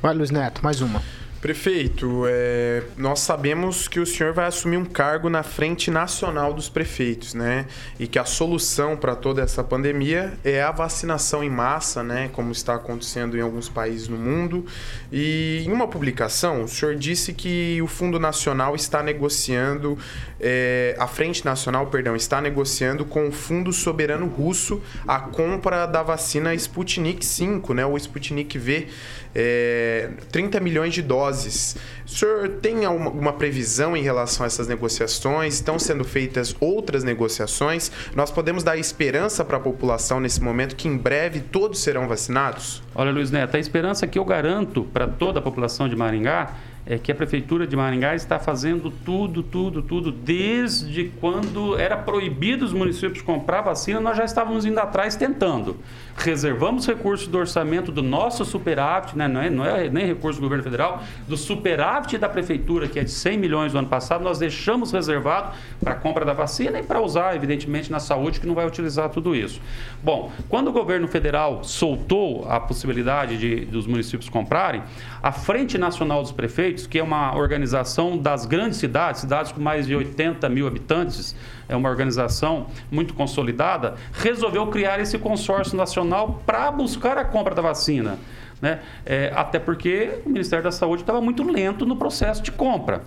Vai, 0.00 0.14
Luiz 0.14 0.30
Neto, 0.30 0.62
mais 0.62 0.80
uma. 0.80 1.02
Prefeito, 1.44 2.22
é, 2.26 2.82
nós 2.96 3.20
sabemos 3.20 3.86
que 3.86 4.00
o 4.00 4.06
senhor 4.06 4.32
vai 4.32 4.46
assumir 4.46 4.78
um 4.78 4.84
cargo 4.86 5.28
na 5.28 5.42
Frente 5.42 5.90
Nacional 5.90 6.54
dos 6.54 6.70
Prefeitos, 6.70 7.34
né? 7.34 7.66
E 8.00 8.06
que 8.06 8.18
a 8.18 8.24
solução 8.24 8.96
para 8.96 9.14
toda 9.14 9.42
essa 9.42 9.62
pandemia 9.62 10.38
é 10.42 10.62
a 10.62 10.70
vacinação 10.70 11.44
em 11.44 11.50
massa, 11.50 12.02
né? 12.02 12.30
Como 12.32 12.50
está 12.50 12.76
acontecendo 12.76 13.36
em 13.36 13.42
alguns 13.42 13.68
países 13.68 14.08
no 14.08 14.16
mundo. 14.16 14.64
E 15.12 15.62
em 15.66 15.70
uma 15.70 15.86
publicação, 15.86 16.62
o 16.62 16.68
senhor 16.68 16.94
disse 16.94 17.34
que 17.34 17.78
o 17.82 17.86
Fundo 17.86 18.18
Nacional 18.18 18.74
está 18.74 19.02
negociando, 19.02 19.98
é, 20.46 20.94
a 20.98 21.06
Frente 21.06 21.42
Nacional, 21.42 21.86
perdão, 21.86 22.14
está 22.14 22.38
negociando 22.38 23.06
com 23.06 23.26
o 23.26 23.32
Fundo 23.32 23.72
Soberano 23.72 24.26
Russo 24.26 24.82
a 25.08 25.18
compra 25.18 25.86
da 25.86 26.02
vacina 26.02 26.54
Sputnik 26.54 27.24
5, 27.24 27.72
né? 27.72 27.86
O 27.86 27.96
Sputnik 27.96 28.58
V 28.58 28.88
é, 29.34 30.10
30 30.30 30.60
milhões 30.60 30.92
de 30.92 31.00
doses. 31.00 31.76
O 32.06 32.10
senhor 32.10 32.48
tem 32.60 32.84
alguma 32.84 33.32
previsão 33.32 33.96
em 33.96 34.02
relação 34.02 34.44
a 34.44 34.46
essas 34.46 34.68
negociações? 34.68 35.54
Estão 35.54 35.78
sendo 35.78 36.04
feitas 36.04 36.54
outras 36.60 37.02
negociações? 37.02 37.90
Nós 38.14 38.30
podemos 38.30 38.62
dar 38.62 38.76
esperança 38.76 39.42
para 39.46 39.56
a 39.56 39.60
população 39.60 40.20
nesse 40.20 40.42
momento 40.42 40.76
que 40.76 40.86
em 40.86 40.96
breve 40.98 41.40
todos 41.40 41.80
serão 41.80 42.06
vacinados? 42.06 42.82
Olha, 42.94 43.10
Luiz 43.10 43.30
Neto, 43.30 43.56
a 43.56 43.60
esperança 43.60 44.06
que 44.06 44.18
eu 44.18 44.24
garanto 44.26 44.84
para 44.92 45.08
toda 45.08 45.38
a 45.38 45.42
população 45.42 45.88
de 45.88 45.96
Maringá 45.96 46.54
é 46.86 46.98
que 46.98 47.10
a 47.10 47.14
Prefeitura 47.14 47.66
de 47.66 47.74
Maringá 47.74 48.14
está 48.14 48.38
fazendo 48.38 48.90
tudo, 48.90 49.42
tudo, 49.42 49.80
tudo, 49.80 50.12
desde 50.12 51.04
quando 51.20 51.78
era 51.78 51.96
proibido 51.96 52.64
os 52.64 52.72
municípios 52.72 53.22
comprar 53.22 53.62
vacina, 53.62 54.00
nós 54.00 54.16
já 54.16 54.24
estávamos 54.24 54.66
indo 54.66 54.78
atrás 54.78 55.16
tentando. 55.16 55.76
Reservamos 56.16 56.86
recursos 56.86 57.26
do 57.26 57.38
orçamento 57.38 57.90
do 57.90 58.02
nosso 58.02 58.44
superávit, 58.44 59.16
né? 59.16 59.26
não, 59.26 59.40
é, 59.40 59.50
não 59.50 59.64
é 59.64 59.88
nem 59.88 60.06
recurso 60.06 60.38
do 60.38 60.42
governo 60.42 60.62
federal, 60.62 61.02
do 61.26 61.36
superávit 61.36 62.18
da 62.18 62.28
Prefeitura, 62.28 62.86
que 62.86 62.98
é 62.98 63.04
de 63.04 63.10
100 63.10 63.38
milhões 63.38 63.72
do 63.72 63.78
ano 63.78 63.88
passado, 63.88 64.22
nós 64.22 64.38
deixamos 64.38 64.92
reservado 64.92 65.54
para 65.80 65.92
a 65.92 65.96
compra 65.96 66.24
da 66.24 66.34
vacina 66.34 66.78
e 66.78 66.82
para 66.82 67.00
usar, 67.00 67.34
evidentemente, 67.34 67.90
na 67.90 67.98
saúde, 67.98 68.40
que 68.40 68.46
não 68.46 68.54
vai 68.54 68.66
utilizar 68.66 69.08
tudo 69.08 69.34
isso. 69.34 69.60
Bom, 70.02 70.30
quando 70.50 70.68
o 70.68 70.72
governo 70.72 71.08
federal 71.08 71.64
soltou 71.64 72.46
a 72.48 72.60
possibilidade 72.60 73.38
de, 73.38 73.64
dos 73.64 73.86
municípios 73.86 74.28
comprarem, 74.28 74.82
a 75.22 75.32
Frente 75.32 75.78
Nacional 75.78 76.22
dos 76.22 76.32
Prefeitos, 76.32 76.73
que 76.86 76.98
é 76.98 77.02
uma 77.02 77.36
organização 77.36 78.18
das 78.18 78.46
grandes 78.46 78.78
cidades, 78.78 79.20
cidades 79.20 79.52
com 79.52 79.60
mais 79.60 79.86
de 79.86 79.94
80 79.94 80.48
mil 80.48 80.66
habitantes, 80.66 81.34
é 81.68 81.74
uma 81.74 81.88
organização 81.88 82.66
muito 82.90 83.14
consolidada, 83.14 83.94
resolveu 84.12 84.66
criar 84.66 85.00
esse 85.00 85.18
consórcio 85.18 85.76
nacional 85.76 86.42
para 86.44 86.70
buscar 86.70 87.16
a 87.18 87.24
compra 87.24 87.54
da 87.54 87.62
vacina. 87.62 88.18
Né? 88.60 88.80
É, 89.04 89.32
até 89.34 89.58
porque 89.58 90.20
o 90.24 90.30
Ministério 90.30 90.64
da 90.64 90.70
Saúde 90.70 91.02
estava 91.02 91.20
muito 91.20 91.42
lento 91.42 91.84
no 91.84 91.96
processo 91.96 92.42
de 92.42 92.50
compra. 92.50 93.02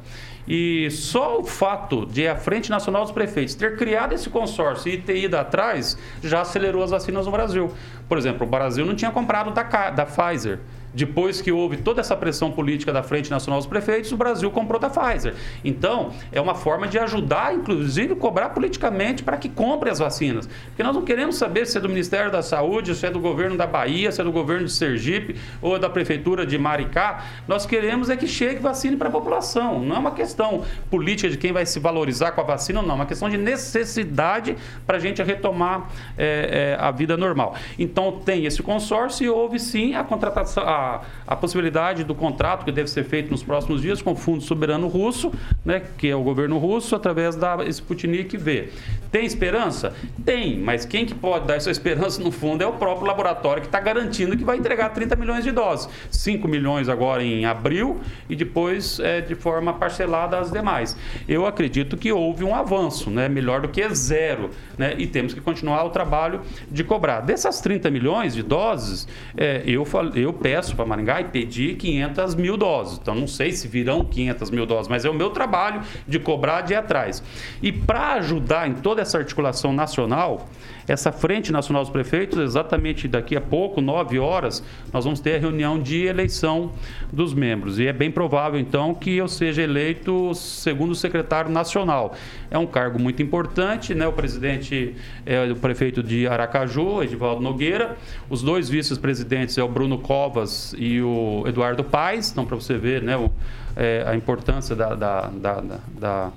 E 0.47 0.89
só 0.91 1.39
o 1.39 1.43
fato 1.43 2.05
de 2.05 2.25
a 2.27 2.35
Frente 2.35 2.69
Nacional 2.69 3.03
dos 3.03 3.11
Prefeitos 3.11 3.53
ter 3.53 3.75
criado 3.75 4.13
esse 4.13 4.29
consórcio 4.29 4.89
e 4.91 4.97
ter 4.97 5.17
ido 5.17 5.35
atrás 5.35 5.97
já 6.23 6.41
acelerou 6.41 6.81
as 6.83 6.91
vacinas 6.91 7.25
no 7.25 7.31
Brasil. 7.31 7.71
Por 8.07 8.17
exemplo, 8.17 8.47
o 8.47 8.49
Brasil 8.49 8.85
não 8.85 8.95
tinha 8.95 9.11
comprado 9.11 9.51
da, 9.51 9.63
da 9.89 10.05
Pfizer. 10.05 10.59
Depois 10.97 11.39
que 11.39 11.51
houve 11.51 11.77
toda 11.77 12.01
essa 12.01 12.15
pressão 12.15 12.51
política 12.51 12.91
da 12.91 13.03
Frente 13.03 13.29
Nacional 13.29 13.59
dos 13.59 13.67
Prefeitos, 13.67 14.11
o 14.11 14.17
Brasil 14.17 14.49
comprou 14.49 14.79
da 14.79 14.89
Pfizer. 14.89 15.35
Então, 15.63 16.11
é 16.31 16.41
uma 16.41 16.55
forma 16.55 16.87
de 16.87 16.97
ajudar, 16.97 17.53
inclusive, 17.53 18.15
cobrar 18.15 18.49
politicamente 18.49 19.21
para 19.21 19.37
que 19.37 19.47
compre 19.47 19.91
as 19.91 19.99
vacinas. 19.99 20.49
Porque 20.65 20.81
nós 20.81 20.95
não 20.95 21.03
queremos 21.03 21.35
saber 21.35 21.67
se 21.67 21.77
é 21.77 21.81
do 21.81 21.87
Ministério 21.87 22.31
da 22.31 22.41
Saúde, 22.41 22.95
se 22.95 23.05
é 23.05 23.11
do 23.11 23.19
governo 23.19 23.55
da 23.55 23.67
Bahia, 23.67 24.11
se 24.11 24.19
é 24.19 24.23
do 24.23 24.31
governo 24.31 24.65
de 24.65 24.71
Sergipe 24.71 25.35
ou 25.61 25.77
da 25.77 25.87
Prefeitura 25.87 26.47
de 26.47 26.57
Maricá. 26.57 27.25
Nós 27.47 27.63
queremos 27.67 28.09
é 28.09 28.17
que 28.17 28.25
chegue 28.25 28.59
vacina 28.59 28.97
para 28.97 29.09
a 29.09 29.11
população. 29.11 29.79
Não 29.79 29.97
é 29.97 29.99
uma 29.99 30.11
questão 30.11 30.63
política 30.89 31.29
de 31.29 31.37
quem 31.37 31.51
vai 31.51 31.67
se 31.67 31.79
valorizar 31.79 32.31
com 32.31 32.41
a 32.41 32.43
vacina, 32.43 32.81
não. 32.81 32.93
É 32.93 32.95
uma 32.95 33.05
questão 33.05 33.29
de 33.29 33.37
necessidade 33.37 34.57
para 34.87 34.97
a 34.97 34.99
gente 34.99 35.21
retomar 35.21 35.89
é, 36.17 36.75
é, 36.75 36.83
a 36.83 36.89
vida 36.89 37.15
normal. 37.15 37.53
Então, 37.77 38.19
tem 38.25 38.47
esse 38.47 38.63
consórcio 38.63 39.23
e 39.23 39.29
houve 39.29 39.59
sim 39.59 39.93
a 39.93 40.03
contratação. 40.03 40.63
A 40.63 40.86
a, 41.25 41.35
possibilidade 41.35 42.03
do 42.03 42.15
contrato 42.15 42.65
que 42.65 42.71
deve 42.71 42.89
ser 42.89 43.03
feito 43.03 43.29
nos 43.29 43.43
próximos 43.43 43.81
dias 43.81 44.01
com 44.01 44.11
o 44.11 44.15
Fundo 44.15 44.41
Soberano 44.41 44.87
Russo, 44.87 45.31
né, 45.63 45.81
que 45.97 46.07
é 46.07 46.15
o 46.15 46.21
governo 46.21 46.57
russo, 46.57 46.95
através 46.95 47.35
da 47.35 47.65
Sputnik 47.67 48.37
V. 48.37 48.69
Tem 49.11 49.25
esperança? 49.25 49.93
Tem, 50.25 50.57
mas 50.59 50.85
quem 50.85 51.05
que 51.05 51.15
pode 51.15 51.47
dar 51.47 51.55
essa 51.55 51.71
esperança 51.71 52.21
no 52.21 52.31
fundo 52.31 52.61
é 52.61 52.67
o 52.67 52.73
próprio 52.73 53.07
laboratório 53.07 53.61
que 53.61 53.67
está 53.67 53.79
garantindo 53.79 54.35
que 54.35 54.43
vai 54.43 54.57
entregar 54.57 54.89
30 54.89 55.15
milhões 55.15 55.43
de 55.43 55.51
doses. 55.51 55.89
5 56.11 56.47
milhões 56.47 56.89
agora 56.89 57.23
em 57.23 57.45
abril 57.45 58.01
e 58.29 58.35
depois 58.35 58.99
é, 58.99 59.21
de 59.21 59.35
forma 59.35 59.73
parcelada 59.73 60.37
as 60.37 60.51
demais. 60.51 60.95
Eu 61.27 61.45
acredito 61.45 61.95
que 61.95 62.11
houve 62.11 62.43
um 62.43 62.53
avanço, 62.53 63.09
né, 63.09 63.29
melhor 63.29 63.61
do 63.61 63.69
que 63.69 63.87
zero, 63.93 64.49
né, 64.77 64.95
e 64.97 65.07
temos 65.07 65.33
que 65.33 65.41
continuar 65.41 65.83
o 65.85 65.89
trabalho 65.89 66.41
de 66.69 66.83
cobrar. 66.83 67.21
Dessas 67.21 67.61
30 67.61 67.89
milhões 67.89 68.33
de 68.33 68.43
doses, 68.43 69.07
é, 69.35 69.63
eu, 69.65 69.85
eu 70.15 70.33
peço 70.33 70.66
para 70.75 70.85
Maringá 70.85 71.21
e 71.21 71.25
pedi 71.25 71.75
500 71.75 72.35
mil 72.35 72.57
doses. 72.57 72.99
Então, 73.01 73.15
não 73.15 73.27
sei 73.27 73.51
se 73.51 73.67
virão 73.67 74.03
500 74.03 74.51
mil 74.51 74.65
doses, 74.65 74.87
mas 74.87 75.05
é 75.05 75.09
o 75.09 75.13
meu 75.13 75.29
trabalho 75.29 75.81
de 76.07 76.19
cobrar 76.19 76.61
de 76.61 76.73
ir 76.73 76.75
atrás. 76.75 77.23
E 77.61 77.71
para 77.71 78.13
ajudar 78.13 78.67
em 78.67 78.73
toda 78.75 79.01
essa 79.01 79.17
articulação 79.17 79.73
nacional, 79.73 80.47
essa 80.87 81.11
Frente 81.11 81.51
Nacional 81.51 81.83
dos 81.83 81.91
Prefeitos, 81.91 82.39
exatamente 82.39 83.07
daqui 83.07 83.35
a 83.35 83.41
pouco, 83.41 83.81
nove 83.81 84.17
horas, 84.17 84.63
nós 84.93 85.03
vamos 85.03 85.19
ter 85.19 85.35
a 85.35 85.39
reunião 85.39 85.77
de 85.79 86.05
eleição 86.05 86.71
dos 87.11 87.33
membros. 87.33 87.77
E 87.77 87.87
é 87.87 87.93
bem 87.93 88.09
provável, 88.09 88.59
então, 88.59 88.93
que 88.93 89.17
eu 89.17 89.27
seja 89.27 89.61
eleito 89.61 90.33
segundo 90.33 90.95
secretário 90.95 91.51
nacional. 91.51 92.15
É 92.49 92.57
um 92.57 92.65
cargo 92.65 92.97
muito 92.97 93.21
importante, 93.21 93.93
né? 93.93 94.07
O 94.07 94.13
presidente 94.13 94.95
é 95.25 95.51
o 95.51 95.55
prefeito 95.55 96.01
de 96.01 96.25
Aracaju, 96.25 97.03
Edivaldo 97.03 97.41
Nogueira. 97.41 97.97
Os 98.29 98.41
dois 98.41 98.69
vice-presidentes 98.69 99.57
é 99.57 99.63
o 99.63 99.67
Bruno 99.67 99.97
Covas 99.97 100.73
e 100.77 101.01
o 101.01 101.43
Eduardo 101.45 101.83
Paes. 101.83 102.31
Então, 102.31 102.45
para 102.45 102.55
você 102.55 102.77
ver 102.77 103.01
né, 103.01 103.17
o, 103.17 103.29
é, 103.75 104.05
a 104.07 104.15
importância 104.15 104.75
da, 104.75 104.95
da, 104.95 105.21
da, 105.27 105.63
da 105.99 106.31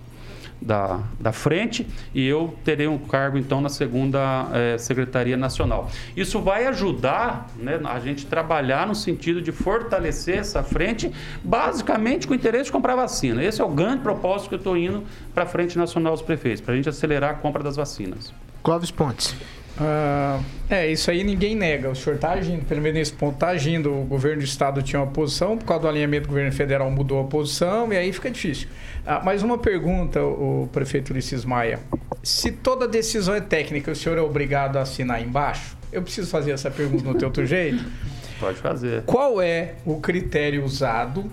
da, 0.61 1.00
da 1.18 1.32
frente 1.32 1.86
e 2.14 2.26
eu 2.26 2.54
terei 2.64 2.86
um 2.86 2.98
cargo 2.98 3.38
então 3.38 3.61
na 3.61 3.68
segunda 3.68 4.48
é, 4.52 4.78
Secretaria 4.78 5.36
Nacional. 5.36 5.90
Isso 6.16 6.40
vai 6.40 6.66
ajudar 6.66 7.48
né, 7.56 7.80
a 7.84 7.98
gente 7.98 8.26
trabalhar 8.26 8.86
no 8.86 8.94
sentido 8.94 9.40
de 9.40 9.52
fortalecer 9.52 10.38
essa 10.38 10.62
frente, 10.62 11.11
basicamente 11.42 12.26
com 12.26 12.32
o 12.32 12.36
interesse 12.36 12.64
de 12.64 12.72
comprar 12.72 12.96
vacina. 12.96 13.42
Esse 13.42 13.61
é 13.61 13.64
o 13.64 13.68
grande 13.68 14.02
propósito 14.02 14.48
que 14.48 14.54
eu 14.54 14.58
estou 14.58 14.76
indo 14.76 15.04
para 15.34 15.44
a 15.44 15.46
Frente 15.46 15.78
Nacional 15.78 16.12
dos 16.12 16.22
Prefeitos, 16.22 16.61
para 16.61 16.74
a 16.74 16.76
gente 16.76 16.88
acelerar 16.88 17.30
a 17.30 17.34
compra 17.34 17.62
das 17.62 17.76
vacinas. 17.76 18.32
Clóvis 18.62 18.90
Pontes. 18.90 19.34
Uh, 19.78 20.44
é, 20.68 20.90
isso 20.90 21.10
aí 21.10 21.24
ninguém 21.24 21.54
nega. 21.54 21.90
O 21.90 21.96
senhor 21.96 22.16
está 22.16 22.32
agindo, 22.32 22.64
pelo 22.64 22.80
menos 22.80 22.98
nesse 22.98 23.12
ponto, 23.12 23.34
está 23.34 23.48
agindo. 23.48 23.92
O 23.92 24.04
governo 24.04 24.38
do 24.38 24.44
estado 24.44 24.82
tinha 24.82 25.00
uma 25.00 25.10
posição, 25.10 25.56
por 25.56 25.64
causa 25.64 25.82
do 25.82 25.88
alinhamento 25.88 26.24
do 26.24 26.28
governo 26.28 26.52
federal 26.52 26.90
mudou 26.90 27.20
a 27.20 27.24
posição 27.24 27.92
e 27.92 27.96
aí 27.96 28.12
fica 28.12 28.30
difícil. 28.30 28.68
Ah, 29.06 29.20
mais 29.20 29.42
uma 29.42 29.58
pergunta, 29.58 30.22
o 30.22 30.68
prefeito 30.72 31.10
Ulisses 31.10 31.44
Maia. 31.44 31.80
Se 32.22 32.52
toda 32.52 32.86
decisão 32.86 33.34
é 33.34 33.40
técnica, 33.40 33.90
o 33.90 33.96
senhor 33.96 34.18
é 34.18 34.20
obrigado 34.20 34.76
a 34.76 34.82
assinar 34.82 35.22
embaixo? 35.22 35.76
Eu 35.92 36.02
preciso 36.02 36.30
fazer 36.30 36.52
essa 36.52 36.70
pergunta 36.70 37.04
no 37.04 37.14
teu 37.14 37.28
outro 37.28 37.46
jeito? 37.46 37.82
Pode 38.38 38.58
fazer. 38.58 39.02
Qual 39.02 39.40
é 39.40 39.74
o 39.84 40.00
critério 40.00 40.64
usado 40.64 41.30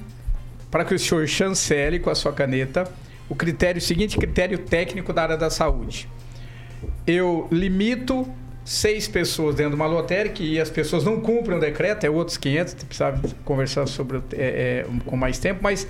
para 0.70 0.84
que 0.84 0.94
o 0.94 1.00
senhor 1.00 1.26
chancele 1.28 2.00
com 2.00 2.10
a 2.10 2.16
sua 2.16 2.34
caneta 2.34 2.86
o 3.30 3.36
critério 3.36 3.80
o 3.80 3.82
seguinte 3.82 4.18
critério 4.18 4.58
técnico 4.58 5.12
da 5.12 5.24
área 5.24 5.38
da 5.38 5.50
saúde? 5.50 6.10
Eu 7.08 7.48
limito 7.52 8.28
seis 8.66 9.08
pessoas 9.08 9.56
dentro 9.56 9.72
de 9.72 9.76
uma 9.78 9.88
lotérica 9.88 10.44
e 10.44 10.60
as 10.60 10.70
pessoas 10.70 11.06
não 11.06 11.22
cumprem 11.22 11.58
o 11.58 11.62
decreto, 11.62 12.04
é 12.04 12.10
outros 12.10 12.36
500, 12.36 12.74
precisava 12.84 13.22
conversar 13.46 13.88
sobre 13.88 14.22
é, 14.34 14.86
é, 14.86 14.86
com 15.06 15.16
mais 15.16 15.40
tempo, 15.40 15.62
mas 15.64 15.88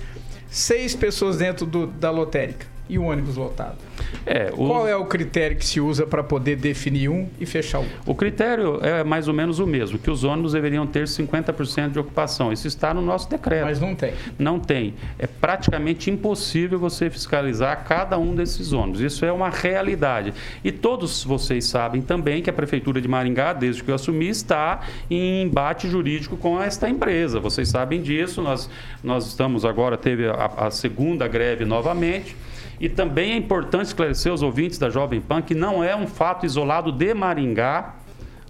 seis 0.48 0.94
pessoas 0.94 1.36
dentro 1.36 1.66
do, 1.66 1.88
da 1.88 2.10
lotérica 2.12 2.77
e 2.88 2.98
o 2.98 3.04
ônibus 3.04 3.36
lotado. 3.36 3.76
É, 4.24 4.50
o... 4.52 4.66
Qual 4.66 4.88
é 4.88 4.96
o 4.96 5.04
critério 5.04 5.56
que 5.56 5.66
se 5.66 5.80
usa 5.80 6.06
para 6.06 6.22
poder 6.22 6.56
definir 6.56 7.08
um 7.08 7.28
e 7.40 7.46
fechar 7.46 7.78
o 7.78 7.82
outro? 7.82 7.98
O 8.06 8.14
critério 8.14 8.78
é 8.82 9.04
mais 9.04 9.28
ou 9.28 9.34
menos 9.34 9.58
o 9.58 9.66
mesmo, 9.66 9.98
que 9.98 10.10
os 10.10 10.24
ônibus 10.24 10.52
deveriam 10.52 10.86
ter 10.86 11.04
50% 11.04 11.90
de 11.90 11.98
ocupação. 11.98 12.52
Isso 12.52 12.66
está 12.66 12.94
no 12.94 13.02
nosso 13.02 13.28
decreto. 13.28 13.64
Mas 13.64 13.80
não 13.80 13.94
tem. 13.94 14.14
Não 14.38 14.60
tem. 14.60 14.94
É 15.18 15.26
praticamente 15.26 16.10
impossível 16.10 16.78
você 16.78 17.10
fiscalizar 17.10 17.84
cada 17.84 18.18
um 18.18 18.34
desses 18.34 18.72
ônibus. 18.72 19.00
Isso 19.00 19.24
é 19.24 19.32
uma 19.32 19.50
realidade. 19.50 20.32
E 20.64 20.72
todos 20.72 21.24
vocês 21.24 21.66
sabem 21.66 22.00
também 22.02 22.42
que 22.42 22.50
a 22.50 22.52
Prefeitura 22.52 23.00
de 23.00 23.08
Maringá, 23.08 23.52
desde 23.52 23.82
que 23.82 23.90
eu 23.90 23.94
assumi, 23.94 24.28
está 24.28 24.80
em 25.10 25.42
embate 25.42 25.88
jurídico 25.88 26.36
com 26.36 26.60
esta 26.60 26.88
empresa. 26.88 27.40
Vocês 27.40 27.68
sabem 27.68 28.00
disso. 28.00 28.42
Nós, 28.42 28.70
nós 29.02 29.26
estamos 29.26 29.64
agora, 29.64 29.96
teve 29.96 30.28
a, 30.28 30.50
a 30.56 30.70
segunda 30.70 31.26
greve 31.28 31.64
novamente. 31.64 32.36
E 32.80 32.88
também 32.88 33.32
é 33.32 33.36
importante 33.36 33.86
esclarecer 33.86 34.32
os 34.32 34.42
ouvintes 34.42 34.78
da 34.78 34.88
Jovem 34.88 35.20
Pan 35.20 35.42
que 35.42 35.54
não 35.54 35.82
é 35.82 35.96
um 35.96 36.06
fato 36.06 36.46
isolado 36.46 36.92
de 36.92 37.12
Maringá, 37.14 37.94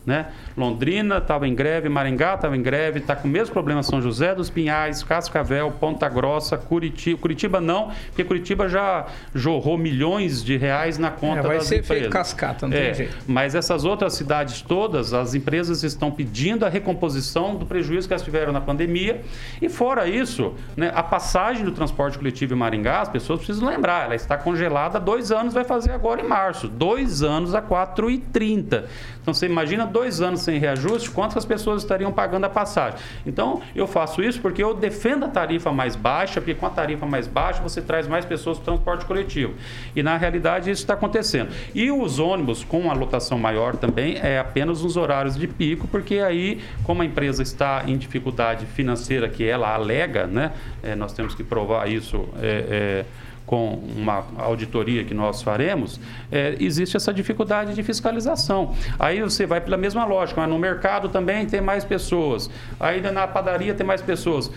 né? 0.04 0.26
Londrina 0.56 1.18
estava 1.18 1.46
em 1.46 1.54
greve, 1.54 1.88
Maringá 1.88 2.34
estava 2.34 2.56
em 2.56 2.62
greve, 2.62 2.98
está 3.00 3.14
com 3.14 3.28
o 3.28 3.30
mesmo 3.30 3.52
problema 3.52 3.82
São 3.82 4.00
José 4.00 4.34
dos 4.34 4.50
Pinhais, 4.50 5.02
Cascavel, 5.02 5.70
Ponta 5.72 6.08
Grossa, 6.08 6.56
Curitiba. 6.56 7.20
Curitiba 7.20 7.60
não, 7.60 7.90
porque 8.06 8.24
Curitiba 8.24 8.68
já 8.68 9.06
jorrou 9.34 9.76
milhões 9.76 10.42
de 10.42 10.56
reais 10.56 10.98
na 10.98 11.10
conta 11.10 11.40
é, 11.40 11.42
vai 11.42 11.58
das 11.58 11.66
ser 11.66 11.80
empresas. 11.80 11.98
Feito 11.98 12.12
cascata, 12.12 12.66
não 12.66 12.76
é, 12.76 12.86
tem 12.86 12.94
jeito. 12.94 13.16
Mas 13.26 13.54
essas 13.54 13.84
outras 13.84 14.14
cidades 14.14 14.62
todas, 14.62 15.12
as 15.12 15.34
empresas 15.34 15.82
estão 15.82 16.10
pedindo 16.10 16.64
a 16.64 16.68
recomposição 16.68 17.54
do 17.54 17.66
prejuízo 17.66 18.08
que 18.08 18.14
elas 18.14 18.22
tiveram 18.22 18.52
na 18.52 18.60
pandemia. 18.60 19.22
E 19.60 19.68
fora 19.68 20.06
isso, 20.08 20.54
né, 20.76 20.92
a 20.94 21.02
passagem 21.02 21.64
do 21.64 21.72
transporte 21.72 22.18
coletivo 22.18 22.54
em 22.54 22.56
Maringá, 22.56 23.02
as 23.02 23.08
pessoas 23.08 23.38
precisam 23.40 23.68
lembrar, 23.68 24.04
ela 24.04 24.14
está 24.14 24.36
congelada 24.36 24.98
há 24.98 25.00
dois 25.00 25.30
anos, 25.30 25.54
vai 25.54 25.64
fazer 25.64 25.92
agora 25.92 26.20
em 26.20 26.26
março. 26.26 26.68
Dois 26.68 27.22
anos 27.22 27.54
a 27.54 27.62
4,30. 27.62 28.84
Então 29.28 29.34
você 29.34 29.44
imagina 29.44 29.84
dois 29.84 30.22
anos 30.22 30.40
sem 30.40 30.58
reajuste, 30.58 31.10
quantas 31.10 31.44
pessoas 31.44 31.82
estariam 31.82 32.10
pagando 32.10 32.44
a 32.44 32.48
passagem? 32.48 32.98
Então 33.26 33.60
eu 33.76 33.86
faço 33.86 34.22
isso 34.22 34.40
porque 34.40 34.62
eu 34.62 34.72
defendo 34.72 35.26
a 35.26 35.28
tarifa 35.28 35.70
mais 35.70 35.94
baixa, 35.94 36.40
porque 36.40 36.54
com 36.54 36.64
a 36.64 36.70
tarifa 36.70 37.04
mais 37.04 37.26
baixa 37.26 37.62
você 37.62 37.82
traz 37.82 38.08
mais 38.08 38.24
pessoas 38.24 38.58
para 38.58 38.72
o 38.72 38.78
transporte 38.78 39.04
coletivo. 39.04 39.52
E 39.94 40.02
na 40.02 40.16
realidade 40.16 40.70
isso 40.70 40.80
está 40.80 40.94
acontecendo. 40.94 41.50
E 41.74 41.90
os 41.90 42.18
ônibus 42.18 42.64
com 42.64 42.90
a 42.90 42.94
lotação 42.94 43.38
maior 43.38 43.76
também 43.76 44.16
é 44.16 44.38
apenas 44.38 44.82
nos 44.82 44.96
horários 44.96 45.36
de 45.36 45.46
pico, 45.46 45.86
porque 45.88 46.20
aí, 46.20 46.62
como 46.82 47.02
a 47.02 47.04
empresa 47.04 47.42
está 47.42 47.82
em 47.86 47.98
dificuldade 47.98 48.64
financeira 48.64 49.28
que 49.28 49.46
ela 49.46 49.74
alega, 49.74 50.26
né, 50.26 50.52
é, 50.82 50.96
nós 50.96 51.12
temos 51.12 51.34
que 51.34 51.44
provar 51.44 51.86
isso. 51.86 52.26
É, 52.40 53.04
é, 53.04 53.27
com 53.48 53.80
uma 53.96 54.26
auditoria 54.36 55.04
que 55.04 55.14
nós 55.14 55.40
faremos, 55.40 55.98
é, 56.30 56.54
existe 56.60 56.98
essa 56.98 57.14
dificuldade 57.14 57.72
de 57.72 57.82
fiscalização. 57.82 58.74
Aí 58.98 59.22
você 59.22 59.46
vai 59.46 59.58
pela 59.58 59.78
mesma 59.78 60.04
lógica, 60.04 60.38
mas 60.38 60.50
no 60.50 60.58
mercado 60.58 61.08
também 61.08 61.46
tem 61.46 61.58
mais 61.58 61.82
pessoas, 61.82 62.50
ainda 62.78 63.10
na 63.10 63.26
padaria 63.26 63.72
tem 63.72 63.86
mais 63.86 64.02
pessoas. 64.02 64.50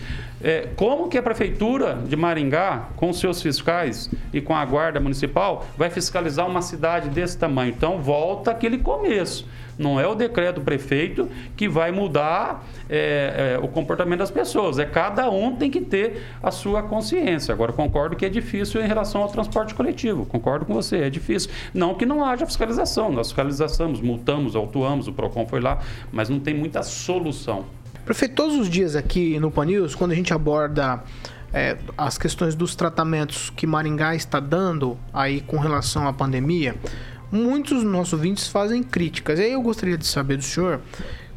É, 0.44 0.68
como 0.76 1.08
que 1.08 1.16
a 1.16 1.22
prefeitura 1.22 2.00
de 2.06 2.14
Maringá, 2.16 2.88
com 2.94 3.10
seus 3.14 3.40
fiscais 3.40 4.10
e 4.30 4.42
com 4.42 4.54
a 4.54 4.62
guarda 4.62 5.00
municipal, 5.00 5.66
vai 5.74 5.88
fiscalizar 5.88 6.46
uma 6.46 6.60
cidade 6.60 7.08
desse 7.08 7.38
tamanho? 7.38 7.72
Então 7.74 7.98
volta 7.98 8.50
aquele 8.50 8.76
começo. 8.76 9.48
Não 9.82 9.98
é 9.98 10.06
o 10.06 10.14
decreto 10.14 10.60
do 10.60 10.60
prefeito 10.62 11.28
que 11.56 11.68
vai 11.68 11.90
mudar 11.90 12.64
é, 12.88 13.56
é, 13.58 13.64
o 13.64 13.68
comportamento 13.68 14.20
das 14.20 14.30
pessoas. 14.30 14.78
É 14.78 14.84
cada 14.84 15.30
um 15.30 15.56
tem 15.56 15.70
que 15.70 15.80
ter 15.80 16.22
a 16.42 16.50
sua 16.50 16.82
consciência. 16.82 17.52
Agora, 17.52 17.72
concordo 17.72 18.16
que 18.16 18.24
é 18.24 18.28
difícil 18.28 18.82
em 18.82 18.86
relação 18.86 19.22
ao 19.22 19.28
transporte 19.28 19.74
coletivo. 19.74 20.24
Concordo 20.24 20.64
com 20.64 20.74
você, 20.74 20.98
é 20.98 21.10
difícil. 21.10 21.50
Não 21.74 21.94
que 21.94 22.06
não 22.06 22.24
haja 22.24 22.46
fiscalização. 22.46 23.10
Nós 23.10 23.28
fiscalizamos, 23.28 24.00
multamos, 24.00 24.54
autuamos, 24.54 25.08
o 25.08 25.12
PROCON 25.12 25.46
foi 25.46 25.60
lá, 25.60 25.80
mas 26.12 26.28
não 26.28 26.38
tem 26.38 26.54
muita 26.54 26.82
solução. 26.82 27.64
Prefeito, 28.04 28.34
todos 28.34 28.56
os 28.56 28.68
dias 28.68 28.96
aqui 28.96 29.38
no 29.38 29.50
Pan 29.50 29.66
News, 29.66 29.94
quando 29.94 30.12
a 30.12 30.14
gente 30.14 30.34
aborda 30.34 31.02
é, 31.52 31.76
as 31.96 32.16
questões 32.16 32.54
dos 32.54 32.74
tratamentos 32.74 33.50
que 33.50 33.66
Maringá 33.66 34.14
está 34.14 34.40
dando 34.40 34.98
aí 35.12 35.40
com 35.40 35.58
relação 35.58 36.08
à 36.08 36.12
pandemia, 36.12 36.74
muitos 37.32 37.82
dos 37.82 37.90
nossos 37.90 38.12
ouvintes 38.12 38.46
fazem 38.46 38.82
críticas. 38.82 39.38
E 39.38 39.42
aí 39.42 39.52
eu 39.52 39.62
gostaria 39.62 39.96
de 39.96 40.06
saber 40.06 40.36
do 40.36 40.44
senhor 40.44 40.80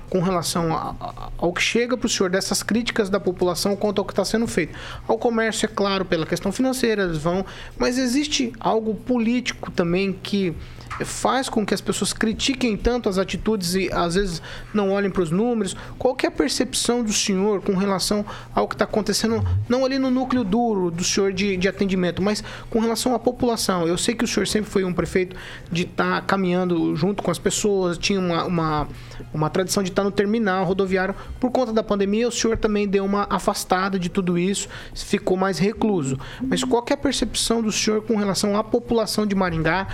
com 0.09 0.19
relação 0.19 0.73
a, 0.73 0.95
a, 0.99 1.29
ao 1.37 1.53
que 1.53 1.61
chega 1.61 1.97
para 1.97 2.07
o 2.07 2.09
senhor 2.09 2.29
dessas 2.29 2.63
críticas 2.63 3.09
da 3.09 3.19
população 3.19 3.75
quanto 3.75 3.99
ao 3.99 4.05
que 4.05 4.11
está 4.11 4.25
sendo 4.25 4.47
feito. 4.47 4.77
Ao 5.07 5.17
comércio, 5.17 5.65
é 5.65 5.69
claro, 5.69 6.05
pela 6.05 6.25
questão 6.25 6.51
financeira, 6.51 7.03
eles 7.03 7.17
vão, 7.17 7.45
mas 7.77 7.97
existe 7.97 8.53
algo 8.59 8.95
político 8.95 9.71
também 9.71 10.13
que 10.13 10.55
faz 11.03 11.49
com 11.49 11.65
que 11.65 11.73
as 11.73 11.81
pessoas 11.81 12.13
critiquem 12.13 12.77
tanto 12.77 13.09
as 13.09 13.17
atitudes 13.17 13.75
e 13.75 13.89
às 13.91 14.15
vezes 14.15 14.41
não 14.73 14.91
olhem 14.91 15.09
para 15.09 15.23
os 15.23 15.31
números? 15.31 15.75
Qual 15.97 16.15
é 16.23 16.27
a 16.27 16.31
percepção 16.31 17.03
do 17.03 17.11
senhor 17.11 17.61
com 17.61 17.75
relação 17.75 18.23
ao 18.53 18.67
que 18.67 18.75
está 18.75 18.85
acontecendo, 18.85 19.43
não 19.67 19.83
ali 19.83 19.99
no 19.99 20.09
núcleo 20.09 20.43
duro 20.43 20.91
do 20.91 21.03
senhor 21.03 21.33
de, 21.33 21.57
de 21.57 21.67
atendimento, 21.67 22.21
mas 22.21 22.43
com 22.69 22.79
relação 22.79 23.13
à 23.13 23.19
população? 23.19 23.87
Eu 23.87 23.97
sei 23.97 24.15
que 24.15 24.23
o 24.23 24.27
senhor 24.27 24.47
sempre 24.47 24.69
foi 24.69 24.83
um 24.85 24.93
prefeito 24.93 25.35
de 25.71 25.83
estar 25.83 26.21
tá 26.21 26.21
caminhando 26.21 26.95
junto 26.95 27.23
com 27.23 27.31
as 27.31 27.39
pessoas, 27.39 27.97
tinha 27.97 28.19
uma, 28.19 28.45
uma, 28.45 28.87
uma 29.33 29.49
tradição 29.49 29.83
de 29.83 29.91
estar 29.95 30.03
tá 30.03 30.09
no 30.09 30.11
terminal 30.11 30.65
rodoviário. 30.65 31.15
Por 31.39 31.49
conta 31.49 31.71
da 31.71 31.81
pandemia, 31.81 32.27
o 32.27 32.31
senhor 32.31 32.57
também 32.57 32.87
deu 32.87 33.05
uma 33.05 33.25
afastada 33.29 33.97
de 33.97 34.09
tudo 34.09 34.37
isso, 34.37 34.67
ficou 34.93 35.37
mais 35.37 35.57
recluso. 35.57 36.19
Mas 36.41 36.63
qual 36.63 36.85
é 36.89 36.93
a 36.93 36.97
percepção 36.97 37.61
do 37.61 37.71
senhor 37.71 38.01
com 38.03 38.15
relação 38.15 38.57
à 38.57 38.63
população 38.63 39.25
de 39.25 39.33
Maringá? 39.33 39.87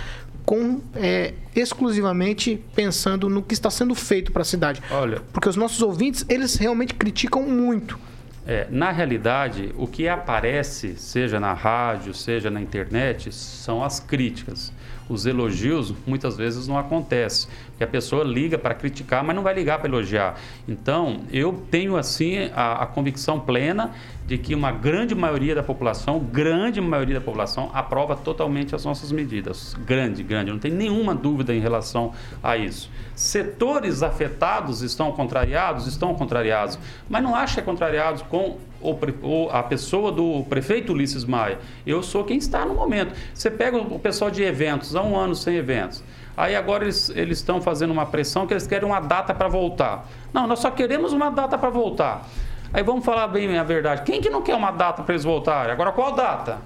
com 0.44 0.80
é, 0.96 1.34
exclusivamente 1.54 2.60
pensando 2.74 3.28
no 3.28 3.42
que 3.42 3.54
está 3.54 3.70
sendo 3.70 3.94
feito 3.94 4.32
para 4.32 4.42
a 4.42 4.44
cidade. 4.44 4.82
Olha, 4.90 5.20
porque 5.32 5.48
os 5.48 5.56
nossos 5.56 5.80
ouvintes 5.82 6.26
eles 6.28 6.56
realmente 6.56 6.94
criticam 6.94 7.42
muito 7.42 7.96
É, 8.44 8.66
na 8.68 8.90
realidade, 8.90 9.72
o 9.78 9.86
que 9.86 10.08
aparece, 10.08 10.96
seja 10.96 11.38
na 11.38 11.52
rádio, 11.52 12.12
seja 12.12 12.50
na 12.50 12.60
internet, 12.60 13.32
são 13.32 13.84
as 13.84 14.00
críticas. 14.00 14.72
Os 15.08 15.26
elogios 15.26 15.94
muitas 16.04 16.36
vezes 16.36 16.66
não 16.66 16.76
acontecem, 16.76 17.48
que 17.82 17.84
a 17.84 17.86
pessoa 17.88 18.22
liga 18.22 18.56
para 18.56 18.74
criticar, 18.74 19.24
mas 19.24 19.34
não 19.34 19.42
vai 19.42 19.54
ligar 19.54 19.78
para 19.78 19.88
elogiar. 19.88 20.38
Então, 20.68 21.22
eu 21.32 21.64
tenho 21.70 21.96
assim 21.96 22.50
a, 22.54 22.84
a 22.84 22.86
convicção 22.86 23.40
plena 23.40 23.92
de 24.26 24.38
que 24.38 24.54
uma 24.54 24.70
grande 24.70 25.14
maioria 25.14 25.54
da 25.54 25.62
população, 25.62 26.20
grande 26.20 26.80
maioria 26.80 27.16
da 27.16 27.20
população, 27.20 27.70
aprova 27.74 28.14
totalmente 28.14 28.74
as 28.74 28.84
nossas 28.84 29.10
medidas. 29.10 29.74
Grande, 29.84 30.22
grande, 30.22 30.52
não 30.52 30.58
tem 30.58 30.70
nenhuma 30.70 31.14
dúvida 31.14 31.52
em 31.52 31.60
relação 31.60 32.12
a 32.42 32.56
isso. 32.56 32.88
Setores 33.16 34.02
afetados 34.02 34.80
estão 34.80 35.10
contrariados? 35.12 35.86
Estão 35.86 36.14
contrariados. 36.14 36.78
Mas 37.10 37.22
não 37.22 37.34
acha 37.34 37.60
é 37.60 37.62
contrariados 37.62 38.22
com 38.22 38.58
o, 38.80 39.48
a 39.50 39.62
pessoa 39.62 40.12
do 40.12 40.44
prefeito 40.44 40.92
Ulisses 40.92 41.24
Maia. 41.24 41.58
Eu 41.84 42.02
sou 42.02 42.24
quem 42.24 42.38
está 42.38 42.64
no 42.64 42.74
momento. 42.74 43.12
Você 43.34 43.50
pega 43.50 43.76
o 43.76 43.98
pessoal 43.98 44.30
de 44.30 44.42
eventos, 44.42 44.94
há 44.94 45.02
um 45.02 45.16
ano 45.16 45.34
sem 45.34 45.56
eventos. 45.56 46.02
Aí 46.36 46.56
agora 46.56 46.84
eles, 46.84 47.10
estão 47.10 47.60
fazendo 47.60 47.90
uma 47.90 48.06
pressão 48.06 48.46
que 48.46 48.54
eles 48.54 48.66
querem 48.66 48.88
uma 48.88 49.00
data 49.00 49.34
para 49.34 49.48
voltar. 49.48 50.08
Não, 50.32 50.46
nós 50.46 50.60
só 50.60 50.70
queremos 50.70 51.12
uma 51.12 51.30
data 51.30 51.58
para 51.58 51.70
voltar. 51.70 52.26
Aí 52.72 52.82
vamos 52.82 53.04
falar 53.04 53.28
bem 53.28 53.58
a 53.58 53.62
verdade. 53.62 54.02
Quem 54.02 54.20
que 54.20 54.30
não 54.30 54.40
quer 54.40 54.54
uma 54.54 54.70
data 54.70 55.02
para 55.02 55.12
eles 55.12 55.24
voltarem? 55.24 55.72
Agora 55.72 55.92
qual 55.92 56.14
data? 56.14 56.58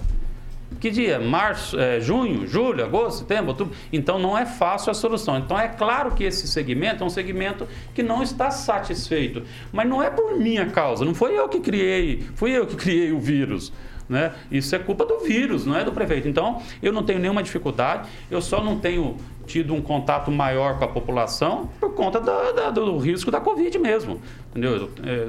Que 0.79 0.91
dia? 0.91 1.19
Março, 1.19 1.79
é, 1.79 1.99
junho, 1.99 2.45
julho, 2.45 2.83
agosto, 2.83 3.19
setembro, 3.19 3.49
outubro? 3.49 3.75
Então 3.91 4.19
não 4.19 4.37
é 4.37 4.45
fácil 4.45 4.91
a 4.91 4.93
solução. 4.93 5.37
Então 5.37 5.59
é 5.59 5.67
claro 5.67 6.11
que 6.11 6.23
esse 6.23 6.47
segmento 6.47 7.03
é 7.03 7.07
um 7.07 7.09
segmento 7.09 7.67
que 7.95 8.03
não 8.03 8.21
está 8.21 8.51
satisfeito. 8.51 9.43
Mas 9.71 9.87
não 9.87 10.01
é 10.03 10.09
por 10.09 10.37
minha 10.37 10.67
causa, 10.67 11.03
não 11.03 11.15
foi 11.15 11.37
eu 11.37 11.49
que 11.49 11.59
criei, 11.59 12.23
fui 12.35 12.51
eu 12.51 12.65
que 12.65 12.75
criei 12.75 13.11
o 13.11 13.19
vírus. 13.19 13.73
Né? 14.07 14.31
Isso 14.49 14.73
é 14.75 14.79
culpa 14.79 15.05
do 15.05 15.19
vírus, 15.19 15.65
não 15.65 15.75
é 15.75 15.83
do 15.83 15.91
prefeito. 15.91 16.27
Então, 16.27 16.61
eu 16.81 16.93
não 16.93 17.03
tenho 17.03 17.19
nenhuma 17.19 17.43
dificuldade, 17.43 18.07
eu 18.31 18.41
só 18.41 18.63
não 18.63 18.79
tenho 18.79 19.17
tido 19.47 19.73
um 19.73 19.81
contato 19.81 20.29
maior 20.29 20.77
com 20.77 20.83
a 20.83 20.87
população 20.87 21.69
por 21.79 21.93
conta 21.93 22.19
do 22.19 22.97
risco 22.97 23.31
da 23.31 23.39
Covid 23.39 23.79
mesmo. 23.79 24.21
Entendeu? 24.57 24.89
É, 25.05 25.27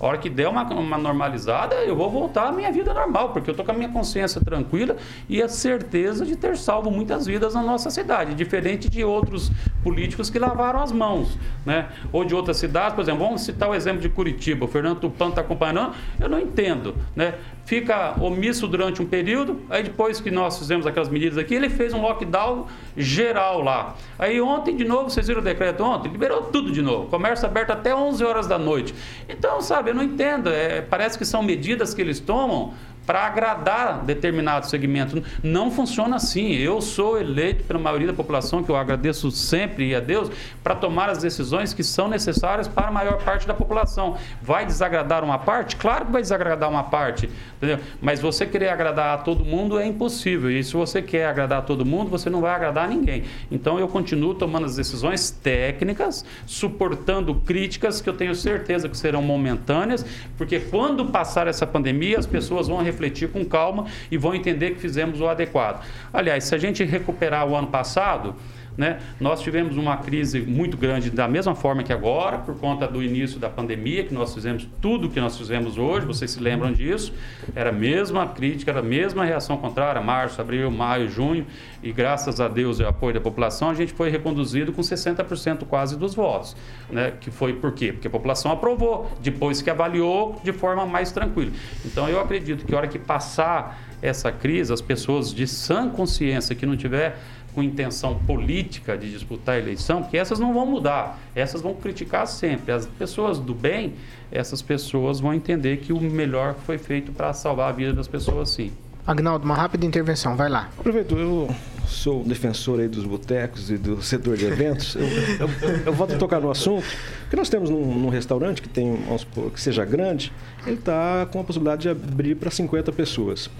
a 0.00 0.06
hora 0.06 0.16
que 0.16 0.30
der 0.30 0.48
uma, 0.48 0.62
uma 0.72 0.96
normalizada, 0.96 1.74
eu 1.84 1.94
vou 1.94 2.08
voltar 2.08 2.48
à 2.48 2.52
minha 2.52 2.72
vida 2.72 2.94
normal, 2.94 3.32
porque 3.34 3.50
eu 3.50 3.52
estou 3.52 3.66
com 3.66 3.72
a 3.72 3.74
minha 3.74 3.90
consciência 3.90 4.40
tranquila 4.40 4.96
e 5.28 5.42
a 5.42 5.48
certeza 5.48 6.24
de 6.24 6.34
ter 6.34 6.56
salvo 6.56 6.90
muitas 6.90 7.26
vidas 7.26 7.52
na 7.52 7.62
nossa 7.62 7.90
cidade, 7.90 8.34
diferente 8.34 8.88
de 8.88 9.04
outros 9.04 9.52
políticos 9.82 10.30
que 10.30 10.38
lavaram 10.38 10.80
as 10.80 10.90
mãos. 10.90 11.38
Né? 11.66 11.86
Ou 12.10 12.24
de 12.24 12.34
outras 12.34 12.56
cidades, 12.56 12.94
por 12.94 13.02
exemplo, 13.02 13.24
vamos 13.24 13.42
citar 13.42 13.68
o 13.68 13.74
exemplo 13.74 14.00
de 14.00 14.08
Curitiba, 14.08 14.64
o 14.64 14.68
Fernando 14.68 15.00
Tupan 15.00 15.28
está 15.28 15.42
acompanhando, 15.42 15.92
eu 16.18 16.28
não 16.28 16.40
entendo. 16.40 16.94
Né? 17.14 17.34
Fica 17.66 18.14
omisso 18.20 18.66
durante 18.68 19.02
um 19.02 19.06
período, 19.06 19.60
aí 19.68 19.82
depois 19.82 20.20
que 20.20 20.30
nós 20.30 20.58
fizemos 20.58 20.86
aquelas 20.86 21.08
medidas 21.08 21.38
aqui, 21.38 21.54
ele 21.54 21.68
fez 21.68 21.92
um 21.92 22.00
lockdown 22.00 22.66
geral 22.96 23.62
lá. 23.62 23.96
Aí 24.18 24.40
ontem, 24.40 24.76
de 24.76 24.84
novo, 24.84 25.10
vocês 25.10 25.26
viram 25.26 25.40
o 25.40 25.44
decreto 25.44 25.82
ontem? 25.82 26.10
Liberou 26.10 26.42
tudo 26.42 26.70
de 26.70 26.82
novo. 26.82 27.08
Comércio 27.08 27.46
aberto 27.46 27.70
até 27.70 27.94
11 27.94 28.13
horas 28.20 28.46
da 28.46 28.58
noite. 28.58 28.94
Então, 29.28 29.60
sabe, 29.60 29.90
eu 29.90 29.94
não 29.94 30.02
entendo. 30.02 30.50
É, 30.50 30.80
parece 30.82 31.18
que 31.18 31.24
são 31.24 31.42
medidas 31.42 31.94
que 31.94 32.00
eles 32.00 32.20
tomam 32.20 32.74
para 33.06 33.26
agradar 33.26 34.04
determinado 34.04 34.66
segmento. 34.66 35.22
Não 35.42 35.70
funciona 35.70 36.16
assim. 36.16 36.52
Eu 36.52 36.80
sou 36.80 37.18
eleito 37.18 37.64
pela 37.64 37.78
maioria 37.78 38.06
da 38.06 38.12
população, 38.12 38.62
que 38.62 38.70
eu 38.70 38.76
agradeço 38.76 39.30
sempre 39.30 39.88
e 39.88 39.94
a 39.94 40.00
Deus, 40.00 40.30
para 40.62 40.74
tomar 40.74 41.10
as 41.10 41.18
decisões 41.18 41.74
que 41.74 41.82
são 41.82 42.08
necessárias 42.08 42.66
para 42.66 42.88
a 42.88 42.90
maior 42.90 43.22
parte 43.22 43.46
da 43.46 43.54
população. 43.54 44.16
Vai 44.42 44.66
desagradar 44.66 45.22
uma 45.24 45.38
parte? 45.38 45.76
Claro 45.76 46.06
que 46.06 46.12
vai 46.12 46.22
desagradar 46.22 46.68
uma 46.70 46.84
parte. 46.84 47.28
Entendeu? 47.56 47.78
Mas 48.00 48.20
você 48.20 48.46
querer 48.46 48.68
agradar 48.68 49.18
a 49.18 49.18
todo 49.18 49.44
mundo 49.44 49.78
é 49.78 49.86
impossível. 49.86 50.50
E 50.50 50.62
se 50.62 50.72
você 50.72 51.00
quer 51.00 51.26
agradar 51.26 51.58
a 51.58 51.62
todo 51.62 51.84
mundo, 51.84 52.10
você 52.10 52.28
não 52.28 52.40
vai 52.40 52.54
agradar 52.54 52.84
a 52.84 52.88
ninguém. 52.88 53.24
Então 53.50 53.78
eu 53.78 53.88
continuo 53.88 54.34
tomando 54.34 54.66
as 54.66 54.76
decisões 54.76 55.30
técnicas, 55.30 56.24
suportando 56.46 57.34
críticas 57.34 58.00
que 58.00 58.08
eu 58.08 58.14
tenho 58.14 58.34
certeza 58.34 58.88
que 58.88 58.96
serão 58.96 59.22
momentâneas, 59.22 60.04
porque 60.36 60.60
quando 60.60 61.06
passar 61.06 61.46
essa 61.46 61.66
pandemia, 61.66 62.18
as 62.18 62.26
pessoas 62.26 62.68
vão 62.68 62.80
refletir 62.94 63.28
com 63.28 63.44
calma 63.44 63.86
e 64.10 64.16
vão 64.16 64.34
entender 64.34 64.70
que 64.70 64.80
fizemos 64.80 65.20
o 65.20 65.28
adequado. 65.28 65.84
Aliás, 66.12 66.44
se 66.44 66.54
a 66.54 66.58
gente 66.58 66.84
recuperar 66.84 67.46
o 67.46 67.54
ano 67.54 67.66
passado, 67.66 68.36
né? 68.76 68.98
Nós 69.20 69.40
tivemos 69.40 69.76
uma 69.76 69.96
crise 69.96 70.40
muito 70.40 70.76
grande 70.76 71.10
da 71.10 71.28
mesma 71.28 71.54
forma 71.54 71.82
que 71.82 71.92
agora, 71.92 72.38
por 72.38 72.56
conta 72.56 72.86
do 72.86 73.02
início 73.02 73.38
da 73.38 73.48
pandemia, 73.48 74.04
que 74.04 74.12
nós 74.12 74.34
fizemos 74.34 74.66
tudo 74.80 75.06
o 75.06 75.10
que 75.10 75.20
nós 75.20 75.36
fizemos 75.38 75.78
hoje, 75.78 76.06
vocês 76.06 76.32
se 76.32 76.40
lembram 76.40 76.72
disso? 76.72 77.12
Era 77.54 77.70
a 77.70 77.72
mesma 77.72 78.26
crítica, 78.26 78.70
era 78.70 78.80
a 78.80 78.82
mesma 78.82 79.24
reação 79.24 79.56
contrária, 79.56 80.00
março, 80.00 80.40
abril, 80.40 80.70
maio, 80.70 81.08
junho, 81.08 81.46
e 81.82 81.92
graças 81.92 82.40
a 82.40 82.48
Deus 82.48 82.80
e 82.80 82.82
ao 82.82 82.90
apoio 82.90 83.14
da 83.14 83.20
população, 83.20 83.70
a 83.70 83.74
gente 83.74 83.92
foi 83.92 84.10
reconduzido 84.10 84.72
com 84.72 84.82
60% 84.82 85.64
quase 85.66 85.96
dos 85.96 86.14
votos. 86.14 86.56
Né? 86.90 87.12
Que 87.20 87.30
foi 87.30 87.52
por 87.52 87.72
quê? 87.72 87.92
Porque 87.92 88.08
a 88.08 88.10
população 88.10 88.50
aprovou, 88.50 89.10
depois 89.20 89.62
que 89.62 89.70
avaliou 89.70 90.40
de 90.42 90.52
forma 90.52 90.86
mais 90.86 91.12
tranquila. 91.12 91.52
Então 91.84 92.08
eu 92.08 92.20
acredito 92.20 92.64
que 92.64 92.74
a 92.74 92.78
hora 92.78 92.88
que 92.88 92.98
passar 92.98 93.78
essa 94.02 94.30
crise, 94.30 94.72
as 94.72 94.80
pessoas 94.80 95.32
de 95.32 95.46
sã 95.46 95.88
consciência 95.88 96.54
que 96.54 96.66
não 96.66 96.76
tiver 96.76 97.18
com 97.54 97.62
intenção 97.62 98.18
política 98.26 98.98
de 98.98 99.10
disputar 99.10 99.54
a 99.54 99.58
eleição, 99.58 100.02
porque 100.02 100.16
essas 100.16 100.38
não 100.38 100.52
vão 100.52 100.66
mudar, 100.66 101.18
essas 101.34 101.62
vão 101.62 101.74
criticar 101.74 102.26
sempre. 102.26 102.72
As 102.72 102.86
pessoas 102.86 103.38
do 103.38 103.54
bem, 103.54 103.94
essas 104.30 104.60
pessoas 104.60 105.20
vão 105.20 105.32
entender 105.32 105.78
que 105.78 105.92
o 105.92 106.00
melhor 106.00 106.54
foi 106.66 106.78
feito 106.78 107.12
para 107.12 107.32
salvar 107.32 107.68
a 107.68 107.72
vida 107.72 107.92
das 107.92 108.08
pessoas, 108.08 108.50
sim. 108.50 108.72
Agnaldo, 109.06 109.44
uma 109.44 109.54
rápida 109.54 109.84
intervenção, 109.84 110.34
vai 110.34 110.48
lá. 110.48 110.70
Prefeito, 110.82 111.14
eu 111.16 111.54
sou 111.86 112.24
defensor 112.24 112.80
aí 112.80 112.88
dos 112.88 113.04
botecos 113.04 113.70
e 113.70 113.76
do 113.76 114.02
setor 114.02 114.34
de 114.34 114.46
eventos. 114.46 114.96
Eu, 114.96 115.02
eu, 115.02 115.76
eu 115.86 115.92
volto 115.92 116.14
a 116.14 116.18
tocar 116.18 116.40
no 116.40 116.50
assunto, 116.50 116.86
que 117.28 117.36
nós 117.36 117.50
temos 117.50 117.68
num, 117.68 117.98
num 117.98 118.08
restaurante 118.08 118.62
que 118.62 118.68
tem, 118.68 118.98
supor, 119.18 119.50
que 119.50 119.60
seja 119.60 119.84
grande, 119.84 120.32
ele 120.66 120.76
está 120.76 121.26
com 121.30 121.38
a 121.38 121.44
possibilidade 121.44 121.82
de 121.82 121.90
abrir 121.90 122.34
para 122.34 122.50
50 122.50 122.90
pessoas. 122.92 123.50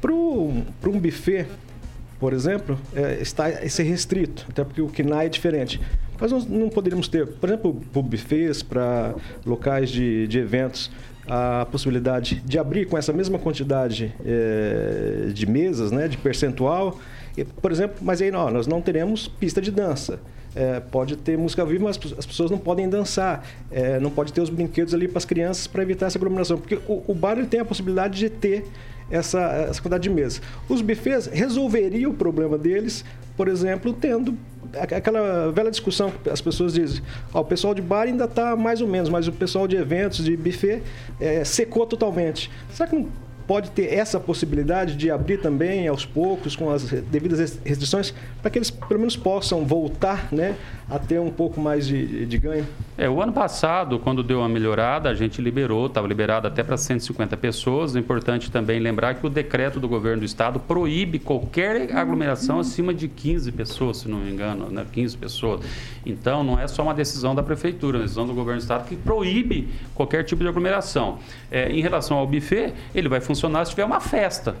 Para 0.00 0.12
um 0.12 0.98
buffet, 1.00 1.46
por 2.20 2.34
exemplo, 2.34 2.78
é, 2.94 3.18
está 3.20 3.48
esse 3.64 3.82
restrito, 3.82 4.46
até 4.48 4.62
porque 4.62 4.82
o 4.82 4.88
KNAI 4.88 5.26
é 5.26 5.28
diferente. 5.28 5.80
Mas 6.20 6.30
nós 6.30 6.46
não 6.46 6.68
poderíamos 6.68 7.08
ter, 7.08 7.26
por 7.26 7.48
exemplo, 7.48 7.72
buffets 7.72 8.62
para 8.62 9.14
locais 9.44 9.88
de, 9.88 10.28
de 10.28 10.38
eventos, 10.38 10.90
a 11.26 11.66
possibilidade 11.70 12.42
de 12.44 12.58
abrir 12.58 12.86
com 12.86 12.98
essa 12.98 13.12
mesma 13.12 13.38
quantidade 13.38 14.12
é, 14.24 15.30
de 15.32 15.46
mesas, 15.46 15.90
né, 15.90 16.08
de 16.08 16.18
percentual, 16.18 16.98
por 17.62 17.72
exemplo, 17.72 17.96
mas 18.02 18.20
aí 18.20 18.30
não, 18.30 18.50
nós 18.50 18.66
não 18.66 18.82
teremos 18.82 19.26
pista 19.28 19.60
de 19.62 19.70
dança. 19.70 20.20
É, 20.54 20.80
pode 20.80 21.16
ter 21.16 21.38
música 21.38 21.64
viva, 21.64 21.84
mas 21.84 21.98
as 22.18 22.26
pessoas 22.26 22.50
não 22.50 22.58
podem 22.58 22.88
dançar. 22.88 23.46
É, 23.70 24.00
não 24.00 24.10
pode 24.10 24.32
ter 24.32 24.40
os 24.40 24.50
brinquedos 24.50 24.92
ali 24.92 25.06
para 25.06 25.18
as 25.18 25.24
crianças 25.24 25.66
para 25.68 25.82
evitar 25.82 26.06
essa 26.06 26.18
aglomeração. 26.18 26.58
Porque 26.58 26.74
o, 26.88 27.04
o 27.06 27.14
bar 27.14 27.38
ele 27.38 27.46
tem 27.46 27.60
a 27.60 27.64
possibilidade 27.64 28.18
de 28.18 28.28
ter 28.28 28.66
essa, 29.10 29.40
essa 29.40 29.80
quantidade 29.80 30.02
de 30.02 30.10
mesas. 30.10 30.40
Os 30.68 30.80
buffets 30.80 31.26
resolveriam 31.26 32.10
o 32.10 32.14
problema 32.14 32.56
deles, 32.56 33.04
por 33.36 33.48
exemplo, 33.48 33.92
tendo 33.92 34.36
aquela 34.78 35.50
velha 35.50 35.70
discussão 35.70 36.10
que 36.10 36.30
as 36.30 36.40
pessoas 36.40 36.74
dizem, 36.74 37.02
o 37.32 37.44
pessoal 37.44 37.74
de 37.74 37.82
bar 37.82 38.02
ainda 38.02 38.24
está 38.24 38.54
mais 38.54 38.80
ou 38.80 38.86
menos, 38.86 39.08
mas 39.08 39.26
o 39.26 39.32
pessoal 39.32 39.66
de 39.66 39.76
eventos, 39.76 40.24
de 40.24 40.36
buffet, 40.36 40.82
é, 41.20 41.44
secou 41.44 41.86
totalmente. 41.86 42.50
Será 42.72 42.88
que 42.88 42.96
não 42.96 43.08
pode 43.50 43.72
ter 43.72 43.92
essa 43.92 44.20
possibilidade 44.20 44.94
de 44.94 45.10
abrir 45.10 45.40
também 45.40 45.88
aos 45.88 46.04
poucos, 46.04 46.54
com 46.54 46.70
as 46.70 46.84
devidas 46.84 47.58
restrições, 47.64 48.14
para 48.40 48.48
que 48.48 48.58
eles 48.58 48.70
pelo 48.70 49.00
menos 49.00 49.16
possam 49.16 49.66
voltar 49.66 50.28
né, 50.32 50.54
a 50.88 51.00
ter 51.00 51.18
um 51.18 51.32
pouco 51.32 51.60
mais 51.60 51.84
de, 51.84 52.26
de 52.26 52.38
ganho? 52.38 52.64
É, 53.00 53.08
o 53.08 53.22
ano 53.22 53.32
passado, 53.32 53.98
quando 53.98 54.22
deu 54.22 54.40
uma 54.40 54.48
melhorada, 54.50 55.08
a 55.08 55.14
gente 55.14 55.40
liberou, 55.40 55.86
estava 55.86 56.06
liberado 56.06 56.46
até 56.46 56.62
para 56.62 56.76
150 56.76 57.34
pessoas. 57.38 57.96
É 57.96 57.98
importante 57.98 58.50
também 58.50 58.78
lembrar 58.78 59.14
que 59.14 59.26
o 59.26 59.30
decreto 59.30 59.80
do 59.80 59.88
governo 59.88 60.18
do 60.18 60.26
estado 60.26 60.60
proíbe 60.60 61.18
qualquer 61.18 61.96
aglomeração 61.96 62.58
acima 62.58 62.92
de 62.92 63.08
15 63.08 63.52
pessoas, 63.52 63.96
se 63.96 64.08
não 64.10 64.18
me 64.18 64.30
engano, 64.30 64.68
né, 64.68 64.84
15 64.92 65.16
pessoas. 65.16 65.64
Então, 66.04 66.44
não 66.44 66.60
é 66.60 66.68
só 66.68 66.82
uma 66.82 66.92
decisão 66.92 67.34
da 67.34 67.42
prefeitura, 67.42 67.96
é 67.96 68.00
uma 68.00 68.04
decisão 68.04 68.26
do 68.26 68.34
governo 68.34 68.60
do 68.60 68.64
estado 68.64 68.86
que 68.86 68.96
proíbe 68.96 69.70
qualquer 69.94 70.22
tipo 70.22 70.42
de 70.42 70.48
aglomeração. 70.50 71.20
É, 71.50 71.72
em 71.72 71.80
relação 71.80 72.18
ao 72.18 72.26
buffet, 72.26 72.74
ele 72.94 73.08
vai 73.08 73.22
funcionar 73.22 73.64
se 73.64 73.70
tiver 73.70 73.86
uma 73.86 74.00
festa. 74.00 74.56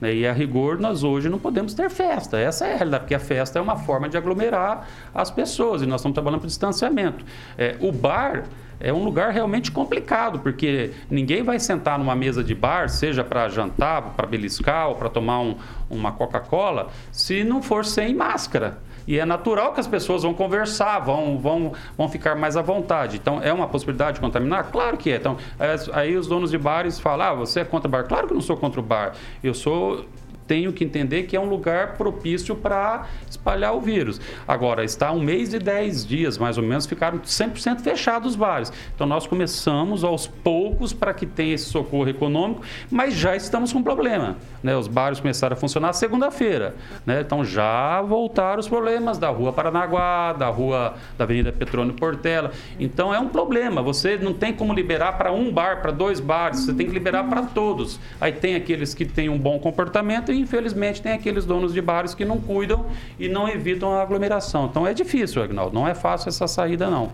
Né? 0.00 0.14
E 0.14 0.26
a 0.26 0.32
rigor, 0.32 0.78
nós 0.78 1.02
hoje 1.02 1.28
não 1.28 1.38
podemos 1.38 1.74
ter 1.74 1.90
festa. 1.90 2.38
Essa 2.38 2.66
é 2.66 2.74
a 2.74 2.76
realidade, 2.76 3.04
porque 3.04 3.14
a 3.14 3.20
festa 3.20 3.58
é 3.58 3.62
uma 3.62 3.76
forma 3.76 4.08
de 4.08 4.16
aglomerar 4.16 4.88
as 5.14 5.30
pessoas 5.30 5.82
e 5.82 5.86
nós 5.86 6.00
estamos 6.00 6.14
trabalhando 6.14 6.40
para 6.40 6.48
distanciamento. 6.48 7.24
É, 7.56 7.76
o 7.80 7.90
bar 7.92 8.44
é 8.78 8.92
um 8.92 9.02
lugar 9.02 9.32
realmente 9.32 9.70
complicado, 9.70 10.40
porque 10.40 10.92
ninguém 11.10 11.42
vai 11.42 11.58
sentar 11.58 11.98
numa 11.98 12.14
mesa 12.14 12.44
de 12.44 12.54
bar, 12.54 12.88
seja 12.88 13.24
para 13.24 13.48
jantar, 13.48 14.14
para 14.14 14.26
beliscar 14.26 14.88
ou 14.88 14.94
para 14.94 15.08
tomar 15.08 15.40
um, 15.40 15.56
uma 15.88 16.12
Coca-Cola, 16.12 16.90
se 17.10 17.42
não 17.42 17.62
for 17.62 17.84
sem 17.84 18.14
máscara. 18.14 18.78
E 19.06 19.18
é 19.18 19.24
natural 19.24 19.72
que 19.72 19.80
as 19.80 19.86
pessoas 19.86 20.22
vão 20.22 20.34
conversar, 20.34 20.98
vão, 21.00 21.38
vão, 21.38 21.72
vão 21.96 22.08
ficar 22.08 22.34
mais 22.34 22.56
à 22.56 22.62
vontade. 22.62 23.16
Então, 23.16 23.40
é 23.42 23.52
uma 23.52 23.68
possibilidade 23.68 24.14
de 24.14 24.20
contaminar? 24.20 24.70
Claro 24.70 24.96
que 24.96 25.12
é. 25.12 25.16
Então, 25.16 25.36
é, 25.58 25.76
aí 25.92 26.16
os 26.16 26.26
donos 26.26 26.50
de 26.50 26.58
bares 26.58 26.98
falam, 26.98 27.26
ah, 27.26 27.34
você 27.34 27.60
é 27.60 27.64
contra 27.64 27.88
o 27.88 27.90
bar? 27.90 28.04
Claro 28.04 28.26
que 28.26 28.32
eu 28.32 28.36
não 28.36 28.42
sou 28.42 28.56
contra 28.56 28.80
o 28.80 28.82
bar. 28.82 29.12
Eu 29.42 29.54
sou 29.54 30.04
tenho 30.46 30.72
que 30.72 30.84
entender 30.84 31.24
que 31.24 31.36
é 31.36 31.40
um 31.40 31.48
lugar 31.48 31.94
propício 31.94 32.54
para 32.54 33.06
espalhar 33.28 33.74
o 33.74 33.80
vírus. 33.80 34.20
Agora, 34.46 34.84
está 34.84 35.12
um 35.12 35.20
mês 35.20 35.52
e 35.54 35.58
dez 35.58 36.06
dias, 36.06 36.38
mais 36.38 36.58
ou 36.58 36.64
menos, 36.64 36.86
ficaram 36.86 37.18
100% 37.18 37.80
fechados 37.80 38.26
os 38.26 38.36
bares. 38.36 38.72
Então, 38.94 39.06
nós 39.06 39.26
começamos 39.26 40.04
aos 40.04 40.26
poucos 40.26 40.92
para 40.92 41.14
que 41.14 41.24
tenha 41.24 41.54
esse 41.54 41.66
socorro 41.66 42.08
econômico, 42.08 42.62
mas 42.90 43.14
já 43.14 43.34
estamos 43.36 43.72
com 43.72 43.82
problema. 43.82 44.36
Né? 44.62 44.76
Os 44.76 44.88
bares 44.88 45.20
começaram 45.20 45.54
a 45.54 45.56
funcionar 45.56 45.92
segunda-feira. 45.92 46.74
Né? 47.04 47.20
Então, 47.20 47.44
já 47.44 48.02
voltaram 48.02 48.58
os 48.60 48.68
problemas 48.68 49.18
da 49.18 49.28
Rua 49.28 49.52
Paranaguá, 49.52 50.32
da 50.32 50.48
Rua 50.48 50.94
da 51.16 51.24
Avenida 51.24 51.52
Petrônio 51.52 51.94
Portela. 51.94 52.52
Então, 52.78 53.14
é 53.14 53.18
um 53.18 53.28
problema. 53.28 53.82
Você 53.82 54.16
não 54.16 54.34
tem 54.34 54.52
como 54.52 54.72
liberar 54.72 55.12
para 55.12 55.32
um 55.32 55.52
bar, 55.52 55.80
para 55.80 55.92
dois 55.92 56.20
bares. 56.20 56.60
Você 56.60 56.74
tem 56.74 56.86
que 56.86 56.92
liberar 56.92 57.24
para 57.24 57.42
todos. 57.42 57.98
Aí 58.20 58.32
tem 58.32 58.54
aqueles 58.54 58.94
que 58.94 59.04
têm 59.04 59.28
um 59.28 59.38
bom 59.38 59.58
comportamento 59.58 60.32
e, 60.36 60.40
infelizmente, 60.40 61.02
tem 61.02 61.12
aqueles 61.12 61.44
donos 61.44 61.72
de 61.72 61.80
bares 61.80 62.14
que 62.14 62.24
não 62.24 62.40
cuidam 62.40 62.86
e 63.18 63.28
não 63.28 63.48
evitam 63.48 63.92
a 63.92 64.02
aglomeração. 64.02 64.66
Então, 64.66 64.86
é 64.86 64.92
difícil, 64.92 65.42
Agnaldo. 65.42 65.74
Não 65.74 65.88
é 65.88 65.94
fácil 65.94 66.28
essa 66.28 66.46
saída, 66.46 66.90
não. 66.90 67.10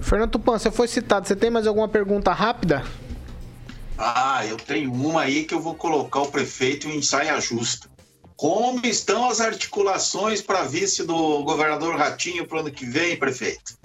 Fernando 0.00 0.30
Tupan, 0.30 0.58
você 0.58 0.70
foi 0.70 0.88
citado. 0.88 1.28
Você 1.28 1.36
tem 1.36 1.50
mais 1.50 1.66
alguma 1.66 1.88
pergunta 1.88 2.32
rápida? 2.32 2.82
Ah, 3.98 4.44
eu 4.46 4.56
tenho 4.56 4.92
uma 4.92 5.22
aí 5.22 5.44
que 5.44 5.54
eu 5.54 5.60
vou 5.60 5.74
colocar 5.74 6.20
o 6.20 6.26
prefeito 6.26 6.88
em 6.88 7.02
saia 7.02 7.38
justa. 7.38 7.88
Como 8.34 8.86
estão 8.86 9.28
as 9.28 9.42
articulações 9.42 10.40
para 10.40 10.62
vice 10.62 11.04
do 11.04 11.42
governador 11.44 11.96
Ratinho 11.96 12.46
para 12.46 12.56
o 12.56 12.60
ano 12.60 12.70
que 12.70 12.86
vem, 12.86 13.14
prefeito? 13.14 13.78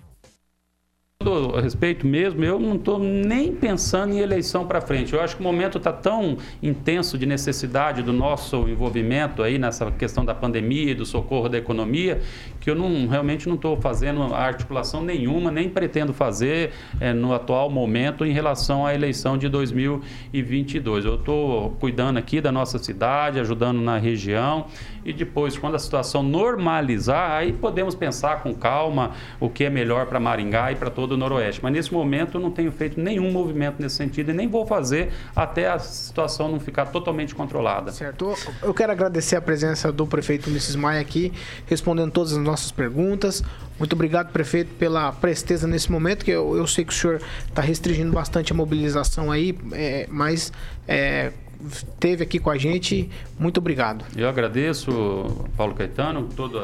Respeito 1.62 2.06
mesmo, 2.06 2.44
eu 2.44 2.60
não 2.60 2.76
estou 2.76 3.00
nem 3.00 3.54
pensando 3.54 4.14
em 4.14 4.20
eleição 4.20 4.66
para 4.66 4.82
frente. 4.82 5.14
Eu 5.14 5.22
acho 5.22 5.36
que 5.36 5.42
o 5.42 5.44
momento 5.44 5.78
está 5.78 5.92
tão 5.92 6.38
intenso 6.62 7.18
de 7.18 7.26
necessidade 7.26 8.02
do 8.02 8.14
nosso 8.14 8.68
envolvimento 8.68 9.42
aí 9.42 9.58
nessa 9.58 9.92
questão 9.92 10.24
da 10.24 10.36
pandemia 10.36 10.92
e 10.92 10.96
do 10.96 11.06
socorro 11.06 11.50
da 11.50 11.58
economia, 11.58 12.22
que 12.60 12.70
eu 12.70 12.76
não, 12.76 13.08
realmente 13.08 13.48
não 13.48 13.56
estou 13.56 13.80
fazendo 13.80 14.22
articulação 14.34 15.02
nenhuma, 15.02 15.52
nem 15.52 15.70
pretendo 15.70 16.14
fazer 16.14 16.72
é, 17.00 17.14
no 17.14 17.34
atual 17.34 17.70
momento 17.70 18.26
em 18.26 18.32
relação 18.32 18.86
à 18.86 18.94
eleição 18.94 19.38
de 19.38 19.50
2022. 19.50 21.06
Eu 21.06 21.16
estou 21.16 21.72
cuidando 21.80 22.18
aqui 22.18 22.42
da 22.42 22.52
nossa 22.52 22.78
cidade, 22.78 23.40
ajudando 23.40 23.82
na 23.82 23.98
região 23.98 24.66
e 25.06 25.14
depois, 25.14 25.56
quando 25.56 25.76
a 25.76 25.80
situação 25.80 26.24
normalizar, 26.24 27.32
aí 27.32 27.54
podemos 27.54 27.94
pensar 27.94 28.42
com 28.42 28.56
calma 28.56 29.12
o 29.40 29.48
que 29.48 29.64
é 29.64 29.70
melhor 29.70 30.08
para 30.08 30.20
Maringá 30.20 30.72
e 30.72 30.76
para 30.76 30.90
todo 30.90 31.15
o 31.16 31.18
Noroeste. 31.18 31.62
Mas 31.64 31.74
nesse 31.74 31.94
momento 31.94 32.38
eu 32.38 32.42
não 32.42 32.52
tenho 32.52 32.72
feito 32.72 33.00
nenhum 33.00 33.32
movimento 33.32 33.82
nesse 33.82 33.96
sentido 33.96 34.32
e 34.32 34.34
nem 34.34 34.48
vou 34.48 34.66
fazer 34.66 35.12
até 35.36 35.70
a 35.70 35.80
situação 35.80 36.50
não 36.50 36.60
ficar 36.60 36.86
totalmente 36.88 37.34
controlada. 37.34 37.92
Certo. 37.92 38.36
Eu 38.62 38.74
quero 38.74 38.92
agradecer 38.92 39.36
a 39.36 39.42
presença 39.42 39.92
do 39.92 40.06
prefeito 40.06 40.50
Ulisses 40.50 40.76
Maia 40.76 41.02
aqui, 41.02 41.34
respondendo 41.66 42.12
todas 42.12 42.34
as 42.34 42.40
nossas 42.40 42.72
perguntas. 42.72 43.44
Muito 43.78 43.94
obrigado, 43.94 44.32
prefeito, 44.32 44.74
pela 44.76 45.12
presteza 45.12 45.68
nesse 45.68 45.92
momento, 45.92 46.24
que 46.24 46.32
eu, 46.32 46.56
eu 46.56 46.66
sei 46.66 46.86
que 46.86 46.94
o 46.94 46.96
senhor 46.96 47.22
está 47.48 47.62
restringindo 47.62 48.12
bastante 48.12 48.54
a 48.54 48.56
mobilização 48.56 49.32
aí, 49.32 49.58
é, 49.74 50.08
mas 50.10 50.52
é, 50.88 51.34
esteve 51.68 52.24
aqui 52.24 52.40
com 52.40 52.50
a 52.50 52.58
gente. 52.58 53.10
Muito 53.40 53.58
obrigado. 53.58 54.06
Eu 54.16 54.28
agradeço, 54.28 54.92
Paulo 55.56 55.74
Caetano, 55.74 56.30
todos 56.36 56.62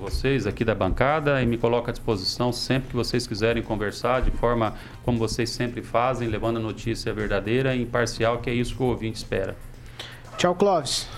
vocês 0.00 0.46
aqui 0.46 0.64
da 0.64 0.74
bancada 0.74 1.42
e 1.42 1.46
me 1.46 1.56
coloco 1.56 1.88
à 1.88 1.92
disposição 1.92 2.52
sempre 2.52 2.90
que 2.90 2.96
vocês 2.96 3.26
quiserem 3.26 3.62
conversar 3.62 4.22
de 4.22 4.30
forma 4.30 4.74
como 5.02 5.18
vocês 5.18 5.50
sempre 5.50 5.82
fazem, 5.82 6.28
levando 6.28 6.58
a 6.58 6.60
notícia 6.60 7.12
verdadeira 7.12 7.74
e 7.74 7.82
imparcial, 7.82 8.38
que 8.38 8.50
é 8.50 8.54
isso 8.54 8.76
que 8.76 8.82
o 8.82 8.86
ouvinte 8.86 9.16
espera. 9.16 9.56
Tchau, 10.36 10.54
Clóvis. 10.54 11.08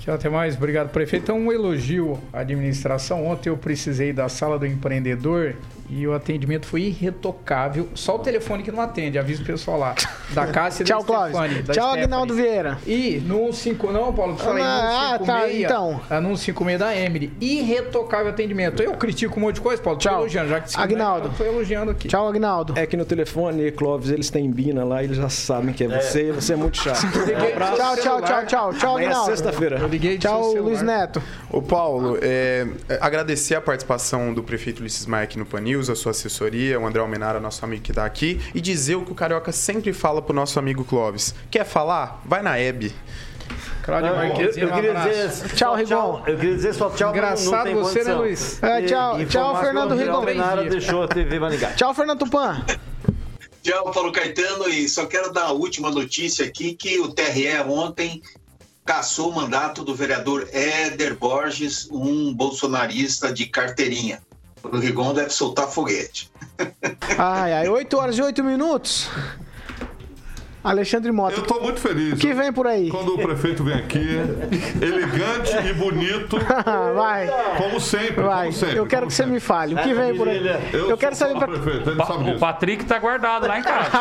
Tchau, 0.00 0.14
até 0.14 0.28
mais. 0.28 0.56
Obrigado, 0.56 0.90
prefeito. 0.90 1.24
Então, 1.24 1.38
um 1.38 1.52
elogio 1.52 2.18
à 2.32 2.40
administração. 2.40 3.26
Ontem 3.26 3.48
eu 3.48 3.56
precisei 3.56 4.12
da 4.12 4.28
sala 4.28 4.58
do 4.58 4.66
empreendedor 4.66 5.54
e 5.90 6.06
o 6.06 6.12
atendimento 6.12 6.66
foi 6.66 6.82
irretocável. 6.82 7.88
Só 7.94 8.16
o 8.16 8.18
telefone 8.18 8.62
que 8.62 8.70
não 8.70 8.80
atende, 8.80 9.18
avisa 9.18 9.42
o 9.42 9.46
pessoal 9.46 9.78
lá. 9.78 9.94
Da 10.32 10.46
Cássia 10.52 10.84
Tchau, 10.84 11.04
Cláudio. 11.04 11.62
Tchau, 11.72 11.92
Agnaldo 11.92 12.34
Vieira. 12.34 12.78
E 12.86 13.22
no 13.24 13.46
15, 13.46 13.76
não, 13.92 14.12
Paulo, 14.12 14.36
que 14.36 14.42
falei, 14.42 14.62
ah, 14.62 15.18
no 15.18 15.26
56, 15.26 15.26
tá, 15.26 15.48
então. 15.50 16.00
No 16.20 16.36
56 16.36 16.78
da 16.78 16.96
Emily. 16.96 17.32
Irretocável 17.40 18.30
atendimento. 18.30 18.82
Eu 18.82 18.92
critico 18.94 19.38
um 19.38 19.42
monte 19.42 19.56
de 19.56 19.60
coisa, 19.60 19.82
Paulo. 19.82 19.98
Tchau. 19.98 20.14
Tô 20.14 20.20
elogiando, 20.20 20.48
já 20.48 20.60
que 20.60 20.78
Agnaldo. 20.78 21.30
Tô 21.36 21.44
elogiando 21.44 21.90
aqui. 21.90 22.08
Tchau, 22.08 22.28
Agnaldo. 22.28 22.74
É 22.76 22.86
que 22.86 22.96
no 22.96 23.04
telefone, 23.04 23.70
Clóvis, 23.72 24.10
eles 24.10 24.30
têm 24.30 24.50
Bina 24.50 24.84
lá, 24.84 25.02
eles 25.02 25.16
já 25.16 25.28
sabem 25.28 25.74
que 25.74 25.84
é, 25.84 25.86
é. 25.86 26.00
você, 26.00 26.32
você 26.32 26.52
é 26.52 26.56
muito 26.56 26.76
chato. 26.76 27.04
Um 27.06 27.76
tchau, 27.76 27.96
tchau, 27.96 28.22
tchau, 28.22 28.46
tchau. 28.46 28.74
Tchau, 28.74 28.98
é 28.98 29.04
Agnaldo. 29.04 29.30
É 29.30 29.36
sexta-feira. 29.36 29.80
Tchau, 30.18 30.54
Luiz 30.54 30.82
Neto. 30.82 31.22
Ô, 31.50 31.62
Paulo, 31.62 32.18
é, 32.20 32.66
agradecer 33.00 33.54
a 33.54 33.60
participação 33.60 34.32
do 34.34 34.42
prefeito 34.42 34.80
Ulisses 34.80 35.06
Maia 35.06 35.24
aqui 35.24 35.38
no 35.38 35.46
Pan 35.46 35.60
News, 35.78 35.88
a 35.88 35.94
sua 35.94 36.10
assessoria 36.10 36.78
o 36.78 36.86
André 36.86 37.00
Almenara, 37.00 37.38
nosso 37.38 37.64
amigo 37.64 37.82
que 37.82 37.92
está 37.92 38.04
aqui, 38.04 38.40
e 38.54 38.60
dizer 38.60 38.96
o 38.96 39.04
que 39.04 39.12
o 39.12 39.14
Carioca 39.14 39.52
sempre 39.52 39.92
fala 39.92 40.20
pro 40.20 40.34
nosso 40.34 40.58
amigo 40.58 40.84
Clóvis. 40.84 41.34
Quer 41.50 41.64
falar? 41.64 42.20
Vai 42.24 42.42
na 42.42 42.58
Hebe. 42.58 42.92
Cláudio 43.82 44.14
Marques, 44.14 44.56
eu, 44.56 44.68
eu 44.68 44.74
queria 44.74 44.94
dizer 44.94 45.54
tchau, 45.54 45.74
Rigon. 45.74 46.22
Eu 46.26 46.36
queria 46.36 46.54
dizer 46.56 46.74
só 46.74 46.90
tchau. 46.90 47.10
Engraçado 47.10 47.70
não, 47.70 47.82
você, 47.82 48.04
né, 48.04 48.12
Luiz? 48.12 48.62
É, 48.62 48.82
tchau, 48.82 49.24
tchau, 49.26 49.60
Fernando 49.60 49.94
Rigon. 49.94 50.24
deixou 50.68 51.04
a 51.04 51.08
TV 51.08 51.38
Maringá. 51.38 51.70
Tchau, 51.72 51.94
Fernando 51.94 52.18
Tupan. 52.18 52.66
Tchau, 53.62 53.90
Paulo 53.92 54.12
Caetano. 54.12 54.68
E 54.68 54.88
só 54.88 55.06
quero 55.06 55.32
dar 55.32 55.46
a 55.46 55.52
última 55.52 55.90
notícia 55.90 56.44
aqui 56.44 56.74
que 56.74 56.98
o 56.98 57.08
TRE 57.08 57.60
ontem 57.66 58.20
cassou 58.84 59.30
o 59.30 59.34
mandato 59.34 59.84
do 59.84 59.94
vereador 59.94 60.48
Éder 60.52 61.14
Borges, 61.14 61.88
um 61.90 62.34
bolsonarista 62.34 63.32
de 63.32 63.46
carteirinha. 63.46 64.20
O 64.62 64.76
Rigon 64.78 65.14
deve 65.14 65.30
soltar 65.30 65.68
foguete. 65.68 66.30
Ai, 67.18 67.52
ai, 67.52 67.68
8 67.68 67.96
horas 67.96 68.18
e 68.18 68.22
8 68.22 68.42
minutos. 68.44 69.08
Alexandre 70.68 71.10
Mota. 71.12 71.36
Eu 71.36 71.42
estou 71.42 71.62
muito 71.62 71.80
feliz. 71.80 72.14
O 72.14 72.16
que 72.16 72.34
vem 72.34 72.52
por 72.52 72.66
aí? 72.66 72.90
Quando 72.90 73.14
o 73.14 73.18
prefeito 73.18 73.62
vem 73.64 73.74
aqui, 73.74 73.98
elegante 74.80 75.56
e 75.68 75.72
bonito. 75.72 76.38
Vai. 76.94 77.28
Como 77.56 77.80
sempre. 77.80 78.22
Vai. 78.22 78.46
Como 78.46 78.58
sempre, 78.58 78.76
eu 78.76 78.86
quero 78.86 79.06
que 79.06 79.14
sempre. 79.14 79.30
você 79.30 79.34
me 79.34 79.40
fale. 79.40 79.74
O 79.74 79.78
que 79.78 79.94
vem 79.94 80.14
por 80.16 80.28
aí? 80.28 80.38
Eu, 80.72 80.90
eu 80.90 80.96
quero 80.96 81.16
saber 81.16 81.38
pra... 81.38 81.48
prefeito, 81.48 81.96
sabe 81.96 82.20
O 82.20 82.24
disso. 82.24 82.38
Patrick 82.38 82.84
tá 82.84 82.98
guardado 82.98 83.46
lá 83.46 83.58
em 83.58 83.62
casa. 83.62 83.90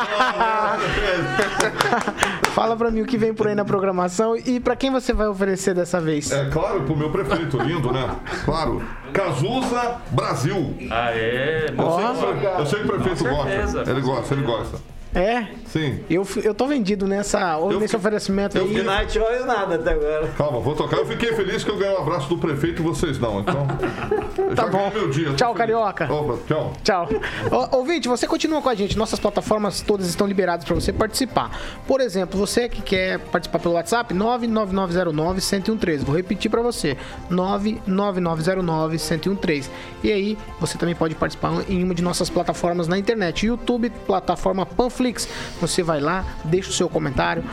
Fala 2.52 2.76
pra 2.76 2.92
mim 2.92 3.02
o 3.02 3.06
que 3.06 3.18
vem 3.18 3.34
por 3.34 3.48
aí 3.48 3.56
na 3.56 3.64
programação 3.64 4.36
e 4.36 4.60
pra 4.60 4.76
quem 4.76 4.92
você 4.92 5.14
vai 5.14 5.28
oferecer 5.28 5.74
dessa 5.74 6.02
vez. 6.02 6.32
É 6.32 6.50
claro, 6.50 6.82
pro 6.82 6.96
meu 6.96 7.12
prefeito, 7.12 7.58
lindo, 7.62 7.92
né? 7.92 8.16
Claro. 8.46 8.84
Cazuza 9.14 9.98
Brasil. 10.12 10.76
Ah, 10.92 11.12
é? 11.12 11.68
Eu, 11.78 12.16
sei, 12.16 12.50
eu 12.60 12.66
sei 12.66 12.80
que 12.80 12.86
o 12.86 12.90
prefeito 12.90 13.24
gosta. 13.24 13.92
Ele 13.92 14.02
gosta, 14.02 14.34
ele 14.34 14.44
gosta. 14.44 14.97
É? 15.14 15.48
Sim. 15.66 16.00
Eu, 16.10 16.26
eu 16.44 16.54
tô 16.54 16.68
vendido 16.68 17.08
nessa, 17.08 17.58
nesse 17.60 17.80
fiquei, 17.80 17.98
oferecimento 17.98 18.58
aí. 18.58 18.84
Night 18.84 19.18
Oil 19.18 19.46
nada 19.46 19.76
até 19.76 19.92
agora. 19.92 20.28
Calma, 20.38 20.60
vou 20.60 20.76
tocar. 20.76 20.98
Eu 20.98 21.06
fiquei 21.06 21.32
feliz 21.34 21.64
que 21.64 21.72
eu 21.72 21.78
ganhei 21.78 21.96
um 21.96 22.02
abraço 22.02 22.28
do 22.30 22.38
prefeito 22.38 22.82
e 22.82 22.86
vocês 22.86 23.18
não. 23.20 23.40
Então. 23.40 23.66
tá 24.56 24.68
bom. 24.68 24.92
meu 24.94 25.10
dia. 25.10 25.34
Tchau, 25.34 25.54
Carioca. 25.54 26.12
Opa, 26.12 26.38
tchau. 26.48 26.74
Tchau. 26.84 27.08
Ô, 27.52 27.78
ouvinte, 27.78 28.08
você 28.08 28.28
continua 28.28 28.62
com 28.62 28.70
a 28.70 28.76
gente. 28.76 28.98
Nossas 28.98 29.20
plataformas 29.20 29.82
todas 29.82 30.08
estão 30.08 30.28
liberadas 30.28 30.66
para 30.66 30.76
você 30.76 30.94
participar. 30.94 31.60
Por 31.88 32.02
exemplo, 32.02 32.40
você 32.40 32.70
que 32.70 32.82
quer 32.82 33.20
participar 33.20 33.60
pelo 33.60 33.76
WhatsApp, 33.76 34.14
99909-1013. 34.14 36.04
Vou 36.04 36.16
repetir 36.16 36.52
para 36.52 36.62
você: 36.62 36.98
99909-1013. 37.32 39.70
E 40.04 40.12
aí, 40.12 40.38
você 40.60 40.78
também 40.78 40.94
pode 40.96 41.16
participar 41.16 41.64
em 41.68 41.84
uma 41.84 41.96
de 41.96 42.04
nossas 42.04 42.30
plataformas 42.30 42.88
na 42.88 42.98
internet: 42.98 43.48
YouTube, 43.48 43.90
plataforma 44.06 44.66
Panflix 44.98 45.28
você 45.62 45.84
vai 45.84 46.00
lá, 46.00 46.26
deixa 46.44 46.70
o 46.70 46.74
seu 46.74 46.90
comentário, 46.90 47.44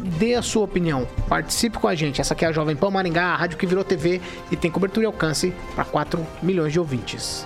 dê 0.00 0.34
a 0.34 0.42
sua 0.42 0.64
opinião, 0.64 1.06
participe 1.28 1.78
com 1.78 1.86
a 1.86 1.94
gente. 1.94 2.20
Essa 2.20 2.34
aqui 2.34 2.44
é 2.44 2.48
a 2.48 2.52
Jovem 2.52 2.74
Pan 2.74 2.90
Maringá, 2.90 3.26
a 3.26 3.36
rádio 3.36 3.58
que 3.58 3.66
virou 3.66 3.84
TV 3.84 4.20
e 4.50 4.56
tem 4.56 4.70
cobertura 4.70 5.04
e 5.04 5.06
alcance 5.06 5.52
para 5.74 5.84
4 5.84 6.26
milhões 6.42 6.72
de 6.72 6.80
ouvintes. 6.80 7.42